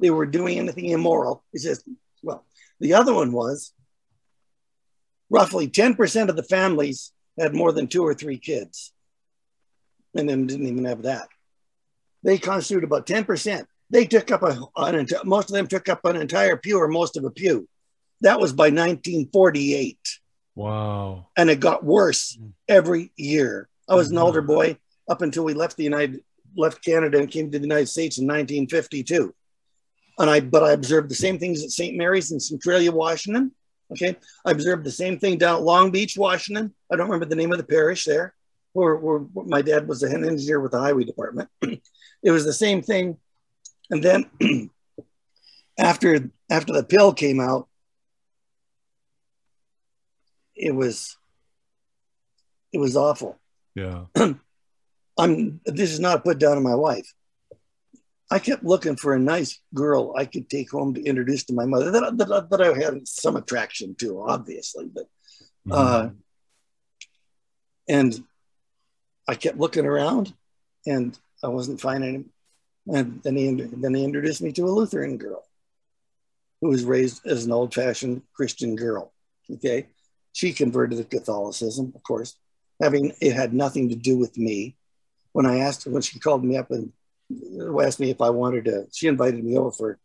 they 0.00 0.10
were 0.10 0.26
doing 0.26 0.58
anything 0.58 0.86
immoral. 0.90 1.44
It's 1.52 1.64
just, 1.64 1.84
well, 2.22 2.44
the 2.80 2.94
other 2.94 3.14
one 3.14 3.32
was 3.32 3.72
roughly 5.30 5.68
10% 5.68 6.28
of 6.28 6.36
the 6.36 6.42
families 6.42 7.12
had 7.38 7.54
more 7.54 7.72
than 7.72 7.86
two 7.86 8.04
or 8.04 8.14
three 8.14 8.38
kids. 8.38 8.92
And 10.14 10.28
then 10.28 10.46
didn't 10.46 10.66
even 10.66 10.84
have 10.84 11.02
that. 11.02 11.28
They 12.22 12.38
constituted 12.38 12.86
about 12.86 13.06
10%. 13.06 13.66
They 13.90 14.06
took 14.06 14.30
up 14.30 14.42
a, 14.42 14.58
an, 14.76 15.06
most 15.24 15.50
of 15.50 15.54
them 15.54 15.66
took 15.66 15.88
up 15.88 16.04
an 16.04 16.16
entire 16.16 16.56
pew 16.56 16.80
or 16.80 16.88
most 16.88 17.16
of 17.16 17.24
a 17.24 17.30
pew. 17.30 17.68
That 18.20 18.40
was 18.40 18.52
by 18.52 18.64
1948. 18.64 19.98
Wow. 20.54 21.26
And 21.36 21.50
it 21.50 21.60
got 21.60 21.84
worse 21.84 22.36
hmm. 22.38 22.48
every 22.68 23.12
year. 23.16 23.68
I 23.88 23.94
was 23.94 24.08
an 24.08 24.16
mm-hmm. 24.16 24.24
older 24.24 24.42
boy 24.42 24.78
up 25.08 25.20
until 25.20 25.44
we 25.44 25.52
left 25.52 25.76
the 25.76 25.84
United, 25.84 26.20
left 26.56 26.84
Canada 26.84 27.18
and 27.18 27.30
came 27.30 27.50
to 27.50 27.58
the 27.58 27.66
United 27.66 27.88
States 27.88 28.18
in 28.18 28.26
1952. 28.26 29.34
And 30.18 30.30
I, 30.30 30.40
but 30.40 30.62
I 30.62 30.72
observed 30.72 31.10
the 31.10 31.16
same 31.16 31.38
things 31.38 31.62
at 31.62 31.70
St. 31.70 31.96
Mary's 31.96 32.30
in 32.30 32.38
Centralia, 32.38 32.92
Washington. 32.92 33.52
Okay. 33.94 34.16
I 34.44 34.50
observed 34.50 34.84
the 34.84 34.90
same 34.90 35.18
thing 35.18 35.38
down 35.38 35.56
at 35.56 35.62
Long 35.62 35.90
Beach, 35.90 36.16
Washington. 36.16 36.74
I 36.92 36.96
don't 36.96 37.06
remember 37.06 37.26
the 37.26 37.36
name 37.36 37.52
of 37.52 37.58
the 37.58 37.64
parish 37.64 38.04
there, 38.04 38.34
where, 38.72 38.96
where 38.96 39.20
my 39.32 39.62
dad 39.62 39.88
was 39.88 40.02
a 40.02 40.08
head 40.08 40.24
engineer 40.24 40.60
with 40.60 40.72
the 40.72 40.80
highway 40.80 41.04
department. 41.04 41.48
it 41.62 42.30
was 42.30 42.44
the 42.44 42.52
same 42.52 42.82
thing. 42.82 43.16
And 43.90 44.02
then 44.02 44.30
after 45.78 46.30
after 46.50 46.72
the 46.72 46.84
pill 46.84 47.12
came 47.12 47.40
out, 47.40 47.68
it 50.54 50.74
was 50.74 51.16
it 52.72 52.78
was 52.78 52.96
awful. 52.96 53.38
Yeah. 53.74 54.06
I'm 55.18 55.60
this 55.64 55.92
is 55.92 56.00
not 56.00 56.24
put 56.24 56.38
down 56.38 56.56
on 56.56 56.62
my 56.62 56.74
wife. 56.74 57.12
I 58.30 58.38
kept 58.38 58.64
looking 58.64 58.96
for 58.96 59.14
a 59.14 59.18
nice 59.20 59.60
girl 59.74 60.14
I 60.16 60.24
could 60.24 60.48
take 60.48 60.70
home 60.70 60.94
to 60.94 61.02
introduce 61.02 61.44
to 61.44 61.54
my 61.54 61.66
mother 61.66 61.90
that, 61.90 62.16
that, 62.16 62.48
that 62.50 62.60
I 62.60 62.72
had 62.76 63.06
some 63.06 63.36
attraction 63.36 63.94
to, 63.96 64.22
obviously. 64.22 64.86
But, 64.92 65.04
mm-hmm. 65.66 65.72
uh, 65.72 66.10
and 67.88 68.24
I 69.28 69.34
kept 69.34 69.58
looking 69.58 69.86
around 69.86 70.32
and 70.86 71.18
I 71.42 71.48
wasn't 71.48 71.80
finding 71.80 72.14
him. 72.14 72.30
And 72.86 73.22
then 73.22 73.36
he, 73.36 73.50
then 73.52 73.94
he 73.94 74.04
introduced 74.04 74.42
me 74.42 74.52
to 74.52 74.64
a 74.64 74.70
Lutheran 74.70 75.16
girl 75.16 75.44
who 76.60 76.68
was 76.68 76.84
raised 76.84 77.26
as 77.26 77.44
an 77.44 77.52
old 77.52 77.74
fashioned 77.74 78.22
Christian 78.34 78.76
girl. 78.76 79.12
Okay. 79.50 79.88
She 80.32 80.52
converted 80.52 80.98
to 80.98 81.04
Catholicism, 81.04 81.92
of 81.94 82.02
course, 82.02 82.36
having 82.80 83.12
it 83.20 83.34
had 83.34 83.54
nothing 83.54 83.90
to 83.90 83.94
do 83.94 84.18
with 84.18 84.36
me. 84.36 84.76
When 85.32 85.46
I 85.46 85.58
asked 85.58 85.84
her, 85.84 85.90
when 85.90 86.02
she 86.02 86.18
called 86.18 86.44
me 86.44 86.56
up 86.56 86.70
and 86.70 86.92
asked 87.82 88.00
me 88.00 88.10
if 88.10 88.20
I 88.20 88.30
wanted 88.30 88.66
to. 88.66 88.86
She 88.92 89.08
invited 89.08 89.44
me 89.44 89.56
over 89.56 89.70
for 89.70 89.98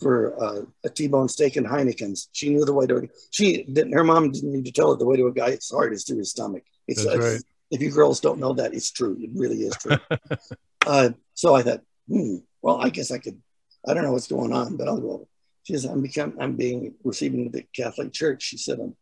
for 0.00 0.42
uh, 0.42 0.62
a 0.84 0.90
T-bone 0.90 1.28
steak 1.28 1.56
and 1.56 1.66
Heineken's. 1.66 2.28
She 2.32 2.50
knew 2.50 2.64
the 2.64 2.72
way 2.72 2.86
to. 2.86 3.08
She 3.30 3.64
didn't. 3.64 3.92
Her 3.92 4.04
mom 4.04 4.30
didn't 4.32 4.52
need 4.52 4.64
to 4.66 4.72
tell 4.72 4.90
her 4.90 4.96
the 4.96 5.06
way 5.06 5.16
to 5.16 5.26
a 5.26 5.32
guy's 5.32 5.70
heart 5.70 5.92
is 5.92 6.04
through 6.04 6.18
his 6.18 6.30
stomach. 6.30 6.64
It's 6.86 7.04
That's 7.04 7.18
right. 7.18 7.42
if 7.70 7.80
you 7.80 7.90
girls 7.90 8.20
don't 8.20 8.40
know 8.40 8.52
that, 8.54 8.74
it's 8.74 8.90
true. 8.90 9.16
It 9.20 9.30
really 9.34 9.62
is 9.62 9.76
true. 9.76 9.96
uh, 10.86 11.10
so 11.34 11.54
I 11.54 11.62
thought, 11.62 11.80
hmm, 12.08 12.36
well, 12.62 12.80
I 12.80 12.90
guess 12.90 13.10
I 13.10 13.18
could. 13.18 13.40
I 13.86 13.94
don't 13.94 14.04
know 14.04 14.12
what's 14.12 14.28
going 14.28 14.52
on, 14.52 14.76
but 14.76 14.88
I'll 14.88 15.00
go. 15.00 15.28
She 15.62 15.74
says, 15.74 15.84
I'm 15.84 16.02
become. 16.02 16.36
I'm 16.40 16.56
being 16.56 16.94
received 17.04 17.34
into 17.34 17.50
the 17.50 17.64
Catholic 17.74 18.12
Church. 18.12 18.42
She 18.42 18.58
said, 18.58 18.78
a 18.78 18.92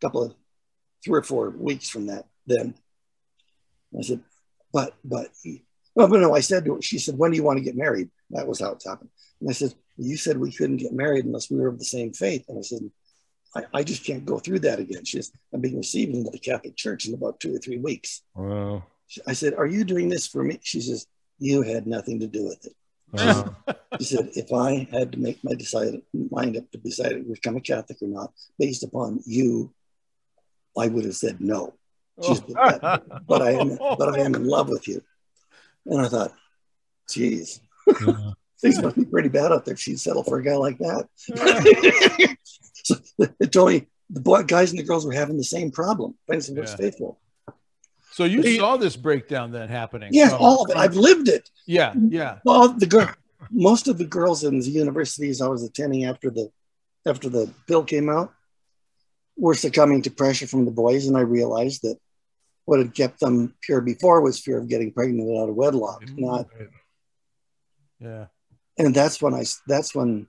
couple 0.00 0.22
of 0.22 0.34
three 1.04 1.18
or 1.18 1.22
four 1.22 1.50
weeks 1.50 1.88
from 1.88 2.06
that. 2.06 2.26
Then 2.46 2.74
I 3.98 4.02
said, 4.02 4.20
but 4.72 4.94
but 5.04 5.28
well, 5.94 6.08
but 6.08 6.20
no, 6.20 6.34
I 6.34 6.40
said 6.40 6.64
to 6.64 6.74
her, 6.74 6.82
she 6.82 6.98
said, 6.98 7.18
when 7.18 7.30
do 7.30 7.36
you 7.36 7.42
want 7.42 7.58
to 7.58 7.64
get 7.64 7.76
married? 7.76 8.10
That 8.30 8.46
was 8.46 8.60
how 8.60 8.72
it's 8.72 8.86
happened. 8.86 9.10
And 9.40 9.50
I 9.50 9.52
said, 9.52 9.74
you 9.96 10.16
said 10.16 10.38
we 10.38 10.52
couldn't 10.52 10.78
get 10.78 10.92
married 10.92 11.24
unless 11.24 11.50
we 11.50 11.58
were 11.58 11.68
of 11.68 11.78
the 11.78 11.84
same 11.84 12.12
faith. 12.12 12.44
And 12.48 12.58
I 12.58 12.62
said, 12.62 12.80
I, 13.54 13.64
I 13.74 13.82
just 13.82 14.04
can't 14.04 14.24
go 14.24 14.38
through 14.38 14.60
that 14.60 14.78
again. 14.78 15.04
She 15.04 15.18
says, 15.18 15.32
I'm 15.52 15.60
being 15.60 15.76
received 15.76 16.14
into 16.14 16.30
the 16.30 16.38
Catholic 16.38 16.76
Church 16.76 17.06
in 17.06 17.14
about 17.14 17.40
two 17.40 17.54
or 17.54 17.58
three 17.58 17.78
weeks. 17.78 18.22
Wow. 18.34 18.84
I 19.26 19.34
said, 19.34 19.54
are 19.54 19.66
you 19.66 19.84
doing 19.84 20.08
this 20.08 20.26
for 20.26 20.42
me? 20.42 20.58
She 20.62 20.80
says, 20.80 21.06
you 21.38 21.62
had 21.62 21.86
nothing 21.86 22.20
to 22.20 22.26
do 22.26 22.44
with 22.44 22.64
it. 22.64 22.72
Wow. 23.12 23.56
she 23.98 24.04
said, 24.04 24.30
if 24.34 24.52
I 24.52 24.88
had 24.90 25.12
to 25.12 25.18
make 25.18 25.44
my 25.44 25.54
decide, 25.54 26.00
mind 26.30 26.56
up 26.56 26.70
to 26.70 26.78
decide 26.78 27.10
to 27.10 27.18
become 27.22 27.56
a 27.56 27.60
Catholic 27.60 27.98
or 28.00 28.08
not, 28.08 28.32
based 28.58 28.84
upon 28.84 29.20
you, 29.26 29.74
I 30.78 30.88
would 30.88 31.04
have 31.04 31.16
said 31.16 31.40
no. 31.40 31.74
She 32.22 32.34
said, 32.34 32.44
oh. 32.56 32.78
but, 32.80 33.26
but 33.26 33.42
I 33.42 33.52
am, 33.52 33.76
but 33.76 34.14
I 34.14 34.20
am 34.20 34.34
in 34.34 34.44
love 34.44 34.68
with 34.68 34.88
you. 34.88 35.02
And 35.86 36.00
I 36.00 36.08
thought, 36.08 36.32
geez, 37.08 37.60
yeah. 37.86 38.30
things 38.60 38.80
must 38.80 38.96
be 38.96 39.04
pretty 39.04 39.28
bad 39.28 39.52
out 39.52 39.64
there. 39.64 39.76
She'd 39.76 40.00
settle 40.00 40.22
for 40.22 40.38
a 40.38 40.44
guy 40.44 40.54
like 40.54 40.78
that. 40.78 41.08
so 42.84 42.96
it 43.40 43.52
told 43.52 43.70
me 43.70 43.86
the 44.10 44.20
boy, 44.20 44.42
guys 44.42 44.70
and 44.70 44.78
the 44.78 44.84
girls 44.84 45.06
were 45.06 45.12
having 45.12 45.36
the 45.36 45.44
same 45.44 45.70
problem. 45.70 46.14
Finding 46.26 46.42
somebody 46.42 46.70
yeah. 46.70 46.76
faithful. 46.76 47.18
So 48.12 48.24
you 48.24 48.42
he, 48.42 48.58
saw 48.58 48.76
this 48.76 48.94
breakdown 48.94 49.52
then 49.52 49.68
happening? 49.68 50.10
Yeah, 50.12 50.28
from, 50.28 50.42
all 50.42 50.64
of 50.64 50.70
it. 50.70 50.76
I've 50.76 50.96
lived 50.96 51.28
it. 51.28 51.48
Yeah, 51.66 51.94
yeah. 51.96 52.38
Well, 52.44 52.68
the 52.68 52.86
girl, 52.86 53.08
most 53.50 53.88
of 53.88 53.96
the 53.96 54.04
girls 54.04 54.44
in 54.44 54.60
the 54.60 54.70
universities 54.70 55.40
I 55.40 55.48
was 55.48 55.64
attending 55.64 56.04
after 56.04 56.30
the 56.30 56.50
after 57.06 57.28
the 57.28 57.50
bill 57.66 57.82
came 57.84 58.08
out 58.08 58.32
were 59.36 59.54
succumbing 59.54 60.02
to 60.02 60.10
pressure 60.10 60.46
from 60.46 60.66
the 60.66 60.70
boys, 60.70 61.06
and 61.06 61.16
I 61.16 61.22
realized 61.22 61.82
that 61.82 61.98
what 62.64 62.78
had 62.78 62.94
kept 62.94 63.20
them 63.20 63.54
pure 63.60 63.80
before 63.80 64.20
was 64.20 64.38
fear 64.38 64.58
of 64.58 64.68
getting 64.68 64.92
pregnant 64.92 65.36
out 65.38 65.48
of 65.48 65.54
wedlock, 65.54 66.02
mm-hmm. 66.04 66.24
not 66.24 66.46
Yeah. 68.00 68.26
And 68.78 68.94
that's 68.94 69.20
when 69.20 69.34
I 69.34 69.44
that's 69.66 69.94
when 69.94 70.28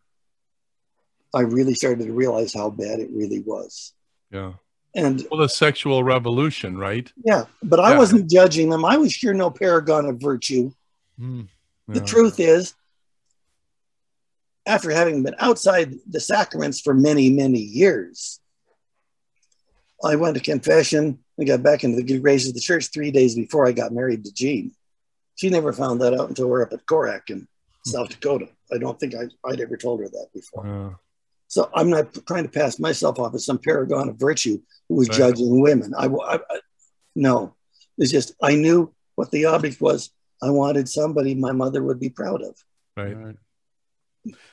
I 1.33 1.41
really 1.41 1.73
started 1.73 2.05
to 2.05 2.13
realize 2.13 2.53
how 2.53 2.69
bad 2.69 2.99
it 2.99 3.09
really 3.11 3.39
was. 3.39 3.93
Yeah. 4.31 4.53
And 4.95 5.25
Well, 5.31 5.39
the 5.39 5.49
sexual 5.49 6.03
revolution, 6.03 6.77
right? 6.77 7.11
yeah, 7.25 7.45
but 7.63 7.79
I 7.79 7.91
Yeah. 7.91 7.97
wasn't 7.97 8.29
judging 8.29 8.69
them. 8.69 8.85
I 8.85 8.97
was 8.97 9.11
sure 9.11 9.33
no 9.33 9.49
paragon 9.49 10.05
of 10.05 10.19
virtue. 10.19 10.71
Mm. 11.19 11.47
The 11.87 12.01
truth 12.01 12.39
is, 12.39 12.75
after 14.65 14.91
having 14.91 15.23
been 15.23 15.35
outside 15.39 15.95
the 16.07 16.19
sacraments 16.19 16.79
for 16.79 16.93
many, 16.93 17.29
many 17.29 17.59
years, 17.59 18.39
I 20.03 20.15
went 20.15 20.35
to 20.35 20.41
confession 20.41 21.22
and 21.37 21.47
got 21.47 21.63
back 21.63 21.83
into 21.83 21.97
the 21.97 22.03
good 22.03 22.21
graces 22.21 22.49
of 22.49 22.55
the 22.55 22.61
church 22.61 22.87
three 22.93 23.11
days 23.11 23.35
before 23.35 23.67
I 23.67 23.71
got 23.71 23.91
married 23.91 24.23
to 24.25 24.33
Jean. 24.33 24.71
She 25.35 25.49
never 25.49 25.73
found 25.73 26.01
that 26.01 26.13
out 26.13 26.29
until 26.29 26.47
we're 26.47 26.61
up 26.63 26.73
at 26.73 26.85
Korak 26.85 27.29
in 27.29 27.47
South 27.85 28.09
Dakota. 28.09 28.47
I 28.71 28.77
don't 28.77 28.99
think 28.99 29.15
I, 29.15 29.23
I'd 29.49 29.59
ever 29.61 29.77
told 29.77 29.99
her 30.01 30.07
that 30.09 30.27
before. 30.33 30.99
So 31.47 31.69
I'm 31.75 31.89
not 31.89 32.13
trying 32.27 32.43
to 32.43 32.49
pass 32.49 32.79
myself 32.79 33.19
off 33.19 33.33
as 33.35 33.45
some 33.45 33.57
paragon 33.59 34.09
of 34.09 34.15
virtue 34.17 34.59
who 34.89 34.95
was 34.95 35.09
Right. 35.09 35.17
judging 35.17 35.59
women. 35.61 35.93
I, 35.97 36.05
I, 36.07 36.35
I- 36.35 36.59
no, 37.15 37.55
it's 37.97 38.11
just 38.11 38.33
I 38.41 38.55
knew 38.55 38.91
what 39.15 39.29
the 39.31 39.45
object 39.45 39.79
was. 39.81 40.09
I 40.41 40.49
wanted 40.49 40.89
somebody 40.89 41.35
my 41.35 41.51
mother 41.51 41.83
would 41.83 41.99
be 41.99 42.09
proud 42.09 42.41
of. 42.41 42.55
right. 42.97 43.15
Right. 43.15 43.35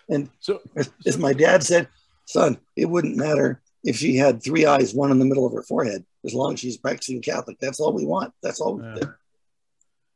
And 0.08 0.28
So 0.40 0.60
as, 0.76 0.90
as 1.06 1.16
my 1.18 1.32
dad 1.32 1.62
said, 1.62 1.88
son, 2.26 2.58
it 2.76 2.86
wouldn't 2.86 3.16
matter 3.16 3.62
if 3.84 3.96
she 3.96 4.16
had 4.16 4.42
three 4.42 4.66
eyes, 4.66 4.94
one 4.94 5.10
in 5.10 5.18
the 5.18 5.24
middle 5.24 5.46
of 5.46 5.52
her 5.52 5.62
forehead, 5.62 6.04
as 6.24 6.34
long 6.34 6.52
as 6.54 6.60
she's 6.60 6.76
practicing 6.76 7.22
Catholic. 7.22 7.58
That's 7.60 7.80
all 7.80 7.92
we 7.92 8.04
want. 8.06 8.32
That's 8.42 8.60
all. 8.60 8.80
Yeah. 8.82 8.94
They, 8.94 9.06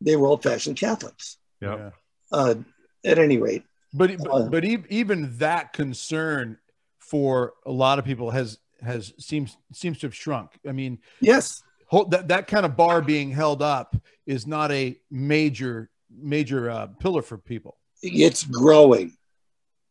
they 0.00 0.16
were 0.16 0.26
old-fashioned 0.26 0.76
Catholics. 0.76 1.38
Yeah. 1.60 1.90
Uh, 2.30 2.56
at 3.04 3.18
any 3.18 3.38
rate, 3.38 3.64
But 3.92 4.10
Uh, 4.12 4.16
but, 4.24 4.50
but 4.50 4.64
e- 4.64 4.84
even 4.90 5.36
that 5.38 5.72
concern 5.72 6.58
for 6.98 7.52
a 7.66 7.70
lot 7.70 7.98
of 7.98 8.04
people 8.04 8.30
has 8.30 8.58
has 8.82 9.12
seems 9.18 9.56
seems 9.72 9.98
to 10.00 10.06
have 10.06 10.14
shrunk. 10.14 10.50
I 10.68 10.72
mean, 10.72 10.98
yes, 11.20 11.62
hold, 11.86 12.10
that 12.10 12.28
that 12.28 12.46
kind 12.48 12.66
of 12.66 12.76
bar 12.76 13.00
being 13.02 13.30
held 13.30 13.62
up 13.62 13.94
is 14.26 14.46
not 14.46 14.72
a 14.72 14.98
major 15.10 15.90
major 16.10 16.68
uh, 16.70 16.86
pillar 16.98 17.22
for 17.22 17.38
people. 17.38 17.76
it's 18.02 18.44
growing. 18.44 19.12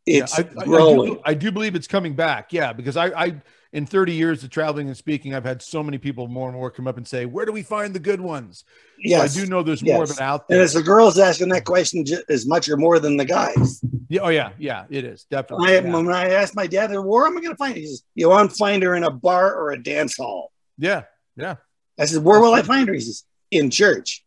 It's 0.05 0.37
Yeah, 0.37 0.45
I, 0.45 0.59
I- 0.59 0.61
I 0.61 0.65
growing. 0.65 1.13
do, 1.15 1.21
I 1.23 1.33
do 1.33 1.51
believe 1.51 1.75
it's 1.75 1.87
coming 1.87 2.13
back. 2.15 2.51
Yeah, 2.51 2.73
because 2.73 2.97
I, 2.97 3.05
I, 3.07 3.41
in 3.73 3.85
30 3.85 4.13
years 4.13 4.43
of 4.43 4.49
traveling 4.49 4.87
and 4.87 4.95
speaking, 4.95 5.33
I've 5.35 5.43
had 5.43 5.61
so 5.61 5.83
many 5.83 5.97
people 5.97 6.27
more 6.27 6.47
and 6.47 6.55
more 6.55 6.71
come 6.71 6.87
up 6.87 6.95
and 6.97 7.07
say, 7.07 7.25
"Where 7.25 7.45
do 7.45 7.51
we 7.51 7.63
find 7.63 7.93
the 7.93 7.99
good 7.99 8.21
ones?" 8.21 8.63
So 8.67 9.09
yes. 9.09 9.35
I 9.37 9.39
do 9.41 9.45
know 9.47 9.63
there's 9.63 9.83
more 9.83 10.03
of 10.03 10.11
it 10.11 10.21
out 10.21 10.47
there. 10.47 10.57
and 10.59 10.63
it's 10.63 10.73
the 10.75 10.83
girls 10.83 11.17
asking 11.19 11.49
that 11.49 11.65
question 11.65 12.05
as 12.29 12.45
much 12.47 12.69
or 12.69 12.77
more 12.77 12.99
than 12.99 13.17
the 13.17 13.25
guys. 13.25 13.81
Yeah, 14.09 14.21
oh 14.21 14.29
yeah, 14.29 14.51
yeah, 14.59 14.85
it 14.89 15.03
is 15.03 15.25
definitely. 15.29 15.71
I, 15.71 15.79
yeah. 15.79 15.91
When 15.91 16.09
I 16.11 16.29
asked 16.29 16.55
my 16.55 16.67
dad, 16.67 16.91
where 16.91 17.25
am 17.25 17.35
I 17.37 17.41
going 17.41 17.51
to 17.53 17.57
find 17.57 17.73
her? 17.73 17.79
He 17.79 17.87
says, 17.87 18.03
You 18.15 18.29
want 18.29 18.51
to 18.51 18.55
find 18.55 18.83
her 18.83 18.95
in 18.95 19.03
a 19.03 19.09
bar 19.11 19.53
or 19.55 19.71
a 19.71 19.81
dance 19.81 20.15
hall? 20.17 20.51
yeah, 20.77 21.03
yeah, 21.35 21.55
I 21.99 22.05
said, 22.05 22.23
Where 22.23 22.39
will 22.39 22.53
I 22.53 22.61
find 22.61 22.87
her? 22.87 22.93
He 22.93 22.99
says, 22.99 23.23
In 23.49 23.69
church. 23.71 24.23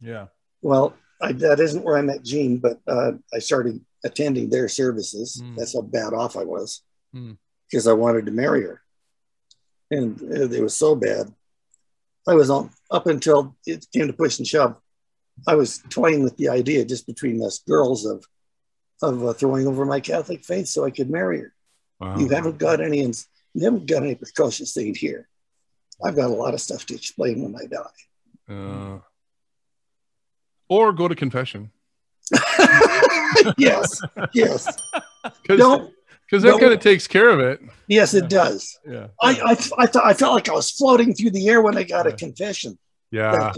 yeah. 0.00 0.26
Well, 0.60 0.94
I, 1.20 1.32
that 1.32 1.58
isn't 1.60 1.82
where 1.82 1.96
I 1.96 2.02
met 2.02 2.22
Jean, 2.24 2.58
but 2.58 2.78
uh, 2.86 3.12
I 3.32 3.38
started 3.38 3.80
attending 4.04 4.50
their 4.50 4.68
services. 4.68 5.40
Hmm. 5.42 5.56
That's 5.56 5.72
how 5.74 5.80
bad 5.82 6.12
off 6.12 6.36
I 6.36 6.44
was 6.44 6.82
Hmm. 7.14 7.32
because 7.70 7.86
I 7.86 7.94
wanted 7.94 8.26
to 8.26 8.32
marry 8.32 8.62
her. 8.64 8.81
And 9.92 10.20
uh, 10.22 10.48
it 10.50 10.62
was 10.62 10.74
so 10.74 10.94
bad. 10.94 11.32
I 12.26 12.34
was 12.34 12.50
on 12.50 12.70
up 12.90 13.06
until 13.06 13.54
it 13.66 13.86
came 13.92 14.06
to 14.06 14.12
push 14.12 14.38
and 14.38 14.46
shove. 14.46 14.76
I 15.46 15.54
was 15.54 15.82
toying 15.90 16.22
with 16.22 16.36
the 16.36 16.48
idea 16.48 16.84
just 16.84 17.06
between 17.06 17.42
us 17.42 17.60
girls 17.60 18.06
of 18.06 18.24
of 19.02 19.24
uh, 19.24 19.32
throwing 19.32 19.66
over 19.66 19.84
my 19.84 20.00
Catholic 20.00 20.44
faith 20.44 20.68
so 20.68 20.84
I 20.84 20.90
could 20.90 21.10
marry 21.10 21.40
her. 21.40 21.54
Wow. 22.00 22.18
You 22.18 22.28
haven't 22.28 22.58
got 22.58 22.80
any 22.80 23.00
you 23.00 23.64
haven't 23.64 23.86
got 23.86 24.02
any 24.02 24.14
precocious 24.14 24.76
aid 24.76 24.96
here. 24.96 25.28
I've 26.02 26.16
got 26.16 26.30
a 26.30 26.34
lot 26.34 26.54
of 26.54 26.60
stuff 26.60 26.86
to 26.86 26.94
explain 26.94 27.42
when 27.42 27.54
I 27.54 27.66
die. 27.66 27.98
Uh, 28.48 28.98
or 30.68 30.92
go 30.92 31.06
to 31.06 31.14
confession 31.14 31.70
yes, 33.58 34.00
yes. 34.32 34.76
Don't 35.48 35.92
because 36.32 36.44
that 36.44 36.58
kind 36.58 36.72
of 36.72 36.80
takes 36.80 37.06
care 37.06 37.28
of 37.28 37.40
it. 37.40 37.60
Yes, 37.88 38.14
it 38.14 38.30
does. 38.30 38.78
Yeah. 38.88 39.08
I, 39.20 39.32
I, 39.32 39.50
I 39.50 39.86
thought 39.86 40.06
I 40.06 40.14
felt 40.14 40.32
like 40.34 40.48
I 40.48 40.54
was 40.54 40.70
floating 40.70 41.12
through 41.12 41.32
the 41.32 41.46
air 41.46 41.60
when 41.60 41.76
I 41.76 41.82
got 41.82 42.06
a 42.06 42.12
confession 42.12 42.78
Yeah. 43.10 43.52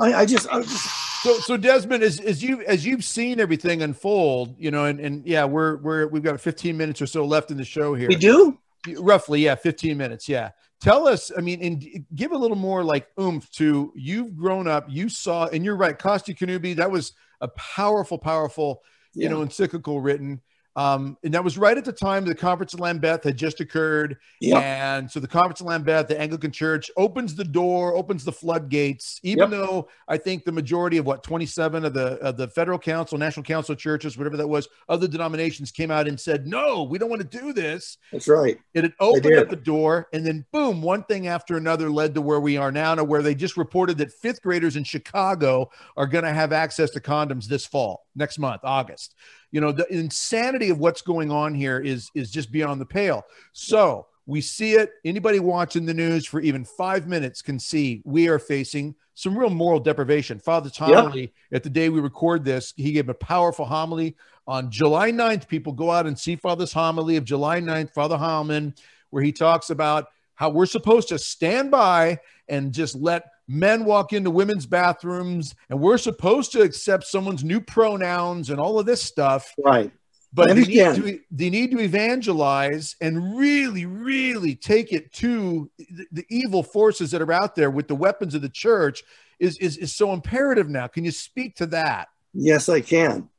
I, 0.00 0.14
I 0.14 0.26
just, 0.26 0.52
I 0.52 0.62
just 0.62 1.22
So, 1.22 1.34
so 1.38 1.56
Desmond, 1.56 2.02
as, 2.02 2.18
as 2.18 2.42
you 2.42 2.62
as 2.62 2.84
you've 2.84 3.04
seen 3.04 3.38
everything 3.38 3.82
unfold, 3.82 4.56
you 4.58 4.72
know, 4.72 4.86
and, 4.86 4.98
and 4.98 5.24
yeah, 5.24 5.44
we're 5.44 5.76
we're 5.76 6.08
we've 6.08 6.22
got 6.24 6.40
15 6.40 6.76
minutes 6.76 7.00
or 7.00 7.06
so 7.06 7.24
left 7.24 7.52
in 7.52 7.56
the 7.56 7.64
show 7.64 7.94
here. 7.94 8.08
we 8.08 8.16
do. 8.16 8.58
roughly, 8.98 9.40
yeah, 9.44 9.54
15 9.54 9.96
minutes. 9.96 10.28
Yeah. 10.28 10.50
Tell 10.80 11.06
us, 11.06 11.30
I 11.36 11.40
mean, 11.40 11.62
and 11.62 12.06
give 12.14 12.32
a 12.32 12.36
little 12.38 12.56
more 12.56 12.82
like 12.82 13.06
oomph 13.20 13.48
to 13.52 13.92
you've 13.94 14.36
grown 14.36 14.66
up, 14.66 14.86
you 14.88 15.08
saw, 15.08 15.46
and 15.46 15.64
you're 15.64 15.76
right, 15.76 15.96
Casti 15.98 16.34
Connubii, 16.34 16.74
that 16.76 16.90
was 16.90 17.12
a 17.40 17.48
powerful, 17.48 18.18
powerful, 18.18 18.82
you 19.14 19.24
Yeah. 19.24 19.30
know, 19.30 19.42
encyclical 19.42 20.00
written. 20.00 20.40
Um, 20.78 21.18
and 21.24 21.34
that 21.34 21.42
was 21.42 21.58
right 21.58 21.76
at 21.76 21.84
the 21.84 21.92
time 21.92 22.24
the 22.24 22.36
conference 22.36 22.72
of 22.72 22.78
Lambeth 22.78 23.24
had 23.24 23.36
just 23.36 23.58
occurred. 23.58 24.16
Yeah. 24.40 24.58
And 24.60 25.10
so 25.10 25.18
the 25.18 25.26
conference 25.26 25.60
of 25.60 25.66
Lambeth, 25.66 26.06
the 26.06 26.20
Anglican 26.20 26.52
Church, 26.52 26.88
opens 26.96 27.34
the 27.34 27.42
door, 27.42 27.96
opens 27.96 28.24
the 28.24 28.30
floodgates. 28.30 29.18
Even 29.24 29.50
Yep. 29.50 29.50
though 29.50 29.88
I 30.06 30.18
think 30.18 30.44
the 30.44 30.52
majority 30.52 30.96
of 30.98 31.04
what 31.04 31.24
27 31.24 31.84
of 31.84 31.94
the 31.94 32.18
of 32.20 32.36
the 32.36 32.46
federal 32.46 32.78
council, 32.78 33.18
national 33.18 33.42
council 33.42 33.74
churches, 33.74 34.16
whatever 34.16 34.36
that 34.36 34.46
was, 34.46 34.68
other 34.88 35.08
denominations 35.08 35.72
came 35.72 35.90
out 35.90 36.06
and 36.06 36.18
said, 36.18 36.46
"No, 36.46 36.84
we 36.84 36.96
don't 36.96 37.10
want 37.10 37.28
to 37.28 37.38
do 37.38 37.52
this." 37.52 37.98
That's 38.12 38.28
right. 38.28 38.56
It 38.72 38.84
had 38.84 38.92
opened 39.00 39.34
up 39.34 39.48
the 39.48 39.56
door, 39.56 40.06
and 40.12 40.24
then 40.24 40.46
boom, 40.52 40.80
one 40.80 41.02
thing 41.02 41.26
after 41.26 41.56
another 41.56 41.90
led 41.90 42.14
to 42.14 42.20
where 42.20 42.38
we 42.38 42.56
are 42.56 42.70
now, 42.70 42.94
to 42.94 43.02
where 43.02 43.22
they 43.22 43.34
just 43.34 43.56
reported 43.56 43.98
that 43.98 44.12
fifth 44.12 44.42
graders 44.42 44.76
in 44.76 44.84
Chicago 44.84 45.70
are 45.96 46.06
going 46.06 46.24
to 46.24 46.32
have 46.32 46.52
access 46.52 46.90
to 46.90 47.00
condoms 47.00 47.46
this 47.46 47.66
fall, 47.66 48.06
next 48.14 48.38
month, 48.38 48.60
August. 48.62 49.16
You 49.50 49.60
know, 49.60 49.72
the 49.72 49.86
insanity 49.92 50.70
of 50.70 50.78
what's 50.78 51.02
going 51.02 51.30
on 51.30 51.54
here 51.54 51.78
is 51.78 52.10
is 52.14 52.30
just 52.30 52.52
beyond 52.52 52.80
the 52.80 52.86
pale. 52.86 53.24
So 53.52 54.06
we 54.26 54.42
see 54.42 54.74
it. 54.74 54.92
Anybody 55.04 55.40
watching 55.40 55.86
the 55.86 55.94
news 55.94 56.26
for 56.26 56.40
even 56.40 56.64
five 56.64 57.06
minutes 57.06 57.40
can 57.40 57.58
see 57.58 58.02
we 58.04 58.28
are 58.28 58.38
facing 58.38 58.94
some 59.14 59.36
real 59.36 59.50
moral 59.50 59.80
deprivation. 59.80 60.38
Father 60.38 60.70
Tomley, 60.70 61.32
at 61.50 61.62
the 61.62 61.70
day 61.70 61.88
we 61.88 62.00
record 62.00 62.44
this, 62.44 62.74
he 62.76 62.92
gave 62.92 63.08
a 63.08 63.14
powerful 63.14 63.64
homily 63.64 64.16
on 64.46 64.70
July 64.70 65.10
9th. 65.10 65.48
People 65.48 65.72
go 65.72 65.90
out 65.90 66.06
and 66.06 66.16
see 66.16 66.36
Father's 66.36 66.72
homily 66.72 67.16
of 67.16 67.24
July 67.24 67.60
9th, 67.60 67.92
Father 67.92 68.16
Hallman, 68.16 68.74
where 69.10 69.22
he 69.22 69.32
talks 69.32 69.70
about 69.70 70.08
how 70.34 70.50
we're 70.50 70.66
supposed 70.66 71.08
to 71.08 71.18
stand 71.18 71.70
by 71.70 72.20
and 72.48 72.72
just 72.72 72.94
let 72.94 73.24
men 73.48 73.84
walk 73.84 74.12
into 74.12 74.30
women's 74.30 74.66
bathrooms 74.66 75.54
and 75.70 75.80
we're 75.80 75.98
supposed 75.98 76.52
to 76.52 76.60
accept 76.60 77.04
someone's 77.04 77.42
new 77.42 77.60
pronouns 77.60 78.50
and 78.50 78.60
all 78.60 78.78
of 78.78 78.86
this 78.86 79.02
stuff 79.02 79.52
Right. 79.64 79.90
but 80.32 80.48
they 80.48 80.64
need, 80.64 80.94
to, 80.94 81.20
they 81.30 81.50
need 81.50 81.70
to 81.70 81.80
evangelize 81.80 82.94
and 83.00 83.36
really 83.38 83.86
really 83.86 84.54
take 84.54 84.92
it 84.92 85.12
to 85.14 85.70
the, 85.78 86.06
the 86.12 86.26
evil 86.28 86.62
forces 86.62 87.10
that 87.10 87.22
are 87.22 87.32
out 87.32 87.54
there 87.56 87.70
with 87.70 87.88
the 87.88 87.94
weapons 87.94 88.34
of 88.34 88.42
the 88.42 88.48
church 88.50 89.02
is, 89.40 89.56
is 89.58 89.76
is 89.78 89.96
so 89.96 90.12
imperative 90.12 90.68
now 90.68 90.86
can 90.86 91.04
you 91.04 91.10
speak 91.10 91.56
to 91.56 91.66
that 91.66 92.08
Yes, 92.34 92.68
I 92.68 92.82
can. 92.82 93.30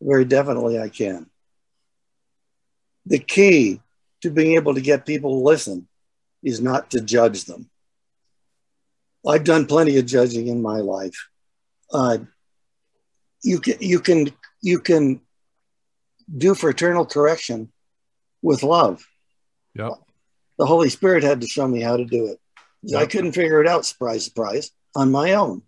Very 0.00 0.24
definitely, 0.24 0.78
I 0.78 0.88
can. 0.90 1.26
The 3.06 3.18
key 3.18 3.80
to 4.20 4.30
being 4.30 4.56
able 4.56 4.74
to 4.74 4.80
get 4.80 5.06
people 5.06 5.30
to 5.30 5.44
listen 5.44 5.88
is 6.42 6.60
not 6.60 6.90
to 6.90 7.00
judge 7.00 7.44
them. 7.44 7.68
I've 9.26 9.44
done 9.44 9.66
plenty 9.66 9.98
of 9.98 10.06
judging 10.06 10.48
in 10.48 10.62
my 10.62 10.78
life. 10.78 11.16
Uh, 11.92 12.18
you 13.42 13.60
can 13.60 13.74
you 13.80 14.00
can 14.00 14.32
you 14.62 14.80
can 14.80 15.20
do 16.36 16.54
fraternal 16.54 17.06
correction 17.06 17.72
with 18.42 18.62
love. 18.62 19.06
Yep. 19.74 19.92
The 20.58 20.66
Holy 20.66 20.88
Spirit 20.88 21.22
had 21.22 21.40
to 21.42 21.46
show 21.46 21.68
me 21.68 21.80
how 21.80 21.96
to 21.96 22.04
do 22.04 22.26
it. 22.26 22.40
I 22.96 23.06
couldn't 23.06 23.32
figure 23.32 23.60
it 23.60 23.66
out. 23.66 23.84
Surprise, 23.84 24.24
surprise, 24.24 24.70
on 24.94 25.10
my 25.10 25.32
own 25.34 25.62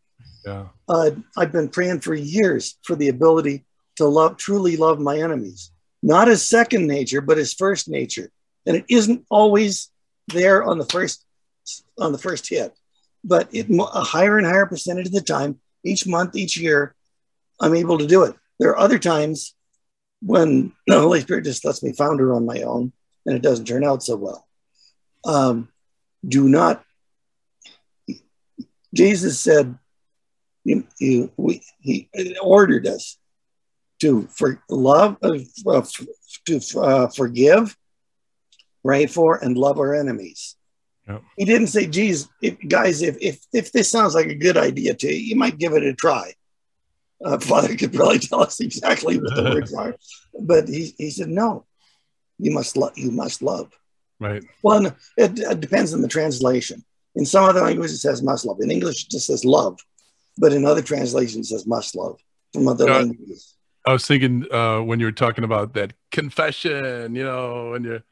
Yeah. 0.47 0.67
uh, 0.89 1.11
I've 1.37 1.51
been 1.53 1.69
praying 1.69 2.01
for 2.01 2.15
years 2.15 2.79
for 2.85 2.95
the 2.95 3.09
ability 3.09 3.65
to 3.97 4.07
love, 4.07 4.37
truly 4.37 4.77
love 4.77 5.01
my 5.01 5.19
enemies, 5.19 5.73
not 6.03 6.29
as 6.29 6.47
second 6.47 6.87
nature, 6.87 7.21
but 7.21 7.37
as 7.39 7.53
first 7.53 7.89
nature. 7.89 8.31
And 8.67 8.77
it 8.77 8.85
isn't 8.89 9.25
always 9.31 9.91
there 10.29 10.63
on 10.63 10.79
the 10.79 10.85
first 10.87 11.25
on 11.99 12.13
the 12.13 12.19
first 12.19 12.49
hit, 12.49 12.78
but 13.29 13.49
it 13.53 13.67
a 13.71 14.03
higher 14.03 14.39
and 14.39 14.47
higher 14.47 14.67
percentage 14.67 15.07
of 15.07 15.13
the 15.13 15.21
time, 15.21 15.61
each 15.85 16.07
month, 16.07 16.35
each 16.35 16.57
year, 16.57 16.95
I'm 17.61 17.75
able 17.75 17.99
to 17.99 18.07
do 18.07 18.25
it. 18.25 18.35
There 18.59 18.71
are 18.71 18.79
other 18.79 18.99
times 18.99 19.55
when 20.23 20.73
the 20.87 20.99
Holy 20.99 21.21
Spirit 21.21 21.45
just 21.45 21.65
lets 21.65 21.83
me 21.83 21.93
founder 21.93 22.35
on 22.35 22.47
my 22.47 22.63
own, 22.63 22.93
and 23.27 23.37
it 23.37 23.43
doesn't 23.43 23.67
turn 23.67 23.85
out 23.85 24.03
so 24.03 24.17
well. 24.17 24.47
Um, 25.25 25.69
do 26.27 26.49
not. 26.49 26.83
Jesus 28.95 29.39
said, 29.39 29.79
you, 30.65 30.87
you, 30.99 31.31
we, 31.37 31.63
he 31.81 32.09
ordered 32.43 32.87
us 32.87 33.19
to 34.01 34.27
for 34.29 34.63
love, 34.71 35.19
uh, 35.23 35.39
to 36.47 36.61
uh, 36.81 37.09
forgive, 37.09 37.77
pray 38.85 39.07
for, 39.07 39.37
and 39.37 39.59
love 39.59 39.79
our 39.79 39.95
enemies. 39.95 40.57
Yep. 41.09 41.23
He 41.39 41.45
didn't 41.45 41.69
say, 41.69 41.87
"Geez, 41.87 42.29
if, 42.43 42.57
guys, 42.69 43.03
if, 43.03 43.17
if 43.21 43.41
if 43.53 43.73
this 43.73 43.89
sounds 43.89 44.15
like 44.15 44.27
a 44.27 44.35
good 44.35 44.57
idea 44.57 44.95
to 44.95 45.07
you, 45.07 45.15
you 45.15 45.37
might 45.37 45.59
give 45.59 45.73
it 45.73 45.83
a 45.83 45.95
try." 45.95 46.35
Uh, 47.25 47.39
Father 47.51 47.75
could 47.77 47.93
probably 47.93 48.19
tell 48.19 48.43
us 48.43 48.61
exactly 48.61 49.19
what 49.19 49.35
the 49.35 49.43
words 49.43 49.73
are, 49.75 49.97
but 50.41 50.69
he, 50.69 50.95
he 50.99 51.11
said, 51.11 51.29
"No, 51.29 51.65
you 52.39 52.51
must 52.51 52.77
love. 52.77 52.97
You 52.97 53.11
must 53.11 53.43
love." 53.43 53.73
Right. 54.21 54.45
Well, 54.63 54.87
it, 55.17 55.39
it 55.39 55.61
depends 55.61 55.95
on 55.95 56.03
the 56.03 56.09
translation. 56.09 56.85
In 57.15 57.25
some 57.25 57.45
other 57.45 57.61
languages, 57.63 57.97
it 57.97 58.01
says 58.01 58.23
must 58.23 58.45
love. 58.45 58.59
In 58.61 58.71
English, 58.71 59.05
it 59.05 59.11
just 59.11 59.27
says 59.27 59.45
love, 59.45 59.79
but 60.37 60.53
in 60.53 60.65
other 60.65 60.83
translations, 60.83 61.47
it 61.47 61.55
says 61.55 61.67
must 61.67 61.97
love 61.97 62.21
from 62.53 62.69
other 62.69 62.85
languages. 62.85 63.55
I 63.87 63.93
was 63.93 64.07
thinking 64.07 64.45
uh, 64.53 64.81
when 64.81 65.01
you 65.01 65.07
were 65.07 65.13
talking 65.13 65.45
about 65.45 65.73
that 65.75 65.95
confession, 66.11 67.15
you 67.15 67.25
know, 67.25 67.73
and 67.73 67.85
you're 67.85 68.03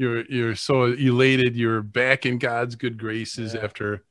you're 0.00 0.24
you're 0.30 0.54
so 0.56 0.84
elated, 0.84 1.56
you're 1.56 1.82
back 1.82 2.24
in 2.24 2.38
God's 2.38 2.74
good 2.74 2.96
graces 2.96 3.52
Yeah. 3.52 3.60
after, 3.60 4.02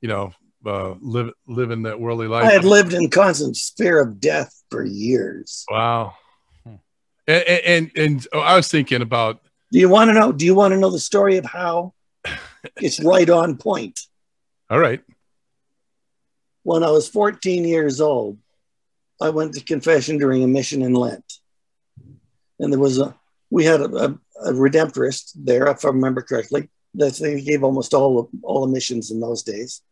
you 0.00 0.08
know, 0.08 0.32
uh, 0.64 0.94
live 1.02 1.30
living 1.46 1.82
that 1.82 2.00
worldly 2.00 2.26
life. 2.28 2.44
I 2.44 2.52
had 2.52 2.64
lived 2.64 2.94
in 2.94 3.10
constant 3.10 3.54
fear 3.76 4.00
of 4.00 4.18
death 4.20 4.50
for 4.70 4.82
years. 4.82 5.66
wow. 5.70 6.14
Hmm. 6.64 6.76
And, 7.28 7.44
and 7.46 7.90
and 7.94 8.28
oh, 8.32 8.40
I 8.40 8.56
was 8.56 8.68
thinking 8.68 9.02
about 9.02 9.40
Do 9.70 9.78
you 9.78 9.90
want 9.90 10.08
to 10.08 10.14
know? 10.14 10.32
Do 10.32 10.46
you 10.46 10.54
want 10.54 10.72
to 10.72 10.78
know 10.80 10.90
the 10.90 10.98
story 10.98 11.36
of 11.36 11.44
how 11.44 11.92
it's 12.80 12.98
right 13.04 13.28
on 13.28 13.58
point? 13.58 14.00
all 14.70 14.78
right, 14.78 15.02
When 16.62 16.82
I 16.82 16.90
was 16.90 17.06
14 17.06 17.66
years 17.66 18.00
old, 18.00 18.38
I 19.20 19.28
went 19.28 19.52
to 19.54 19.60
confession 19.62 20.16
during 20.16 20.42
a 20.42 20.46
mission 20.48 20.80
in 20.80 20.94
Lent. 20.94 21.30
And 22.58 22.72
there 22.72 22.80
was 22.80 22.98
a, 22.98 23.14
we 23.50 23.64
had 23.66 23.80
a, 23.82 23.94
a, 24.06 24.18
a 24.42 24.52
redemptorist 24.52 25.32
there, 25.36 25.66
if 25.68 25.84
I 25.84 25.88
remember 25.88 26.22
correctly. 26.22 26.68
That's 26.94 27.18
they 27.18 27.40
gave 27.40 27.64
almost 27.64 27.92
all 27.92 28.18
of 28.20 28.28
all 28.42 28.66
the 28.66 28.72
missions 28.72 29.10
in 29.10 29.20
those 29.20 29.42
days. 29.42 29.82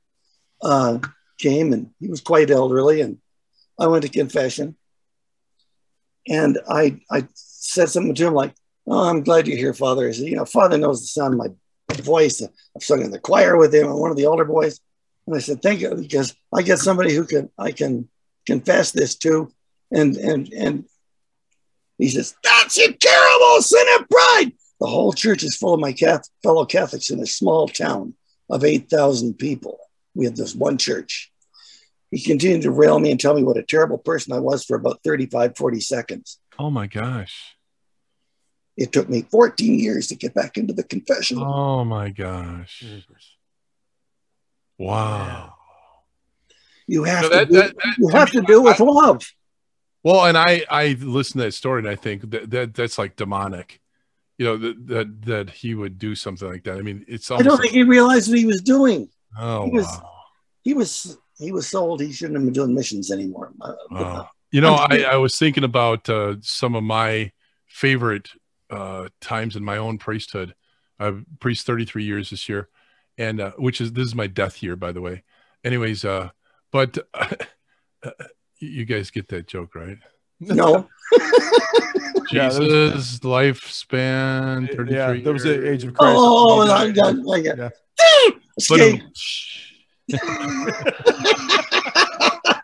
Uh, 0.62 0.98
came 1.38 1.72
and 1.72 1.90
he 1.98 2.08
was 2.08 2.20
quite 2.20 2.50
elderly, 2.50 3.00
and 3.00 3.18
I 3.78 3.88
went 3.88 4.04
to 4.04 4.08
confession. 4.08 4.76
And 6.28 6.58
I 6.68 7.00
I 7.10 7.26
said 7.34 7.88
something 7.88 8.14
to 8.14 8.26
him 8.28 8.34
like, 8.34 8.54
"Oh, 8.86 9.08
I'm 9.08 9.24
glad 9.24 9.48
you're 9.48 9.56
here, 9.56 9.74
Father." 9.74 10.08
I 10.08 10.12
said, 10.12 10.26
"You 10.26 10.36
know, 10.36 10.44
Father 10.44 10.78
knows 10.78 11.00
the 11.00 11.08
sound 11.08 11.34
of 11.34 11.38
my 11.38 11.48
voice. 11.96 12.40
I've 12.40 12.84
sung 12.84 13.02
in 13.02 13.10
the 13.10 13.18
choir 13.18 13.56
with 13.56 13.74
him. 13.74 13.88
I'm 13.88 13.98
one 13.98 14.12
of 14.12 14.16
the 14.16 14.26
older 14.26 14.44
boys." 14.44 14.78
And 15.26 15.34
I 15.34 15.40
said, 15.40 15.60
"Thank 15.60 15.80
you, 15.80 15.94
because 15.94 16.34
I 16.54 16.62
get 16.62 16.78
somebody 16.78 17.12
who 17.14 17.24
can 17.24 17.50
I 17.58 17.72
can 17.72 18.08
confess 18.46 18.92
this 18.92 19.16
to." 19.16 19.52
And 19.90 20.16
and 20.16 20.52
and 20.52 20.84
he 22.02 22.08
says, 22.10 22.34
"That's 22.42 22.78
a 22.78 22.92
terrible 22.92 23.62
sin 23.62 23.86
of 23.98 24.08
pride." 24.08 24.52
The 24.80 24.86
whole 24.88 25.12
church 25.12 25.42
is 25.44 25.56
full 25.56 25.74
of 25.74 25.80
my 25.80 25.92
Catholic, 25.92 26.26
fellow 26.42 26.64
Catholics 26.66 27.10
in 27.10 27.20
a 27.20 27.26
small 27.26 27.68
town 27.68 28.14
of 28.50 28.64
eight 28.64 28.90
thousand 28.90 29.34
people. 29.34 29.78
We 30.14 30.24
had 30.24 30.36
this 30.36 30.54
one 30.54 30.76
church. 30.78 31.30
He 32.10 32.20
continued 32.20 32.62
to 32.62 32.70
rail 32.70 32.98
me 32.98 33.10
and 33.10 33.18
tell 33.20 33.34
me 33.34 33.42
what 33.42 33.56
a 33.56 33.62
terrible 33.62 33.96
person 33.98 34.32
I 34.34 34.38
was 34.40 34.64
for 34.64 34.76
about 34.76 35.00
35, 35.02 35.56
40 35.56 35.80
seconds. 35.80 36.38
oh 36.58 36.68
my 36.70 36.86
gosh, 36.86 37.56
It 38.76 38.92
took 38.92 39.08
me 39.08 39.22
14 39.22 39.78
years 39.78 40.08
to 40.08 40.16
get 40.16 40.34
back 40.34 40.58
into 40.58 40.74
the 40.74 40.82
confession. 40.82 41.38
oh 41.40 41.84
my 41.84 42.10
gosh, 42.10 42.84
wow. 44.78 45.54
You 46.86 47.04
have 47.04 47.24
So 47.24 47.30
to 47.30 47.46
do, 47.46 47.52
that- 47.54 47.74
that- 47.76 47.94
you 47.98 48.10
to 48.10 48.16
have 48.16 48.30
to 48.32 48.40
me, 48.40 48.46
do 48.46 48.60
with 48.62 48.80
I- 48.80 48.84
love. 48.84 49.22
Well, 50.04 50.24
and 50.26 50.36
I 50.36 50.64
I 50.70 50.96
listened 51.00 51.40
to 51.40 51.46
that 51.46 51.52
story 51.52 51.78
and 51.80 51.88
I 51.88 51.96
think 51.96 52.30
that, 52.30 52.50
that 52.50 52.74
that's 52.74 52.98
like 52.98 53.16
demonic, 53.16 53.80
you 54.38 54.44
know 54.46 54.56
that 54.56 54.86
that 54.88 55.22
that 55.26 55.50
he 55.50 55.74
would 55.74 55.98
do 55.98 56.14
something 56.14 56.48
like 56.48 56.64
that. 56.64 56.76
I 56.78 56.82
mean, 56.82 57.04
it's 57.08 57.30
I 57.30 57.38
don't 57.42 57.52
like- 57.54 57.60
think 57.62 57.74
he 57.74 57.82
realized 57.84 58.28
what 58.28 58.38
he 58.38 58.46
was 58.46 58.62
doing. 58.62 59.08
oh 59.38 59.66
he 59.66 59.70
was- 59.72 59.86
wow. 59.86 60.08
He 60.62 60.74
was 60.74 61.18
he 61.38 61.50
was 61.50 61.66
sold 61.66 62.00
he 62.00 62.12
shouldn't 62.12 62.36
have 62.36 62.44
been 62.44 62.52
doing 62.52 62.74
missions 62.74 63.10
anymore. 63.10 63.52
Uh, 63.60 63.74
Wow. 63.90 64.30
You 64.52 64.60
know, 64.60 64.74
I'm 64.74 65.04
I, 65.06 65.16
was 65.16 65.38
thinking 65.38 65.64
about 65.64 66.08
uh, 66.10 66.36
some 66.42 66.74
of 66.74 66.84
my 66.84 67.32
favorite 67.66 68.28
uh, 68.70 69.08
times 69.20 69.56
in 69.56 69.64
my 69.64 69.78
own 69.78 69.96
priesthood. 69.96 70.54
I've 71.00 71.24
priest 71.40 71.66
33 71.66 72.04
years 72.04 72.28
this 72.30 72.50
year, 72.50 72.68
and 73.16 73.40
uh, 73.40 73.52
which 73.52 73.80
is 73.80 73.94
this 73.94 74.06
is 74.06 74.14
my 74.14 74.26
death 74.26 74.62
year, 74.62 74.76
by 74.76 74.92
the 74.92 75.00
way. 75.00 75.22
Anyways, 75.64 76.04
uh, 76.04 76.30
but 76.70 76.98
you 78.66 78.84
guys 78.84 79.10
get 79.10 79.28
that 79.28 79.46
joke, 79.48 79.74
right? 79.74 79.98
No, 80.40 80.88
Yeah, 82.32 82.48
that 82.48 82.58
was- 82.58 82.58
Jesus 82.58 83.18
lifespan 83.20 84.66
33 84.74 84.96
yeah, 84.96 85.12
that 85.22 85.32
was 85.32 85.42
the 85.44 85.70
age 85.70 85.84
of 85.84 85.94
Christ. 85.94 86.16
oh, 86.18 86.62
oh, 86.62 86.72
I 86.72 86.90
got, 86.90 87.14
I 87.14 87.40
got. 87.40 87.58
Yeah. 87.58 87.68
But, 88.68 88.80
Escape. 88.80 89.02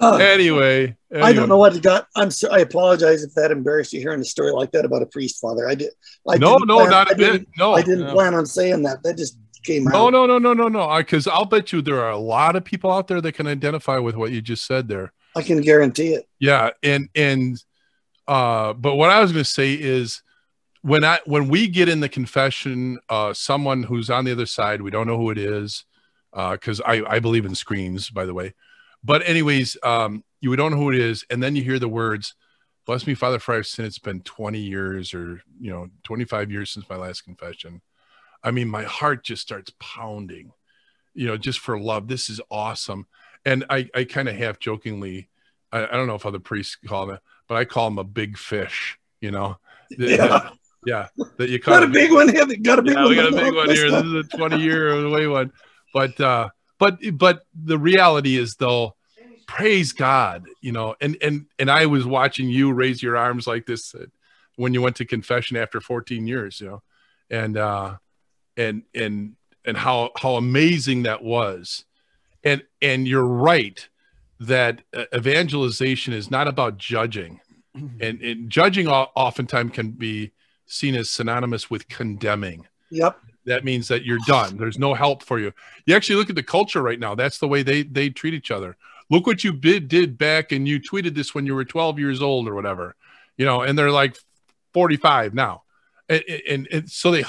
Uh, 0.00 0.16
anyway, 0.16 0.94
I 1.22 1.32
don't 1.32 1.48
know 1.48 1.56
what 1.56 1.74
it 1.76 1.82
got. 1.82 2.08
I'm 2.16 2.30
so, 2.30 2.50
I 2.50 2.58
apologize 2.58 3.22
if 3.22 3.32
that 3.34 3.52
embarrassed 3.52 3.92
you 3.92 4.00
hearing 4.00 4.20
a 4.20 4.24
story 4.24 4.50
like 4.50 4.72
that 4.72 4.84
about 4.84 5.02
a 5.02 5.06
priest, 5.06 5.40
Father. 5.40 5.68
I 5.68 5.76
did. 5.76 5.90
I 6.28 6.36
No, 6.36 6.56
no, 6.58 6.78
plan- 6.78 6.90
not 6.90 7.08
I 7.08 7.12
a 7.12 7.16
bit. 7.16 7.46
No, 7.56 7.74
I 7.74 7.80
didn't 7.80 8.06
no. 8.06 8.12
plan 8.12 8.34
on 8.34 8.44
saying 8.44 8.82
that. 8.82 9.02
That 9.04 9.16
just 9.16 9.38
came 9.64 9.84
No, 9.84 10.06
out. 10.06 10.10
no, 10.12 10.26
no, 10.26 10.38
no, 10.38 10.52
no, 10.52 10.68
no. 10.68 10.96
Because 10.98 11.26
I'll 11.26 11.44
bet 11.44 11.72
you 11.72 11.82
there 11.82 12.00
are 12.00 12.10
a 12.10 12.18
lot 12.18 12.56
of 12.56 12.64
people 12.64 12.92
out 12.92 13.08
there 13.08 13.20
that 13.20 13.32
can 13.32 13.46
identify 13.46 13.98
with 13.98 14.14
what 14.16 14.30
you 14.30 14.40
just 14.40 14.66
said 14.66 14.88
there. 14.88 15.12
I 15.36 15.42
can 15.42 15.60
guarantee 15.60 16.14
it. 16.14 16.28
Yeah, 16.38 16.70
and 16.82 17.08
and 17.14 17.62
uh, 18.28 18.72
but 18.74 18.94
what 18.94 19.10
I 19.10 19.20
was 19.20 19.32
going 19.32 19.44
to 19.44 19.50
say 19.50 19.74
is 19.74 20.22
when 20.82 21.04
I 21.04 21.18
when 21.26 21.48
we 21.48 21.66
get 21.66 21.88
in 21.88 22.00
the 22.00 22.08
confession, 22.08 22.98
uh, 23.08 23.32
someone 23.32 23.82
who's 23.82 24.10
on 24.10 24.24
the 24.24 24.32
other 24.32 24.46
side, 24.46 24.82
we 24.82 24.90
don't 24.90 25.06
know 25.06 25.16
who 25.16 25.30
it 25.30 25.38
is, 25.38 25.84
uh, 26.32 26.52
because 26.52 26.80
I 26.80 27.02
I 27.08 27.18
believe 27.18 27.46
in 27.46 27.54
screens, 27.54 28.10
by 28.10 28.26
the 28.26 28.34
way. 28.34 28.54
But 29.02 29.26
anyways, 29.26 29.76
um, 29.82 30.24
you 30.40 30.54
don't 30.56 30.70
know 30.70 30.76
who 30.78 30.90
it 30.92 30.98
is, 30.98 31.24
and 31.30 31.42
then 31.42 31.56
you 31.56 31.62
hear 31.62 31.78
the 31.78 31.88
words, 31.88 32.34
"Bless 32.86 33.06
me, 33.06 33.14
Father, 33.14 33.38
for 33.38 33.54
I've 33.54 33.66
sinned. 33.66 33.88
It's 33.88 33.98
been 33.98 34.20
twenty 34.20 34.60
years, 34.60 35.14
or 35.14 35.42
you 35.60 35.70
know, 35.70 35.88
twenty 36.04 36.24
five 36.24 36.50
years 36.50 36.70
since 36.70 36.88
my 36.88 36.96
last 36.96 37.22
confession." 37.22 37.82
I 38.44 38.50
mean, 38.50 38.68
my 38.68 38.82
heart 38.82 39.24
just 39.24 39.42
starts 39.42 39.72
pounding, 39.80 40.52
you 41.14 41.26
know, 41.26 41.38
just 41.38 41.58
for 41.58 41.80
love. 41.80 42.06
This 42.06 42.28
is 42.28 42.40
awesome. 42.50 43.06
And 43.46 43.64
I, 43.70 43.88
I 43.94 44.04
kind 44.04 44.28
of 44.28 44.36
half 44.36 44.58
jokingly, 44.58 45.28
I, 45.72 45.84
I 45.84 45.92
don't 45.92 46.06
know 46.06 46.14
if 46.14 46.26
other 46.26 46.38
priests 46.38 46.76
call 46.86 47.10
it, 47.10 47.20
but 47.48 47.56
I 47.56 47.64
call 47.64 47.88
him 47.88 47.98
a 47.98 48.04
big 48.04 48.36
fish, 48.36 48.98
you 49.20 49.30
know? 49.30 49.56
Yeah. 49.90 50.16
that- 50.16 50.52
yeah. 50.86 51.08
That 51.38 51.48
you 51.48 51.58
Got 51.58 51.82
a 51.82 51.86
big 51.86 52.12
one 52.12 52.28
here. 52.28 52.44
Got 52.44 52.78
a 52.78 52.82
big 52.82 52.92
yeah, 52.94 53.00
one. 53.00 53.08
we 53.08 53.14
got 53.16 53.32
a 53.32 53.36
big 53.36 53.54
one 53.54 53.70
here. 53.70 53.90
This 53.90 54.04
is 54.04 54.12
a 54.12 54.22
20 54.36 54.60
year 54.60 54.90
away 55.06 55.26
one. 55.26 55.50
But, 55.94 56.20
uh, 56.20 56.50
but, 56.78 56.98
but 57.14 57.42
the 57.54 57.78
reality 57.78 58.36
is 58.36 58.56
though, 58.56 58.94
praise 59.46 59.92
God, 59.92 60.44
you 60.60 60.72
know, 60.72 60.94
and, 61.00 61.16
and, 61.22 61.46
and 61.58 61.70
I 61.70 61.86
was 61.86 62.04
watching 62.04 62.50
you 62.50 62.72
raise 62.74 63.02
your 63.02 63.16
arms 63.16 63.46
like 63.46 63.64
this 63.64 63.94
uh, 63.94 64.04
when 64.56 64.74
you 64.74 64.82
went 64.82 64.96
to 64.96 65.06
confession 65.06 65.56
after 65.56 65.80
14 65.80 66.26
years, 66.26 66.60
you 66.60 66.66
know, 66.68 66.82
and, 67.30 67.56
uh, 67.56 67.94
and, 68.56 68.82
and, 68.94 69.36
and 69.64 69.76
how, 69.76 70.10
how 70.16 70.36
amazing 70.36 71.04
that 71.04 71.22
was. 71.22 71.84
And, 72.42 72.62
and 72.82 73.08
you're 73.08 73.26
right 73.26 73.88
that 74.40 74.82
uh, 74.94 75.04
evangelization 75.14 76.12
is 76.12 76.30
not 76.30 76.48
about 76.48 76.76
judging. 76.78 77.40
And, 78.00 78.20
and 78.20 78.50
judging 78.50 78.86
oftentimes 78.86 79.72
can 79.72 79.90
be 79.90 80.30
seen 80.66 80.94
as 80.94 81.10
synonymous 81.10 81.70
with 81.70 81.88
condemning. 81.88 82.66
Yep. 82.90 83.18
that 83.46 83.64
means 83.64 83.88
that 83.88 84.04
you're 84.04 84.20
done. 84.26 84.56
There's 84.56 84.78
no 84.78 84.94
help 84.94 85.24
for 85.24 85.40
you. 85.40 85.52
You 85.86 85.96
actually 85.96 86.16
look 86.16 86.30
at 86.30 86.36
the 86.36 86.42
culture 86.42 86.82
right 86.82 87.00
now. 87.00 87.16
That's 87.16 87.38
the 87.38 87.48
way 87.48 87.64
they 87.64 87.82
they 87.82 88.10
treat 88.10 88.34
each 88.34 88.52
other. 88.52 88.76
Look 89.10 89.26
what 89.26 89.42
you 89.42 89.52
did 89.52 89.88
did 89.88 90.16
back 90.16 90.52
and 90.52 90.68
you 90.68 90.80
tweeted 90.80 91.14
this 91.14 91.34
when 91.34 91.46
you 91.46 91.54
were 91.54 91.64
12 91.64 91.98
years 91.98 92.22
old 92.22 92.46
or 92.46 92.54
whatever 92.54 92.94
you 93.36 93.44
know 93.44 93.62
and 93.62 93.76
they're 93.76 93.90
like 93.90 94.16
45 94.74 95.34
now. 95.34 95.62
And, 96.08 96.22
and, 96.50 96.68
and 96.70 96.90
so 96.90 97.12
they 97.12 97.24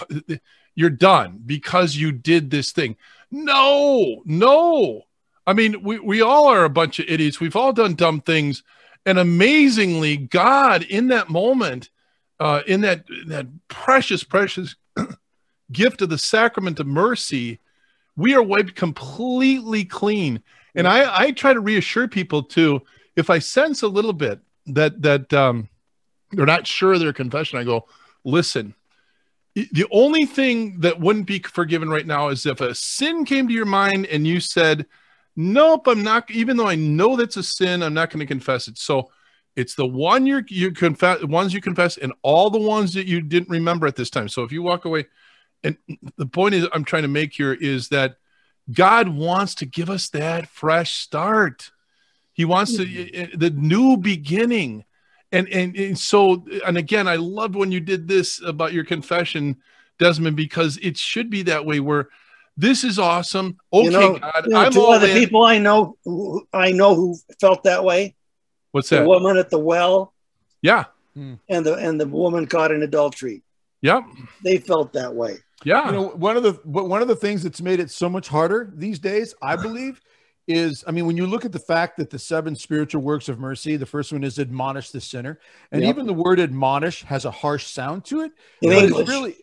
you're 0.75 0.89
done 0.89 1.41
because 1.45 1.95
you 1.95 2.11
did 2.11 2.51
this 2.51 2.71
thing. 2.71 2.97
No 3.31 4.21
no. 4.25 5.03
I 5.47 5.53
mean 5.53 5.81
we, 5.83 5.99
we 5.99 6.21
all 6.21 6.47
are 6.47 6.65
a 6.65 6.69
bunch 6.69 6.99
of 6.99 7.05
idiots. 7.07 7.39
We've 7.39 7.55
all 7.55 7.73
done 7.73 7.95
dumb 7.95 8.21
things. 8.21 8.63
And 9.05 9.19
amazingly 9.19 10.17
god 10.17 10.83
in 10.83 11.07
that 11.07 11.29
moment 11.29 11.89
uh, 12.39 12.61
in 12.67 12.81
that 12.81 13.05
that 13.27 13.47
precious 13.67 14.23
precious 14.23 14.75
gift 15.71 16.01
of 16.01 16.09
the 16.09 16.17
sacrament 16.17 16.79
of 16.79 16.87
mercy 16.87 17.59
we 18.17 18.33
are 18.33 18.43
wiped 18.43 18.75
completely 18.75 19.85
clean. 19.85 20.41
And 20.75 20.87
i 20.87 21.25
i 21.25 21.31
try 21.31 21.53
to 21.53 21.59
reassure 21.59 22.07
people 22.07 22.43
too 22.43 22.81
if 23.15 23.29
i 23.29 23.39
sense 23.39 23.81
a 23.81 23.87
little 23.87 24.13
bit 24.13 24.39
that 24.67 25.01
that 25.01 25.33
um 25.33 25.69
they're 26.31 26.45
not 26.45 26.67
sure 26.67 26.93
of 26.93 26.99
their 26.99 27.13
confession 27.13 27.59
i 27.59 27.63
go 27.63 27.87
listen 28.23 28.73
the 29.55 29.87
only 29.91 30.25
thing 30.25 30.79
that 30.81 30.99
wouldn't 30.99 31.27
be 31.27 31.39
forgiven 31.39 31.89
right 31.89 32.05
now 32.05 32.29
is 32.29 32.45
if 32.45 32.61
a 32.61 32.75
sin 32.75 33.25
came 33.25 33.47
to 33.47 33.53
your 33.53 33.65
mind 33.65 34.05
and 34.07 34.27
you 34.27 34.39
said 34.39 34.85
nope 35.35 35.87
i'm 35.87 36.03
not 36.03 36.29
even 36.29 36.57
though 36.57 36.67
i 36.67 36.75
know 36.75 37.15
that's 37.15 37.37
a 37.37 37.43
sin 37.43 37.81
i'm 37.81 37.93
not 37.93 38.09
going 38.09 38.19
to 38.19 38.25
confess 38.25 38.67
it 38.67 38.77
so 38.77 39.09
It's 39.55 39.75
the 39.75 39.85
one 39.85 40.25
you 40.25 40.43
you 40.49 40.71
confess, 40.71 41.23
ones 41.23 41.53
you 41.53 41.61
confess, 41.61 41.97
and 41.97 42.13
all 42.21 42.49
the 42.49 42.59
ones 42.59 42.93
that 42.93 43.07
you 43.07 43.21
didn't 43.21 43.49
remember 43.49 43.87
at 43.87 43.95
this 43.95 44.09
time. 44.09 44.27
So 44.27 44.43
if 44.43 44.51
you 44.51 44.61
walk 44.61 44.85
away, 44.85 45.05
and 45.63 45.77
the 46.17 46.25
point 46.25 46.55
is, 46.55 46.67
I'm 46.73 46.83
trying 46.83 47.03
to 47.03 47.07
make 47.07 47.33
here 47.33 47.53
is 47.53 47.89
that 47.89 48.17
God 48.71 49.07
wants 49.07 49.55
to 49.55 49.65
give 49.65 49.89
us 49.89 50.09
that 50.09 50.47
fresh 50.49 50.93
start. 50.93 51.71
He 52.33 52.43
wants 52.43 52.75
to 52.75 52.85
hmm. 52.85 52.97
eh, 52.97 53.09
eh, 53.13 53.27
the 53.33 53.49
new 53.49 53.95
beginning, 53.95 54.83
and 55.35 55.47
and, 55.49 55.75
and 55.75 55.97
so 55.99 56.45
and 56.65 56.77
again, 56.77 57.07
I 57.07 57.15
loved 57.15 57.55
when 57.55 57.71
you 57.71 57.79
did 57.79 58.07
this 58.07 58.41
about 58.45 58.73
your 58.73 58.83
confession, 58.85 59.57
Desmond, 59.99 60.35
because 60.35 60.77
it 60.81 60.97
should 60.97 61.29
be 61.29 61.43
that 61.43 61.65
way 61.65 61.79
where 61.79 62.09
this 62.57 62.83
is 62.83 62.97
awesome. 62.99 63.57
Okay, 63.73 63.85
you 63.85 63.91
know, 63.91 64.17
God, 64.19 64.45
you 64.45 64.51
know, 64.53 64.59
I'm 64.59 64.71
two 64.71 64.81
all 64.81 64.93
other 64.93 65.07
in. 65.07 65.17
people 65.17 65.43
I 65.43 65.57
know 65.57 65.97
who 66.05 66.47
I 66.53 66.71
know 66.71 66.95
who 66.95 67.15
felt 67.39 67.63
that 67.63 67.83
way. 67.83 68.15
What's 68.71 68.89
that 68.89 68.97
The 68.97 69.01
that? 69.03 69.07
woman 69.09 69.37
at 69.37 69.49
the 69.49 69.59
well 69.59 70.13
Yeah, 70.61 70.85
and 71.15 71.39
the 71.65 71.75
and 71.75 71.99
the 71.99 72.07
woman 72.07 72.45
caught 72.47 72.71
in 72.71 72.81
adultery. 72.83 73.41
yep, 73.81 74.03
They 74.43 74.57
felt 74.57 74.93
that 74.93 75.13
way. 75.15 75.37
yeah. 75.63 75.85
you 75.87 75.91
know 75.93 76.07
one 76.09 76.35
of 76.37 76.43
the 76.43 76.59
but 76.65 76.87
one 76.89 77.01
of 77.01 77.07
the 77.07 77.15
things 77.15 77.41
that's 77.43 77.61
made 77.61 77.79
it 77.79 77.89
so 77.91 78.09
much 78.09 78.27
harder 78.27 78.69
these 78.75 78.99
days 78.99 79.33
i 79.41 79.55
believe 79.55 80.01
is 80.47 80.83
i 80.87 80.91
mean 80.91 81.05
when 81.07 81.17
you 81.17 81.25
look 81.25 81.43
at 81.43 81.51
the 81.51 81.59
fact 81.59 81.97
that 81.97 82.09
the 82.09 82.19
seven 82.19 82.55
spiritual 82.55 83.01
works 83.01 83.27
of 83.29 83.39
mercy 83.39 83.77
the 83.77 83.85
first 83.85 84.11
one 84.11 84.23
is 84.23 84.37
admonish 84.37 84.91
the 84.91 85.01
sinner 85.01 85.39
and 85.71 85.81
Yep. 85.81 85.89
even 85.89 86.05
the 86.05 86.13
word 86.13 86.39
admonish 86.39 87.01
has 87.03 87.25
a 87.25 87.31
harsh 87.31 87.65
sound 87.65 88.05
to 88.05 88.21
it 88.21 88.31
In 88.61 88.71
English. 88.71 89.07
really 89.07 89.35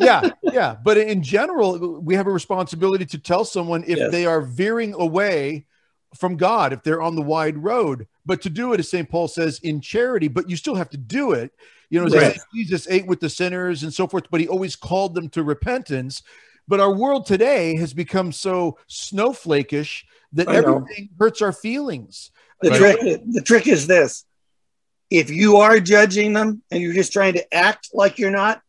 yeah 0.00 0.30
yeah 0.42 0.76
but 0.84 0.98
in 0.98 1.22
general 1.22 2.00
we 2.00 2.14
have 2.14 2.26
a 2.26 2.30
responsibility 2.32 3.06
to 3.06 3.18
tell 3.18 3.44
someone 3.44 3.84
if 3.86 3.98
Yes. 3.98 4.12
they 4.12 4.26
are 4.26 4.40
veering 4.42 4.92
away 4.94 5.64
from 6.14 6.36
god 6.36 6.72
if 6.72 6.82
they're 6.82 7.02
on 7.02 7.16
the 7.16 7.22
wide 7.22 7.56
road 7.56 8.06
but 8.24 8.42
to 8.42 8.50
do 8.50 8.72
it 8.72 8.80
as 8.80 8.88
st 8.90 9.08
paul 9.08 9.28
says 9.28 9.60
in 9.62 9.80
charity 9.80 10.28
but 10.28 10.48
you 10.50 10.56
still 10.56 10.74
have 10.74 10.90
to 10.90 10.96
do 10.96 11.32
it 11.32 11.52
you 11.90 12.00
know 12.00 12.06
Right. 12.08 12.36
jesus 12.54 12.86
ate 12.90 13.06
with 13.06 13.20
the 13.20 13.30
sinners 13.30 13.82
and 13.82 13.92
so 13.92 14.06
forth 14.06 14.24
but 14.30 14.40
he 14.40 14.48
always 14.48 14.76
called 14.76 15.14
them 15.14 15.28
to 15.30 15.42
repentance 15.42 16.22
but 16.68 16.80
our 16.80 16.92
world 16.94 17.26
today 17.26 17.76
has 17.76 17.92
become 17.94 18.32
so 18.32 18.78
snowflakish 18.88 20.04
that 20.32 20.48
I 20.48 20.60
know. 20.60 20.76
everything 20.76 21.08
hurts 21.18 21.42
our 21.42 21.52
feelings 21.52 22.30
The 22.62 22.70
Right. 22.70 22.98
trick 22.98 23.20
the 23.26 23.42
trick 23.42 23.66
is 23.66 23.86
this. 23.86 24.24
If 25.10 25.30
you 25.30 25.58
are 25.58 25.78
judging 25.78 26.32
them 26.32 26.62
and 26.70 26.82
you're 26.82 26.94
just 26.94 27.12
trying 27.12 27.34
to 27.34 27.54
act 27.54 27.90
like 27.94 28.18
you're 28.18 28.30
not, 28.30 28.60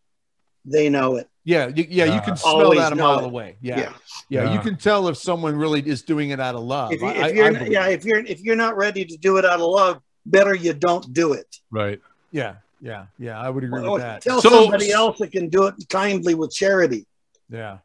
they 0.66 0.90
know 0.90 1.16
it. 1.16 1.28
yeah 1.46 1.68
you, 1.74 1.86
yeah 1.90 2.06
you 2.14 2.20
can 2.22 2.36
smell 2.36 2.76
that 2.76 2.92
a 2.92 2.96
mile 2.96 3.20
it. 3.20 3.26
away 3.26 3.56
yeah. 3.62 3.80
Yeah. 3.80 3.94
yeah 4.30 4.44
Yeah. 4.44 4.54
you 4.54 4.60
can 4.60 4.76
tell 4.76 5.08
if 5.08 5.18
someone 5.18 5.56
really 5.56 5.82
is 5.82 6.02
doing 6.02 6.32
it 6.32 6.40
out 6.42 6.56
of 6.56 6.62
love 6.64 6.92
If, 6.92 7.00
you, 7.02 7.08
I- 7.08 7.12
if 7.12 7.24
I- 7.24 7.30
you're 7.30 7.46
I 7.46 7.50
believe. 7.54 7.72
yeah, 7.72 7.88
if 7.88 8.04
you're 8.06 8.20
if 8.20 8.42
you're 8.42 8.58
not 8.58 8.76
ready 8.76 9.06
to 9.06 9.18
do 9.18 9.38
it 9.38 9.46
out 9.46 9.60
of 9.62 9.70
love, 9.82 10.02
better 10.26 10.54
you 10.54 10.74
don't 10.74 11.12
do 11.14 11.32
it. 11.34 11.48
Right. 11.72 12.02
Yeah, 12.32 12.56
yeah, 12.82 13.06
yeah. 13.18 13.40
I 13.40 13.50
would 13.50 13.64
agree 13.64 13.82
Or 13.88 13.94
with 13.94 14.02
that. 14.02 14.22
Tell 14.22 14.42
So- 14.42 14.50
somebody 14.50 14.92
else 14.92 15.18
that 15.20 15.32
can 15.32 15.48
do 15.48 15.68
it 15.68 15.76
kindly 15.90 16.36
with 16.36 16.52
charity. 16.52 17.08
Yeah, 17.50 17.78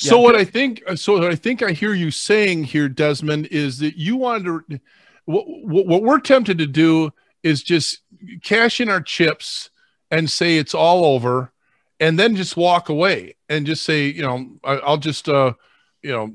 So 0.00 0.16
Yeah. 0.16 0.22
what 0.22 0.36
I 0.36 0.44
think, 0.44 0.82
so 0.94 1.14
what 1.14 1.24
I 1.24 1.34
think 1.34 1.60
I 1.60 1.72
hear 1.72 1.92
you 1.92 2.12
saying 2.12 2.64
here, 2.64 2.88
Desmond, 2.88 3.48
is 3.48 3.80
that 3.80 3.96
you 3.96 4.16
want 4.16 4.44
to. 4.44 4.80
What, 5.24 5.44
what 5.86 6.02
we're 6.04 6.20
tempted 6.20 6.56
to 6.58 6.66
do 6.66 7.12
is 7.42 7.64
just 7.64 7.98
cash 8.42 8.80
in 8.80 8.88
our 8.88 9.00
chips 9.00 9.70
and 10.10 10.30
say 10.30 10.56
it's 10.56 10.72
all 10.72 11.04
over, 11.04 11.52
and 11.98 12.16
then 12.16 12.36
just 12.36 12.56
walk 12.56 12.88
away 12.88 13.34
and 13.48 13.66
just 13.66 13.82
say, 13.82 14.06
you 14.06 14.22
know, 14.22 14.46
I, 14.62 14.74
I'll 14.74 14.98
just, 14.98 15.28
uh, 15.28 15.54
you 16.00 16.12
know, 16.12 16.32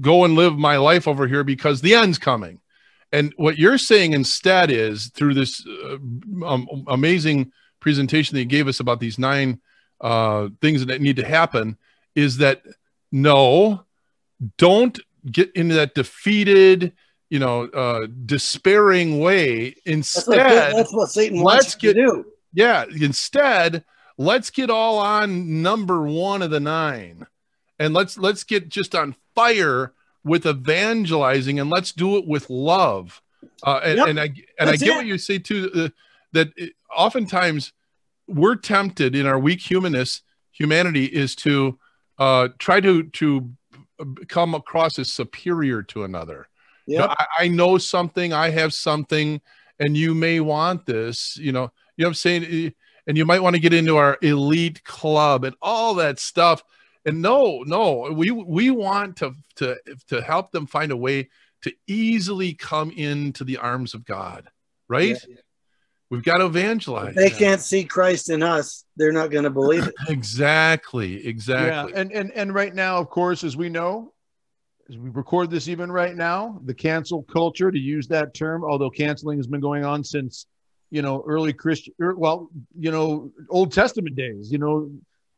go 0.00 0.24
and 0.24 0.34
live 0.36 0.56
my 0.56 0.76
life 0.76 1.08
over 1.08 1.26
here 1.26 1.42
because 1.42 1.80
the 1.80 1.96
end's 1.96 2.18
coming. 2.18 2.60
And 3.10 3.34
what 3.36 3.58
you're 3.58 3.78
saying 3.78 4.12
instead 4.12 4.70
is 4.70 5.08
through 5.08 5.34
this 5.34 5.66
uh, 5.66 5.96
um, 6.46 6.84
amazing 6.86 7.50
presentation 7.80 8.36
that 8.36 8.42
you 8.42 8.46
gave 8.46 8.68
us 8.68 8.78
about 8.78 9.00
these 9.00 9.18
nine 9.18 9.60
uh, 10.00 10.48
things 10.60 10.86
that 10.86 11.02
need 11.02 11.16
to 11.16 11.26
happen 11.26 11.76
is 12.14 12.36
that 12.38 12.62
no, 13.12 13.84
don't 14.58 14.98
get 15.30 15.52
into 15.54 15.74
that 15.76 15.94
defeated, 15.94 16.92
you 17.30 17.38
know, 17.38 17.64
uh, 17.66 18.06
despairing 18.26 19.20
way. 19.20 19.70
That's 19.70 19.80
Instead, 19.86 20.74
that's 20.74 20.92
what 20.92 21.10
Satan 21.10 21.42
let's 21.42 21.64
wants 21.66 21.74
get- 21.76 21.94
to 21.94 22.00
do. 22.06 22.24
yeah, 22.52 22.84
instead, 23.00 23.84
let's 24.18 24.50
get 24.50 24.70
all 24.70 24.98
on 24.98 25.62
number 25.62 26.02
one 26.02 26.42
of 26.42 26.50
the 26.50 26.60
nine, 26.60 27.26
and 27.78 27.94
let's 27.94 28.18
let's 28.18 28.42
get 28.44 28.68
just 28.68 28.94
on 28.94 29.14
fire 29.34 29.92
with 30.24 30.46
evangelizing, 30.46 31.60
and 31.60 31.70
let's 31.70 31.92
do 31.92 32.16
it 32.16 32.26
with 32.26 32.48
love. 32.50 33.20
Uh, 33.64 33.80
and, 33.84 33.98
Yep. 33.98 34.08
and 34.08 34.20
I 34.20 34.24
and 34.58 34.70
I 34.70 34.76
get 34.76 34.88
it. 34.88 34.96
what 34.96 35.06
you 35.06 35.18
say 35.18 35.38
too. 35.38 35.70
Uh, 35.74 35.88
that 36.32 36.48
it, 36.56 36.72
oftentimes 36.96 37.72
we're 38.28 38.56
tempted 38.56 39.14
in 39.14 39.26
our 39.26 39.38
weak 39.38 39.60
humanness, 39.60 40.22
humanity 40.52 41.04
is 41.06 41.34
to 41.36 41.78
uh, 42.22 42.48
try 42.58 42.80
to 42.80 43.02
to 43.04 43.50
come 44.28 44.54
across 44.54 44.98
as 44.98 45.12
superior 45.12 45.82
to 45.82 46.04
another. 46.04 46.46
You 46.86 46.98
know, 46.98 47.06
Yeah. 47.06 47.14
I, 47.18 47.44
I 47.44 47.48
know 47.48 47.78
something, 47.78 48.32
I 48.32 48.50
have 48.50 48.72
something, 48.74 49.40
and 49.78 49.96
you 49.96 50.14
may 50.14 50.40
want 50.40 50.86
this, 50.86 51.36
you 51.36 51.52
know, 51.52 51.70
you 51.96 52.02
know 52.02 52.06
what 52.06 52.10
I'm 52.10 52.14
saying? 52.14 52.72
And 53.06 53.16
you 53.16 53.24
might 53.24 53.42
want 53.42 53.56
to 53.56 53.60
get 53.60 53.74
into 53.74 53.96
our 53.96 54.18
elite 54.22 54.84
club 54.84 55.44
and 55.44 55.56
all 55.60 55.94
that 55.94 56.20
stuff. 56.20 56.62
And 57.04 57.20
no, 57.20 57.64
no, 57.66 58.12
we 58.12 58.30
we 58.30 58.70
want 58.70 59.16
to 59.16 59.34
to 59.56 59.76
to 60.08 60.22
help 60.22 60.52
them 60.52 60.66
find 60.66 60.92
a 60.92 60.96
way 60.96 61.28
to 61.62 61.72
easily 61.88 62.54
come 62.54 62.92
into 62.92 63.42
the 63.42 63.56
arms 63.56 63.94
of 63.94 64.04
God, 64.04 64.48
right? 64.88 65.18
We've 66.12 66.22
got 66.22 66.38
to 66.38 66.44
evangelize. 66.44 67.08
If 67.08 67.14
they 67.14 67.30
can't 67.30 67.62
see 67.62 67.84
Christ 67.84 68.28
in 68.28 68.42
us, 68.42 68.84
they're 68.96 69.12
not 69.12 69.30
going 69.30 69.44
to 69.44 69.50
believe 69.50 69.86
it. 69.86 69.94
Exactly, 70.10 71.26
exactly. 71.26 71.94
yeah. 71.94 71.98
And 71.98 72.12
and 72.12 72.30
and 72.32 72.54
right 72.54 72.74
now, 72.74 72.98
of 72.98 73.08
course, 73.08 73.42
as 73.44 73.56
we 73.56 73.70
know, 73.70 74.12
as 74.90 74.98
we 74.98 75.08
record 75.08 75.50
this, 75.50 75.68
even 75.68 75.90
right 75.90 76.14
now, 76.14 76.60
the 76.66 76.74
cancel 76.74 77.22
culture, 77.22 77.70
to 77.70 77.78
use 77.78 78.08
that 78.08 78.34
term, 78.34 78.62
although 78.62 78.90
canceling 78.90 79.38
has 79.38 79.46
been 79.46 79.62
going 79.62 79.86
on 79.86 80.04
since 80.04 80.44
you 80.90 81.00
know 81.00 81.24
early 81.26 81.54
Christian, 81.54 81.94
er, 81.98 82.14
well, 82.14 82.50
you 82.78 82.90
know, 82.90 83.30
Old 83.48 83.72
Testament 83.72 84.14
days. 84.14 84.52
You 84.52 84.58
know, 84.58 84.90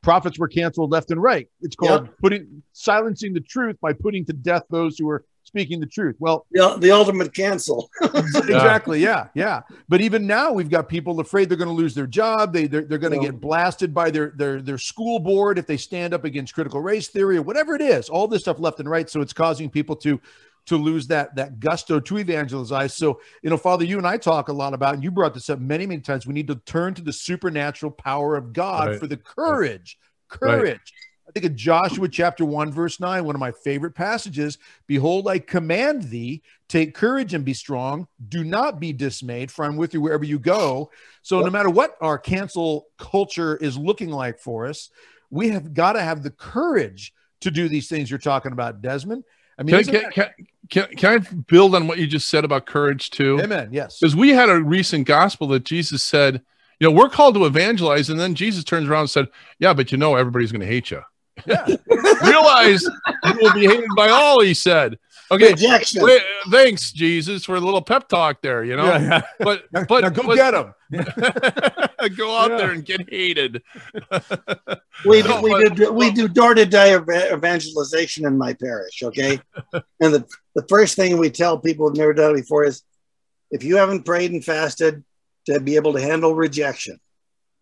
prophets 0.02 0.40
were 0.40 0.48
canceled 0.48 0.90
left 0.90 1.12
and 1.12 1.22
right. 1.22 1.48
It's 1.60 1.76
called 1.76 2.08
putting 2.20 2.64
silencing 2.72 3.32
the 3.32 3.40
truth 3.40 3.76
by 3.80 3.92
putting 3.92 4.24
to 4.24 4.32
death 4.32 4.64
those 4.70 4.98
who 4.98 5.08
are 5.08 5.24
speaking 5.54 5.78
the 5.78 5.86
truth. 5.86 6.16
Well, 6.18 6.46
The, 6.50 6.76
the 6.78 6.90
ultimate 6.90 7.32
cancel. 7.32 7.88
exactly 8.02 9.00
yeah 9.00 9.28
yeah 9.34 9.60
but 9.88 10.00
even 10.00 10.26
now 10.26 10.52
we've 10.52 10.68
got 10.68 10.88
people 10.88 11.20
afraid 11.20 11.48
they're 11.48 11.56
going 11.56 11.68
to 11.68 11.74
lose 11.74 11.94
their 11.94 12.06
job 12.08 12.52
they 12.52 12.66
they're, 12.66 12.82
they're 12.82 12.98
going 12.98 13.12
to 13.12 13.18
Yeah. 13.24 13.30
get 13.30 13.40
blasted 13.40 13.94
by 13.94 14.10
their 14.10 14.32
their 14.36 14.60
their 14.60 14.78
school 14.78 15.20
board 15.20 15.58
if 15.58 15.66
they 15.66 15.76
stand 15.76 16.12
up 16.12 16.24
against 16.24 16.54
critical 16.54 16.80
race 16.80 17.06
theory 17.08 17.36
or 17.36 17.42
whatever 17.42 17.74
it 17.76 17.80
is 17.80 18.08
all 18.08 18.26
this 18.26 18.42
stuff 18.42 18.58
left 18.58 18.80
and 18.80 18.90
right 18.90 19.08
so 19.08 19.20
it's 19.20 19.32
causing 19.32 19.70
people 19.70 19.94
to 19.96 20.20
to 20.66 20.76
lose 20.76 21.06
that 21.06 21.34
that 21.36 21.60
gusto 21.60 22.00
to 22.00 22.18
evangelize 22.18 22.94
so 22.96 23.20
you 23.42 23.50
know 23.50 23.56
father 23.56 23.84
you 23.84 23.96
and 23.98 24.06
i 24.06 24.16
talk 24.16 24.48
a 24.48 24.52
lot 24.52 24.74
about 24.74 24.94
and 24.94 25.04
you 25.04 25.10
brought 25.12 25.34
this 25.34 25.48
up 25.50 25.60
many 25.60 25.86
many 25.86 26.00
times 26.00 26.26
we 26.26 26.34
need 26.34 26.48
to 26.48 26.56
turn 26.66 26.94
to 26.94 27.02
the 27.02 27.12
supernatural 27.12 27.92
power 27.92 28.34
of 28.36 28.52
god 28.52 28.88
Right. 28.88 28.98
for 28.98 29.06
the 29.06 29.16
courage 29.18 29.98
Right. 30.40 30.80
I 31.26 31.30
think 31.32 31.46
of 31.46 31.56
Joshua 31.56 32.08
chapter 32.08 32.44
1, 32.44 32.70
verse 32.70 33.00
9, 33.00 33.24
one 33.24 33.34
of 33.34 33.40
my 33.40 33.50
favorite 33.50 33.94
passages. 33.94 34.58
Behold, 34.86 35.26
I 35.26 35.38
command 35.38 36.04
thee, 36.04 36.42
take 36.68 36.94
courage 36.94 37.32
and 37.32 37.44
be 37.44 37.54
strong. 37.54 38.06
Do 38.28 38.44
not 38.44 38.78
be 38.78 38.92
dismayed, 38.92 39.50
for 39.50 39.64
I'm 39.64 39.76
with 39.76 39.94
you 39.94 40.00
wherever 40.00 40.24
you 40.24 40.38
go. 40.38 40.90
So, 41.22 41.40
no 41.40 41.50
matter 41.50 41.70
what 41.70 41.96
our 42.00 42.18
cancel 42.18 42.88
culture 42.98 43.56
is 43.56 43.78
looking 43.78 44.10
like 44.10 44.38
for 44.38 44.66
us, 44.66 44.90
we 45.30 45.48
have 45.48 45.72
got 45.72 45.94
to 45.94 46.02
have 46.02 46.22
the 46.22 46.30
courage 46.30 47.14
to 47.40 47.50
do 47.50 47.68
these 47.68 47.88
things 47.88 48.10
you're 48.10 48.18
talking 48.18 48.52
about, 48.52 48.82
Desmond. 48.82 49.24
I 49.58 49.62
mean, 49.62 49.76
Can, 49.76 49.84
can, 49.84 50.02
that- 50.02 50.12
can, 50.12 50.30
can, 50.68 50.96
can 50.96 51.14
I 51.14 51.18
build 51.46 51.74
on 51.74 51.86
what 51.86 51.98
you 51.98 52.06
just 52.06 52.28
said 52.28 52.44
about 52.44 52.66
courage 52.66 53.10
too? 53.10 53.40
amen. 53.40 53.70
Yes. 53.72 53.98
Because 53.98 54.14
we 54.14 54.30
had 54.30 54.50
a 54.50 54.60
recent 54.60 55.06
gospel 55.06 55.46
that 55.48 55.64
Jesus 55.64 56.02
said, 56.02 56.42
you 56.80 56.88
know, 56.88 56.94
we're 56.94 57.08
called 57.08 57.34
to 57.36 57.44
evangelize, 57.46 58.10
and 58.10 58.18
then 58.18 58.34
Jesus 58.34 58.64
turns 58.64 58.88
around 58.88 59.02
and 59.02 59.10
said, 59.10 59.28
"Yeah, 59.58 59.72
but 59.74 59.92
you 59.92 59.96
know, 59.96 60.16
everybody's 60.16 60.50
going 60.52 60.60
to 60.60 60.66
hate 60.66 60.90
you. 60.90 61.02
Yeah. 61.46 61.66
Realize 62.22 62.82
you 62.82 63.34
will 63.40 63.52
be 63.54 63.66
hated 63.66 63.88
by 63.96 64.08
all." 64.08 64.40
He 64.40 64.54
said. 64.54 64.98
Okay, 65.30 65.48
Rejection. 65.52 66.02
wait, 66.04 66.20
thanks, 66.50 66.92
Jesus, 66.92 67.46
for 67.46 67.56
a 67.56 67.60
little 67.60 67.80
pep 67.80 68.08
talk 68.08 68.42
there. 68.42 68.62
You 68.62 68.76
know, 68.76 68.84
Yeah, 68.84 68.98
yeah. 69.00 69.22
but 69.40 69.64
Now, 69.72 69.84
but 69.88 70.02
now 70.02 70.10
go 70.10 70.22
but- 70.22 70.34
get 70.36 70.50
them. 70.50 70.74
go 72.16 72.36
out 72.36 72.50
Yeah. 72.50 72.56
there 72.58 72.70
and 72.72 72.84
get 72.84 73.08
hated. 73.10 73.62
we 75.06 75.22
No, 75.22 75.40
do, 75.40 75.42
we 75.42 75.50
but- 75.50 75.74
do 75.76 75.92
we 75.92 76.10
do 76.10 76.28
door 76.28 76.54
to 76.54 76.66
door 76.66 77.04
evangelization 77.32 78.26
in 78.26 78.36
my 78.36 78.52
parish. 78.52 79.02
Okay, 79.02 79.40
and 80.00 80.14
the 80.14 80.24
the 80.54 80.64
first 80.68 80.94
thing 80.94 81.16
we 81.16 81.30
tell 81.30 81.58
people 81.58 81.88
who've 81.88 81.96
never 81.98 82.12
done 82.12 82.32
it 82.32 82.42
before 82.42 82.64
is, 82.64 82.82
if 83.50 83.64
you 83.64 83.76
haven't 83.76 84.04
prayed 84.04 84.30
and 84.30 84.44
fasted 84.44 85.02
to 85.46 85.58
be 85.58 85.76
able 85.76 85.94
to 85.94 86.00
handle 86.02 86.34
rejection, 86.34 87.00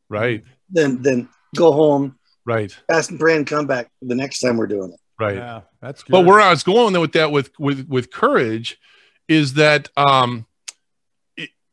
Right, 0.08 0.42
then 0.68 1.00
then 1.02 1.28
go 1.54 1.70
home, 1.72 2.18
right, 2.44 2.76
fast 2.88 3.10
and 3.10 3.20
pray, 3.20 3.36
and 3.36 3.46
come 3.46 3.66
back 3.66 3.90
the 4.00 4.14
next 4.14 4.40
time 4.40 4.56
we're 4.56 4.66
doing 4.66 4.92
it. 4.92 5.00
right. 5.18 5.36
Yeah, 5.36 5.60
that's 5.80 6.02
good. 6.02 6.12
But 6.12 6.24
where 6.24 6.40
I 6.40 6.50
was 6.50 6.62
going 6.62 6.98
with 7.00 7.12
that 7.12 7.30
with 7.32 7.50
with 7.58 7.86
with 7.88 8.10
courage 8.12 8.78
is 9.28 9.54
that 9.54 9.88
um 9.96 10.46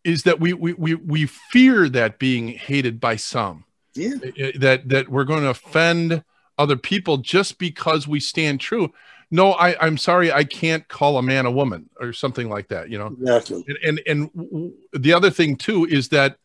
is 0.04 0.24
that 0.24 0.40
we 0.40 0.54
we 0.54 0.74
we 0.74 0.96
we 0.96 1.26
fear 1.26 1.90
that 1.90 2.20
being 2.20 2.48
hated 2.50 3.00
by 3.00 3.16
some 3.18 3.66
Yeah. 3.96 4.16
That 4.60 4.88
that 4.88 5.10
we're 5.10 5.26
going 5.26 5.44
to 5.44 5.50
offend 5.50 6.24
other 6.58 6.78
people 6.78 7.18
just 7.18 7.58
because 7.60 8.08
we 8.08 8.20
stand 8.20 8.60
true 8.60 8.92
no 9.32 9.54
i 9.54 9.76
i'm 9.86 9.98
sorry 9.98 10.32
i 10.32 10.44
can't 10.44 10.88
call 10.90 11.18
a 11.18 11.22
man 11.22 11.46
a 11.46 11.52
woman 11.52 11.90
or 12.02 12.12
something 12.12 12.50
like 12.50 12.68
that 12.70 12.90
you 12.90 12.98
know 12.98 13.08
Exactly. 13.08 13.64
and 13.68 13.78
and, 13.84 14.02
and 14.08 14.34
w- 14.34 14.50
w- 14.52 14.74
the 14.94 15.14
other 15.14 15.30
thing 15.30 15.56
too 15.56 15.86
is 15.86 16.10
that 16.10 16.38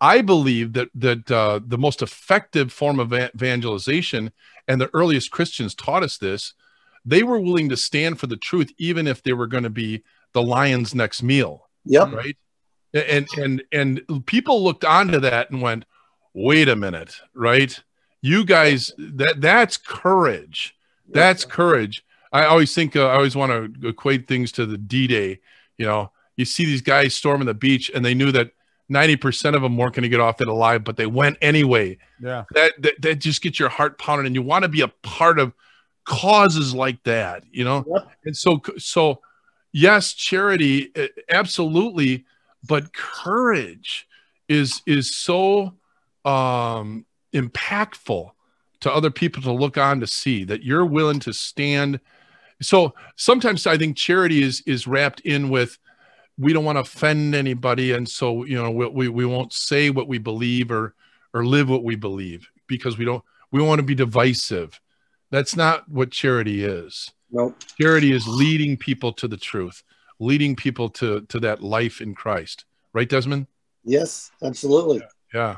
i 0.00 0.20
believe 0.20 0.72
that 0.72 0.88
that 0.94 1.30
uh, 1.30 1.60
the 1.66 1.78
most 1.78 2.02
effective 2.02 2.72
form 2.72 2.98
of 3.00 3.12
evangelization 3.12 4.32
and 4.68 4.80
the 4.80 4.90
earliest 4.94 5.30
christians 5.30 5.74
taught 5.74 6.02
us 6.02 6.18
this 6.18 6.54
they 7.04 7.22
were 7.22 7.40
willing 7.40 7.68
to 7.68 7.76
stand 7.76 8.18
for 8.20 8.26
the 8.26 8.36
truth 8.36 8.72
even 8.78 9.06
if 9.06 9.22
they 9.22 9.32
were 9.32 9.46
going 9.46 9.62
to 9.64 9.70
be 9.70 10.02
the 10.32 10.42
lion's 10.42 10.94
next 10.94 11.22
meal 11.22 11.66
Yep. 11.86 12.12
right? 12.12 12.36
And 12.92 13.26
and 13.38 13.62
and 13.72 14.26
people 14.26 14.62
looked 14.62 14.84
onto 14.84 15.18
that 15.20 15.50
and 15.50 15.62
went 15.62 15.84
wait 16.34 16.68
a 16.68 16.76
minute 16.76 17.14
right? 17.34 17.78
You 18.20 18.44
guys 18.44 18.92
that 18.98 19.40
that's 19.40 19.76
courage. 19.76 20.76
That's 21.08 21.44
courage. 21.44 22.04
I 22.32 22.44
always 22.44 22.74
think 22.74 22.94
uh, 22.96 23.06
i 23.06 23.14
always 23.14 23.34
want 23.34 23.50
to 23.80 23.88
equate 23.88 24.28
things 24.28 24.52
to 24.52 24.66
the 24.66 24.78
d-day 24.78 25.40
you 25.78 25.86
know? 25.86 26.12
You 26.36 26.44
see 26.44 26.64
these 26.66 26.82
guys 26.82 27.14
storming 27.14 27.46
the 27.46 27.54
beach 27.54 27.90
and 27.94 28.04
they 28.04 28.14
knew 28.14 28.30
that 28.32 28.50
90% 28.90 29.54
of 29.54 29.62
them 29.62 29.76
weren't 29.76 29.94
going 29.94 30.02
to 30.02 30.08
get 30.08 30.20
off 30.20 30.40
it 30.40 30.48
alive 30.48 30.82
but 30.84 30.96
they 30.96 31.06
went 31.06 31.36
anyway 31.40 31.96
Yeah. 32.20 32.44
that, 32.54 32.72
that 32.82 33.00
that 33.02 33.14
just 33.16 33.40
gets 33.42 33.58
your 33.58 33.68
heart 33.68 33.98
pounding 33.98 34.26
and 34.26 34.34
you 34.34 34.42
want 34.42 34.64
to 34.64 34.68
be 34.68 34.80
a 34.80 34.88
part 34.88 35.38
of 35.38 35.52
causes 36.04 36.74
like 36.74 37.02
that 37.04 37.44
you 37.52 37.62
know 37.64 37.84
Yep. 37.88 38.10
and 38.24 38.36
so 38.36 38.60
so 38.78 39.20
yes 39.72 40.12
charity 40.14 40.90
eh, 40.96 41.08
absolutely 41.30 42.24
but 42.66 42.92
courage 42.92 44.08
is 44.48 44.82
is 44.86 45.14
so 45.14 45.74
um 46.24 47.06
impactful 47.32 48.30
to 48.80 48.92
other 48.92 49.10
people 49.10 49.42
to 49.42 49.52
look 49.52 49.78
on 49.78 50.00
to 50.00 50.06
see 50.06 50.42
that 50.44 50.64
you're 50.64 50.84
willing 50.86 51.20
to 51.20 51.32
stand 51.32 52.00
so 52.60 52.92
sometimes 53.16 53.66
i 53.66 53.78
think 53.78 53.96
charity 53.96 54.42
is 54.42 54.62
is 54.66 54.86
wrapped 54.86 55.20
in 55.20 55.48
with 55.48 55.78
we 56.40 56.52
don't 56.54 56.64
want 56.64 56.76
to 56.76 56.80
offend 56.80 57.34
anybody 57.34 57.92
and 57.92 58.08
so 58.08 58.44
you 58.44 58.56
know 58.56 58.70
we, 58.70 58.86
we, 58.86 59.08
we 59.08 59.26
won't 59.26 59.52
say 59.52 59.90
what 59.90 60.08
we 60.08 60.18
believe 60.18 60.70
or 60.72 60.94
or 61.34 61.44
live 61.44 61.68
what 61.68 61.84
we 61.84 61.94
believe 61.94 62.48
because 62.66 62.96
we 62.98 63.04
don't 63.04 63.22
we 63.52 63.62
want 63.62 63.78
to 63.78 63.84
be 63.84 63.94
divisive 63.94 64.80
that's 65.30 65.54
not 65.54 65.88
what 65.88 66.10
charity 66.10 66.64
is 66.64 67.12
Nope. 67.30 67.56
charity 67.78 68.12
is 68.12 68.26
leading 68.26 68.76
people 68.76 69.12
to 69.14 69.28
the 69.28 69.36
truth 69.36 69.82
leading 70.18 70.56
people 70.56 70.88
to 70.90 71.20
to 71.22 71.38
that 71.40 71.62
life 71.62 72.00
in 72.00 72.14
christ 72.14 72.64
right 72.92 73.08
desmond 73.08 73.46
Yes, 73.84 74.30
absolutely. 74.42 75.00
yeah 75.32 75.56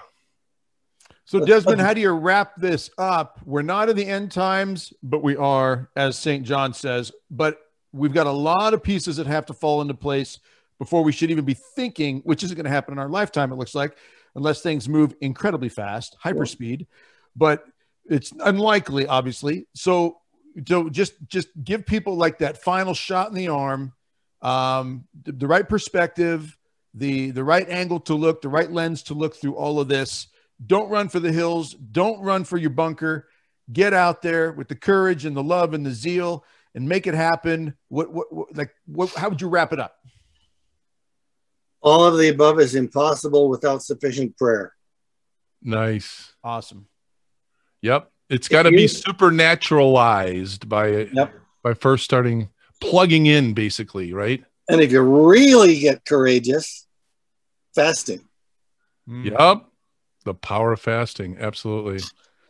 So, 1.25 1.45
Desmond, 1.45 1.81
how 1.81 1.95
do 1.95 2.01
you 2.01 2.11
wrap 2.11 2.55
this 2.57 2.91
up? 2.99 3.41
We're 3.45 3.63
not 3.63 3.89
in 3.89 3.97
the 3.97 4.07
end 4.07 4.31
times, 4.31 4.93
but 5.03 5.23
we 5.23 5.35
are, 5.37 5.89
as 5.97 6.19
St. 6.19 6.45
John 6.45 6.73
says. 6.75 7.11
But 7.31 7.59
we've 7.93 8.13
got 8.13 8.27
a 8.27 8.33
lot 8.33 8.75
of 8.75 8.83
pieces 8.83 9.17
that 9.17 9.27
have 9.27 9.47
to 9.47 9.55
fall 9.55 9.81
into 9.81 9.95
place 9.95 10.39
before 10.83 11.05
we 11.05 11.13
should 11.13 11.31
even 11.31 11.45
be 11.45 11.55
thinking, 11.55 12.21
which 12.25 12.43
isn't 12.43 12.57
going 12.57 12.65
to 12.65 12.71
happen 12.71 12.91
in 12.91 12.99
our 12.99 13.09
lifetime, 13.09 13.53
it 13.53 13.55
looks 13.55 13.73
like, 13.73 13.97
unless 14.35 14.63
things 14.63 14.89
move 14.89 15.15
incredibly 15.21 15.69
fast, 15.69 16.17
hyperspeed. 16.25 16.89
But 17.37 17.65
it's 18.07 18.33
unlikely, 18.41 19.07
obviously. 19.07 19.69
So, 19.77 20.19
so 20.67 20.89
just 20.89 21.15
just 21.29 21.47
give 21.63 21.87
people 21.87 22.17
like 22.17 22.39
that 22.39 22.65
final 22.65 22.95
shot 22.95 23.29
in 23.29 23.37
the 23.37 23.47
arm, 23.47 23.93
um, 24.41 25.05
the, 25.23 25.31
the 25.31 25.47
right 25.47 25.69
perspective, 25.69 26.59
the 26.95 27.31
the 27.31 27.45
right 27.45 27.69
angle 27.69 28.01
to 28.01 28.15
look, 28.15 28.43
the 28.43 28.49
right 28.49 28.71
lens 28.71 29.05
to 29.05 29.15
look 29.15 29.37
through 29.37 29.55
all 29.55 29.79
of 29.79 29.87
this. 29.87 30.27
Don't 30.67 30.91
run 30.91 31.09
for 31.09 31.21
the 31.21 31.31
hills. 31.31 31.75
Don't 31.75 32.21
run 32.21 32.43
for 32.43 32.57
your 32.57 32.71
bunker. 32.71 33.29
Get 33.73 33.95
out 33.95 34.21
there 34.21 34.51
with 34.51 34.67
the 34.67 34.75
courage 34.75 35.27
and 35.27 35.37
the 35.37 35.45
love 35.45 35.75
and 35.75 35.87
the 35.87 35.93
zeal 35.93 36.45
and 36.75 36.89
make 36.89 37.07
it 37.07 37.15
happen. 37.15 37.75
What, 37.89 38.13
what, 38.13 38.33
what 38.33 38.57
like, 38.57 38.75
what, 38.87 39.11
how 39.11 39.29
would 39.29 39.41
you 39.41 39.49
wrap 39.49 39.73
it 39.73 39.79
up? 39.79 39.95
All 41.83 42.05
of 42.05 42.17
the 42.17 42.29
above 42.29 42.61
is 42.61 42.75
impossible 42.75 43.49
without 43.49 43.83
sufficient 43.83 44.37
prayer. 44.39 44.73
nice 45.63 46.33
Awesome. 46.43 46.87
yep 47.81 48.11
it's 48.29 48.49
got 48.49 48.63
to 48.65 48.71
be 48.71 48.83
you- 48.83 48.89
supernaturalized 48.89 50.69
by 50.69 51.09
Yep. 51.13 51.35
by 51.63 51.75
first 51.75 52.05
starting 52.05 52.49
plugging 52.81 53.27
in 53.27 53.55
basically 53.55 54.13
right 54.13 54.45
And 54.69 54.81
if 54.81 54.91
you 54.93 55.03
really 55.03 55.79
get 55.81 56.05
courageous, 56.05 56.87
fasting. 57.75 58.29
Yep 59.07 59.65
the 60.25 60.35
power 60.35 60.73
of 60.73 60.81
fasting 60.81 61.37
absolutely 61.41 61.99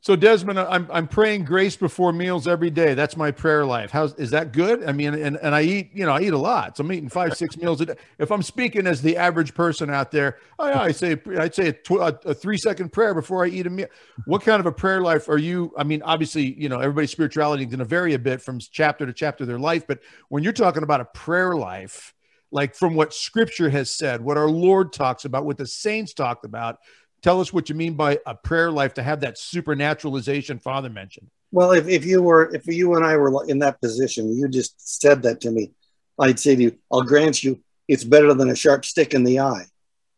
So 0.02 0.16
Desmond, 0.16 0.58
I'm 0.58 0.88
I'm 0.92 1.06
praying 1.06 1.44
grace 1.44 1.76
before 1.76 2.12
meals 2.12 2.48
every 2.48 2.70
day. 2.70 2.94
That's 2.94 3.16
my 3.16 3.30
prayer 3.30 3.64
life. 3.64 3.92
How's 3.92 4.14
is 4.14 4.30
that 4.32 4.52
good? 4.52 4.82
I 4.82 4.90
mean, 4.90 5.14
and, 5.14 5.36
and 5.36 5.54
I 5.54 5.62
eat, 5.62 5.90
you 5.94 6.04
know, 6.04 6.10
I 6.10 6.22
eat 6.22 6.32
a 6.32 6.38
lot. 6.38 6.76
So 6.76 6.82
I'm 6.82 6.90
eating 6.90 7.08
five, 7.08 7.36
six 7.36 7.56
meals 7.56 7.80
a 7.82 7.86
day. 7.86 7.94
If 8.18 8.32
I'm 8.32 8.42
speaking 8.42 8.88
as 8.88 9.00
the 9.00 9.16
average 9.16 9.54
person 9.54 9.90
out 9.90 10.10
there, 10.10 10.38
I, 10.58 10.72
I 10.72 10.90
say 10.90 11.16
I'd 11.38 11.54
say 11.54 11.68
a, 11.68 11.72
tw- 11.72 12.18
a, 12.26 12.34
three 12.34 12.58
second 12.58 12.92
prayer 12.92 13.14
before 13.14 13.44
I 13.44 13.48
eat 13.48 13.68
a 13.68 13.70
meal. 13.70 13.86
What 14.24 14.42
kind 14.42 14.58
of 14.58 14.66
a 14.66 14.72
prayer 14.72 15.00
life 15.02 15.28
are 15.28 15.38
you? 15.38 15.72
I 15.78 15.84
mean, 15.84 16.02
obviously, 16.02 16.60
you 16.60 16.68
know, 16.68 16.80
everybody's 16.80 17.12
spirituality 17.12 17.62
is 17.62 17.68
going 17.68 17.78
to 17.78 17.84
vary 17.84 18.14
a 18.14 18.18
bit 18.18 18.42
from 18.42 18.58
chapter 18.58 19.06
to 19.06 19.12
chapter 19.12 19.44
of 19.44 19.48
their 19.48 19.60
life, 19.60 19.86
but 19.86 20.00
when 20.30 20.42
you're 20.42 20.52
talking 20.52 20.82
about 20.82 21.00
a 21.00 21.04
prayer 21.04 21.54
life, 21.54 22.12
like 22.52 22.74
from 22.74 22.94
what 22.94 23.14
Scripture 23.14 23.70
has 23.70 23.90
said, 23.90 24.20
what 24.20 24.36
our 24.36 24.50
Lord 24.50 24.92
talks 24.92 25.24
about, 25.24 25.46
what 25.46 25.56
the 25.56 25.66
saints 25.66 26.12
talked 26.12 26.44
about. 26.44 26.78
Tell 27.22 27.40
us 27.40 27.52
what 27.52 27.68
you 27.68 27.74
mean 27.74 27.94
by 27.94 28.18
a 28.26 28.34
prayer 28.34 28.70
life 28.70 28.94
to 28.94 29.02
have 29.02 29.20
that 29.20 29.36
supernaturalization 29.36 30.60
Father 30.60 30.90
mentioned. 30.90 31.28
Well, 31.52 31.72
if, 31.72 31.86
if 31.86 32.04
you 32.04 32.22
were, 32.22 32.52
if 32.54 32.66
you 32.66 32.94
and 32.94 33.04
I 33.04 33.16
were 33.16 33.46
in 33.46 33.60
that 33.60 33.80
position, 33.80 34.34
you 34.34 34.48
just 34.48 35.00
said 35.00 35.22
that 35.22 35.40
to 35.42 35.50
me, 35.50 35.70
I'd 36.18 36.40
say 36.40 36.56
to 36.56 36.62
you, 36.62 36.78
I'll 36.90 37.02
grant 37.02 37.44
you, 37.44 37.60
it's 37.88 38.04
better 38.04 38.34
than 38.34 38.50
a 38.50 38.56
sharp 38.56 38.84
stick 38.84 39.14
in 39.14 39.22
the 39.24 39.40
eye. 39.40 39.66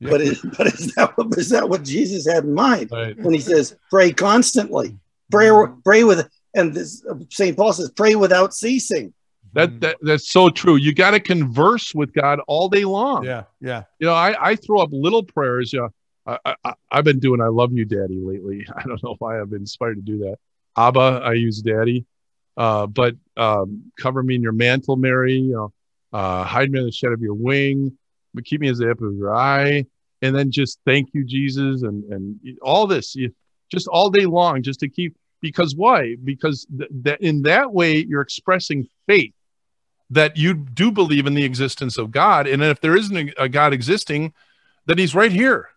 But 0.01 0.21
is, 0.21 0.41
but 0.57 0.67
is 0.67 0.95
that 0.95 1.17
what 1.17 1.39
is 1.39 1.49
that 1.51 1.69
what 1.69 1.83
Jesus 1.83 2.27
had 2.31 2.45
in 2.45 2.53
mind 2.53 2.91
right 2.93 3.17
when 3.19 3.33
he 3.33 3.41
says 3.41 3.77
pray 3.91 4.13
constantly, 4.13 4.99
pray 5.31 5.51
pray 5.83 6.05
with, 6.05 6.29
and 6.55 6.75
this, 6.75 7.05
Saint 7.31 7.57
Paul 7.57 7.73
says 7.73 7.91
pray 7.91 8.15
without 8.15 8.53
ceasing. 8.53 9.15
that, 9.55 9.71
mm. 9.71 9.81
that 9.81 9.97
that's 10.03 10.31
so 10.31 10.51
true 10.51 10.77
you 10.77 10.93
got 10.93 11.13
to 11.13 11.21
converse 11.21 11.95
with 11.95 12.13
god 12.13 12.41
all 12.49 12.69
day 12.69 12.85
long 12.85 13.25
Yeah, 13.25 13.45
yeah. 13.61 13.85
you 13.99 14.07
know 14.07 14.15
i 14.15 14.51
i 14.51 14.57
throw 14.57 14.81
up 14.81 14.91
little 14.93 15.23
prayers 15.23 15.73
you 15.73 15.81
know 15.81 15.89
I, 16.27 16.55
I 16.65 16.75
i've 16.91 17.05
been 17.05 17.21
doing 17.21 17.41
i 17.41 17.49
love 17.49 17.73
you 17.73 17.85
daddy 17.85 18.21
lately. 18.21 18.67
I 18.77 18.83
don't 18.85 19.03
know 19.03 19.17
why 19.19 19.41
i've 19.41 19.51
been 19.51 19.61
inspired 19.61 19.97
to 19.97 20.03
do 20.03 20.19
that. 20.19 20.37
Abba 20.77 21.23
i 21.25 21.33
use 21.33 21.61
daddy. 21.63 22.07
Uh 22.57 22.87
but 22.87 23.15
um 23.37 23.93
cover 23.99 24.23
me 24.23 24.35
in 24.35 24.43
your 24.43 24.53
mantle 24.53 24.97
mary 24.97 25.35
you 25.35 25.53
know 25.53 25.73
uh 26.13 26.45
hide 26.45 26.71
me 26.71 26.81
in 26.81 26.87
the 26.87 26.93
shadow 26.93 27.15
of 27.15 27.21
your 27.21 27.35
wing 27.35 27.97
but 28.33 28.45
keep 28.45 28.61
me 28.61 28.69
as 28.69 28.79
the 28.79 28.91
apple 28.91 29.09
of 29.09 29.17
your 29.17 29.35
eye. 29.35 29.87
And 30.23 30.35
then 30.35 30.51
just 30.51 30.79
thank 30.87 31.11
you 31.13 31.25
jesus 31.25 31.83
and 31.83 32.05
and 32.13 32.39
all 32.63 32.87
this 32.87 33.15
you, 33.15 33.35
just 33.71 33.89
all 33.89 34.11
day 34.11 34.27
long 34.27 34.63
just 34.63 34.81
to 34.81 34.89
keep 34.89 35.15
because 35.45 35.77
why? 35.77 36.17
Because 36.25 36.67
th- 36.77 36.91
that 37.03 37.21
in 37.21 37.43
that 37.43 37.71
way 37.71 37.99
you're 37.99 38.23
expressing 38.23 38.89
faith 39.07 39.35
that 40.09 40.39
you 40.39 40.55
do 40.55 40.91
believe 40.91 41.27
in 41.27 41.35
the 41.35 41.45
existence 41.45 41.99
of 41.99 42.11
God, 42.11 42.47
and 42.47 42.63
if 42.63 42.81
there 42.81 42.97
isn't 42.97 43.17
a, 43.17 43.43
a 43.45 43.49
God 43.51 43.75
existing, 43.75 44.33
then 44.87 44.97
He's 44.97 45.15
right 45.15 45.31
here. 45.31 45.69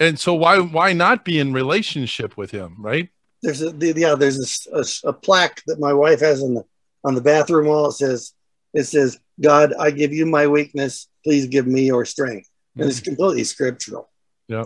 And 0.00 0.18
so 0.18 0.34
why 0.34 0.58
why 0.58 0.92
not 0.94 1.24
be 1.24 1.38
in 1.38 1.52
relationship 1.52 2.36
with 2.36 2.50
Him, 2.50 2.76
right? 2.78 3.08
There's 3.42 3.62
a 3.62 3.70
the, 3.70 3.92
yeah, 3.96 4.14
there's 4.14 4.66
a 5.04 5.12
plaque 5.12 5.62
that 5.66 5.78
my 5.78 5.92
wife 5.92 6.20
has 6.20 6.42
on 6.42 6.54
the 6.54 6.64
on 7.04 7.14
the 7.14 7.20
bathroom 7.20 7.66
wall. 7.66 7.88
It 7.88 7.92
says 7.92 8.32
it 8.74 8.84
says 8.84 9.18
God, 9.40 9.72
I 9.78 9.90
give 9.90 10.12
you 10.12 10.26
my 10.26 10.46
weakness. 10.46 11.06
Please 11.24 11.46
give 11.46 11.66
me 11.66 11.82
your 11.86 12.04
strength. 12.04 12.48
And 12.76 12.88
it's 12.88 13.00
completely 13.00 13.44
scriptural. 13.44 14.08
Yeah. 14.48 14.64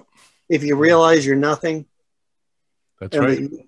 If 0.48 0.62
you 0.62 0.76
realize 0.76 1.26
you're 1.26 1.36
nothing, 1.36 1.86
That's 3.00 3.16
right. 3.16 3.38
that 3.40 3.66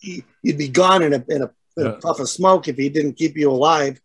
you- 0.00 0.22
you'd 0.42 0.58
be 0.58 0.68
gone 0.68 1.02
in 1.02 1.12
a 1.14 1.24
in 1.28 1.42
a, 1.42 1.50
in 1.76 1.86
a 1.88 1.92
puff 1.94 2.20
of 2.20 2.28
smoke 2.28 2.68
if 2.68 2.76
he 2.76 2.88
didn't 2.88 3.14
keep 3.14 3.36
you 3.36 3.50
alive. 3.50 4.00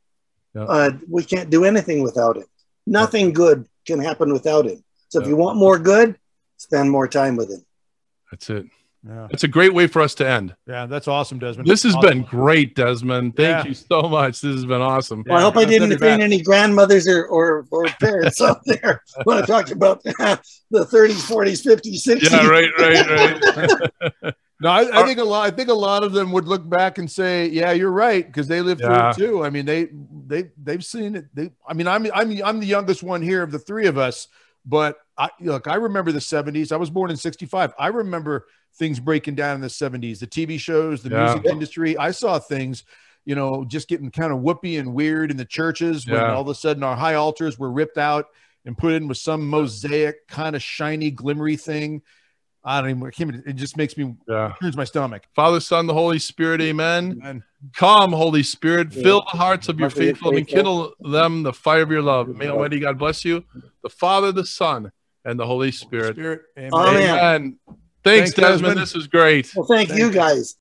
Yeah. 0.55 0.64
Uh, 0.64 0.91
we 1.07 1.24
can't 1.24 1.51
do 1.51 1.64
anything 1.66 2.01
without 2.01 2.38
him. 2.38 2.45
Nothing 2.88 3.34
good 3.34 3.68
can 3.86 3.99
happen 3.99 4.34
without 4.34 4.66
him. 4.66 4.84
So 5.09 5.22
if 5.22 5.28
you 5.28 5.36
want 5.36 5.57
more 5.57 5.78
good, 5.78 6.18
spend 6.64 6.89
more 6.89 7.07
time 7.07 7.36
with 7.36 7.51
him. 7.51 7.64
That's 8.32 8.49
it. 8.49 8.66
Yeah, 9.05 9.28
It's 9.32 9.43
a 9.43 9.49
great 9.49 9.74
way 9.74 9.88
for 9.88 10.01
us 10.01 10.16
to 10.16 10.28
end. 10.28 10.55
yeah. 10.66 10.86
That's 10.86 11.09
awesome, 11.09 11.38
Desmond. 11.38 11.68
This 11.68 11.84
has 11.84 11.93
Awesome. 11.93 12.09
been 12.09 12.22
great, 12.24 12.74
Desmond. 12.74 13.36
Thank 13.36 13.66
Yeah. 13.66 13.70
you 13.70 13.74
so 13.74 14.03
much. 14.03 14.39
This 14.39 14.53
has 14.55 14.66
been 14.66 14.80
awesome. 14.82 15.26
Well, 15.28 15.38
I 15.39 15.41
hope 15.41 15.57
I 15.57 15.66
didn't 15.66 15.89
send 15.89 16.01
offend 16.01 16.22
any 16.24 16.41
grandmothers 16.41 17.05
or, 17.05 17.26
or, 17.26 17.66
or 17.70 17.84
parents 17.99 18.39
out 18.41 18.61
there 18.66 19.03
when 19.26 19.38
I 19.38 19.45
talked 19.45 19.72
about 19.72 20.01
the 20.03 20.14
30s, 20.74 21.20
40s, 21.30 21.61
50s, 21.66 22.07
60s. 22.07 22.32
Yeah, 22.32 22.47
right, 22.47 22.70
right, 22.80 23.41
right. 24.24 24.34
No, 24.61 24.70
I, 24.70 25.01
I 25.01 25.05
think 25.05 25.20
a 25.20 25.24
lot. 25.26 25.45
I 25.45 25.53
think 25.53 25.68
a 25.68 25.74
lot 25.74 26.05
of 26.05 26.14
them 26.14 26.32
would 26.32 26.47
look 26.47 26.70
back 26.70 26.97
and 26.97 27.11
say, 27.11 27.47
"Yeah, 27.49 27.74
you're 27.74 27.91
right," 27.91 28.26
because 28.26 28.47
they 28.47 28.61
lived 28.61 28.80
Yeah. 28.80 29.11
through 29.11 29.26
it 29.26 29.28
too. 29.30 29.43
I 29.43 29.49
mean, 29.49 29.66
they 29.66 29.89
they 30.26 30.51
they've 30.64 30.86
seen 30.86 31.18
it. 31.18 31.26
They, 31.34 31.51
I 31.68 31.74
mean, 31.74 31.86
I'm 31.86 32.07
I'm 32.14 32.32
I'm 32.41 32.59
the 32.61 32.66
youngest 32.66 33.03
one 33.03 33.22
here 33.22 33.43
of 33.43 33.51
the 33.51 33.59
three 33.59 33.88
of 33.88 33.97
us, 33.97 34.30
but 34.66 34.95
I, 35.18 35.30
look, 35.39 35.68
I 35.68 35.76
remember 35.76 36.11
the 36.11 36.20
70s. 36.20 36.72
I 36.72 36.78
was 36.78 36.89
born 36.89 37.11
in 37.11 37.18
65. 37.18 37.74
I 37.78 37.88
remember 37.88 38.47
things 38.76 38.99
breaking 38.99 39.36
down 39.36 39.55
in 39.55 39.61
the 39.61 39.68
70s, 39.68 40.20
the 40.20 40.28
TV 40.28 40.59
shows, 40.59 41.03
the 41.03 41.09
Yeah. 41.09 41.24
music 41.24 41.45
industry. 41.45 41.97
I 41.97 42.11
saw 42.11 42.39
things, 42.39 42.84
you 43.26 43.36
know, 43.36 43.64
just 43.66 43.88
getting 43.88 44.09
kind 44.09 44.34
of 44.34 44.39
whoopy 44.39 44.80
and 44.80 44.93
weird 44.93 45.30
in 45.30 45.38
the 45.38 45.45
churches 45.45 46.07
when 46.07 46.26
all 46.26 46.41
of 46.41 46.47
a 46.47 46.55
sudden 46.55 46.84
our 46.84 46.95
high 46.95 47.14
altars 47.14 47.59
were 47.59 47.72
ripped 47.72 47.97
out 47.97 48.26
and 48.66 48.78
put 48.78 48.93
in 48.93 49.07
with 49.07 49.18
some 49.18 49.47
mosaic 49.47 50.28
kind 50.28 50.55
of 50.55 50.64
shiny, 50.64 51.11
glimmery 51.11 51.59
thing. 51.59 52.01
I 52.64 52.82
don't 52.82 52.89
even, 52.91 53.43
it 53.45 53.53
just 53.53 53.78
makes 53.78 53.97
me, 53.97 54.16
Yeah. 54.28 54.53
turns 54.61 54.78
my 54.78 54.86
stomach. 54.86 55.24
Father, 55.36 55.59
Son, 55.59 55.86
the 55.86 55.93
Holy 55.93 56.18
Spirit, 56.18 56.61
amen. 56.61 57.20
And 57.24 57.43
Come, 57.74 58.11
Holy 58.11 58.43
Spirit, 58.43 58.88
Yeah. 58.91 59.03
fill 59.03 59.26
the 59.32 59.38
hearts 59.38 59.70
of 59.70 59.80
your 59.80 59.89
Hearts 59.89 59.99
of 59.99 60.03
your 60.03 60.14
faithful 60.16 60.36
and 60.36 60.47
kindle 60.47 60.93
them 60.99 61.43
the 61.43 61.53
fire 61.53 61.82
of 61.82 61.91
your 61.91 62.01
love. 62.01 62.30
May 62.30 62.47
Almighty 62.47 62.80
God 62.80 62.97
bless 62.97 63.24
you, 63.24 63.43
the 63.84 63.89
Father, 63.89 64.32
the 64.32 64.45
Son, 64.45 64.91
and 65.26 65.40
the 65.40 65.46
Holy 65.46 65.72
Spirit. 65.72 66.16
Spirit, 66.16 66.42
amen. 66.58 66.74
Amen. 66.74 67.20
Amen. 67.20 67.60
Thanks, 68.04 68.32
Thanks, 68.32 68.34
Desmond. 68.34 68.76
Desmond. 68.76 68.82
This 68.82 68.96
is 68.96 69.08
great. 69.08 69.52
Well, 69.56 69.66
thank 69.66 69.90
Thank 69.90 70.00
you 70.00 70.08
you. 70.08 70.14
guys. 70.14 70.56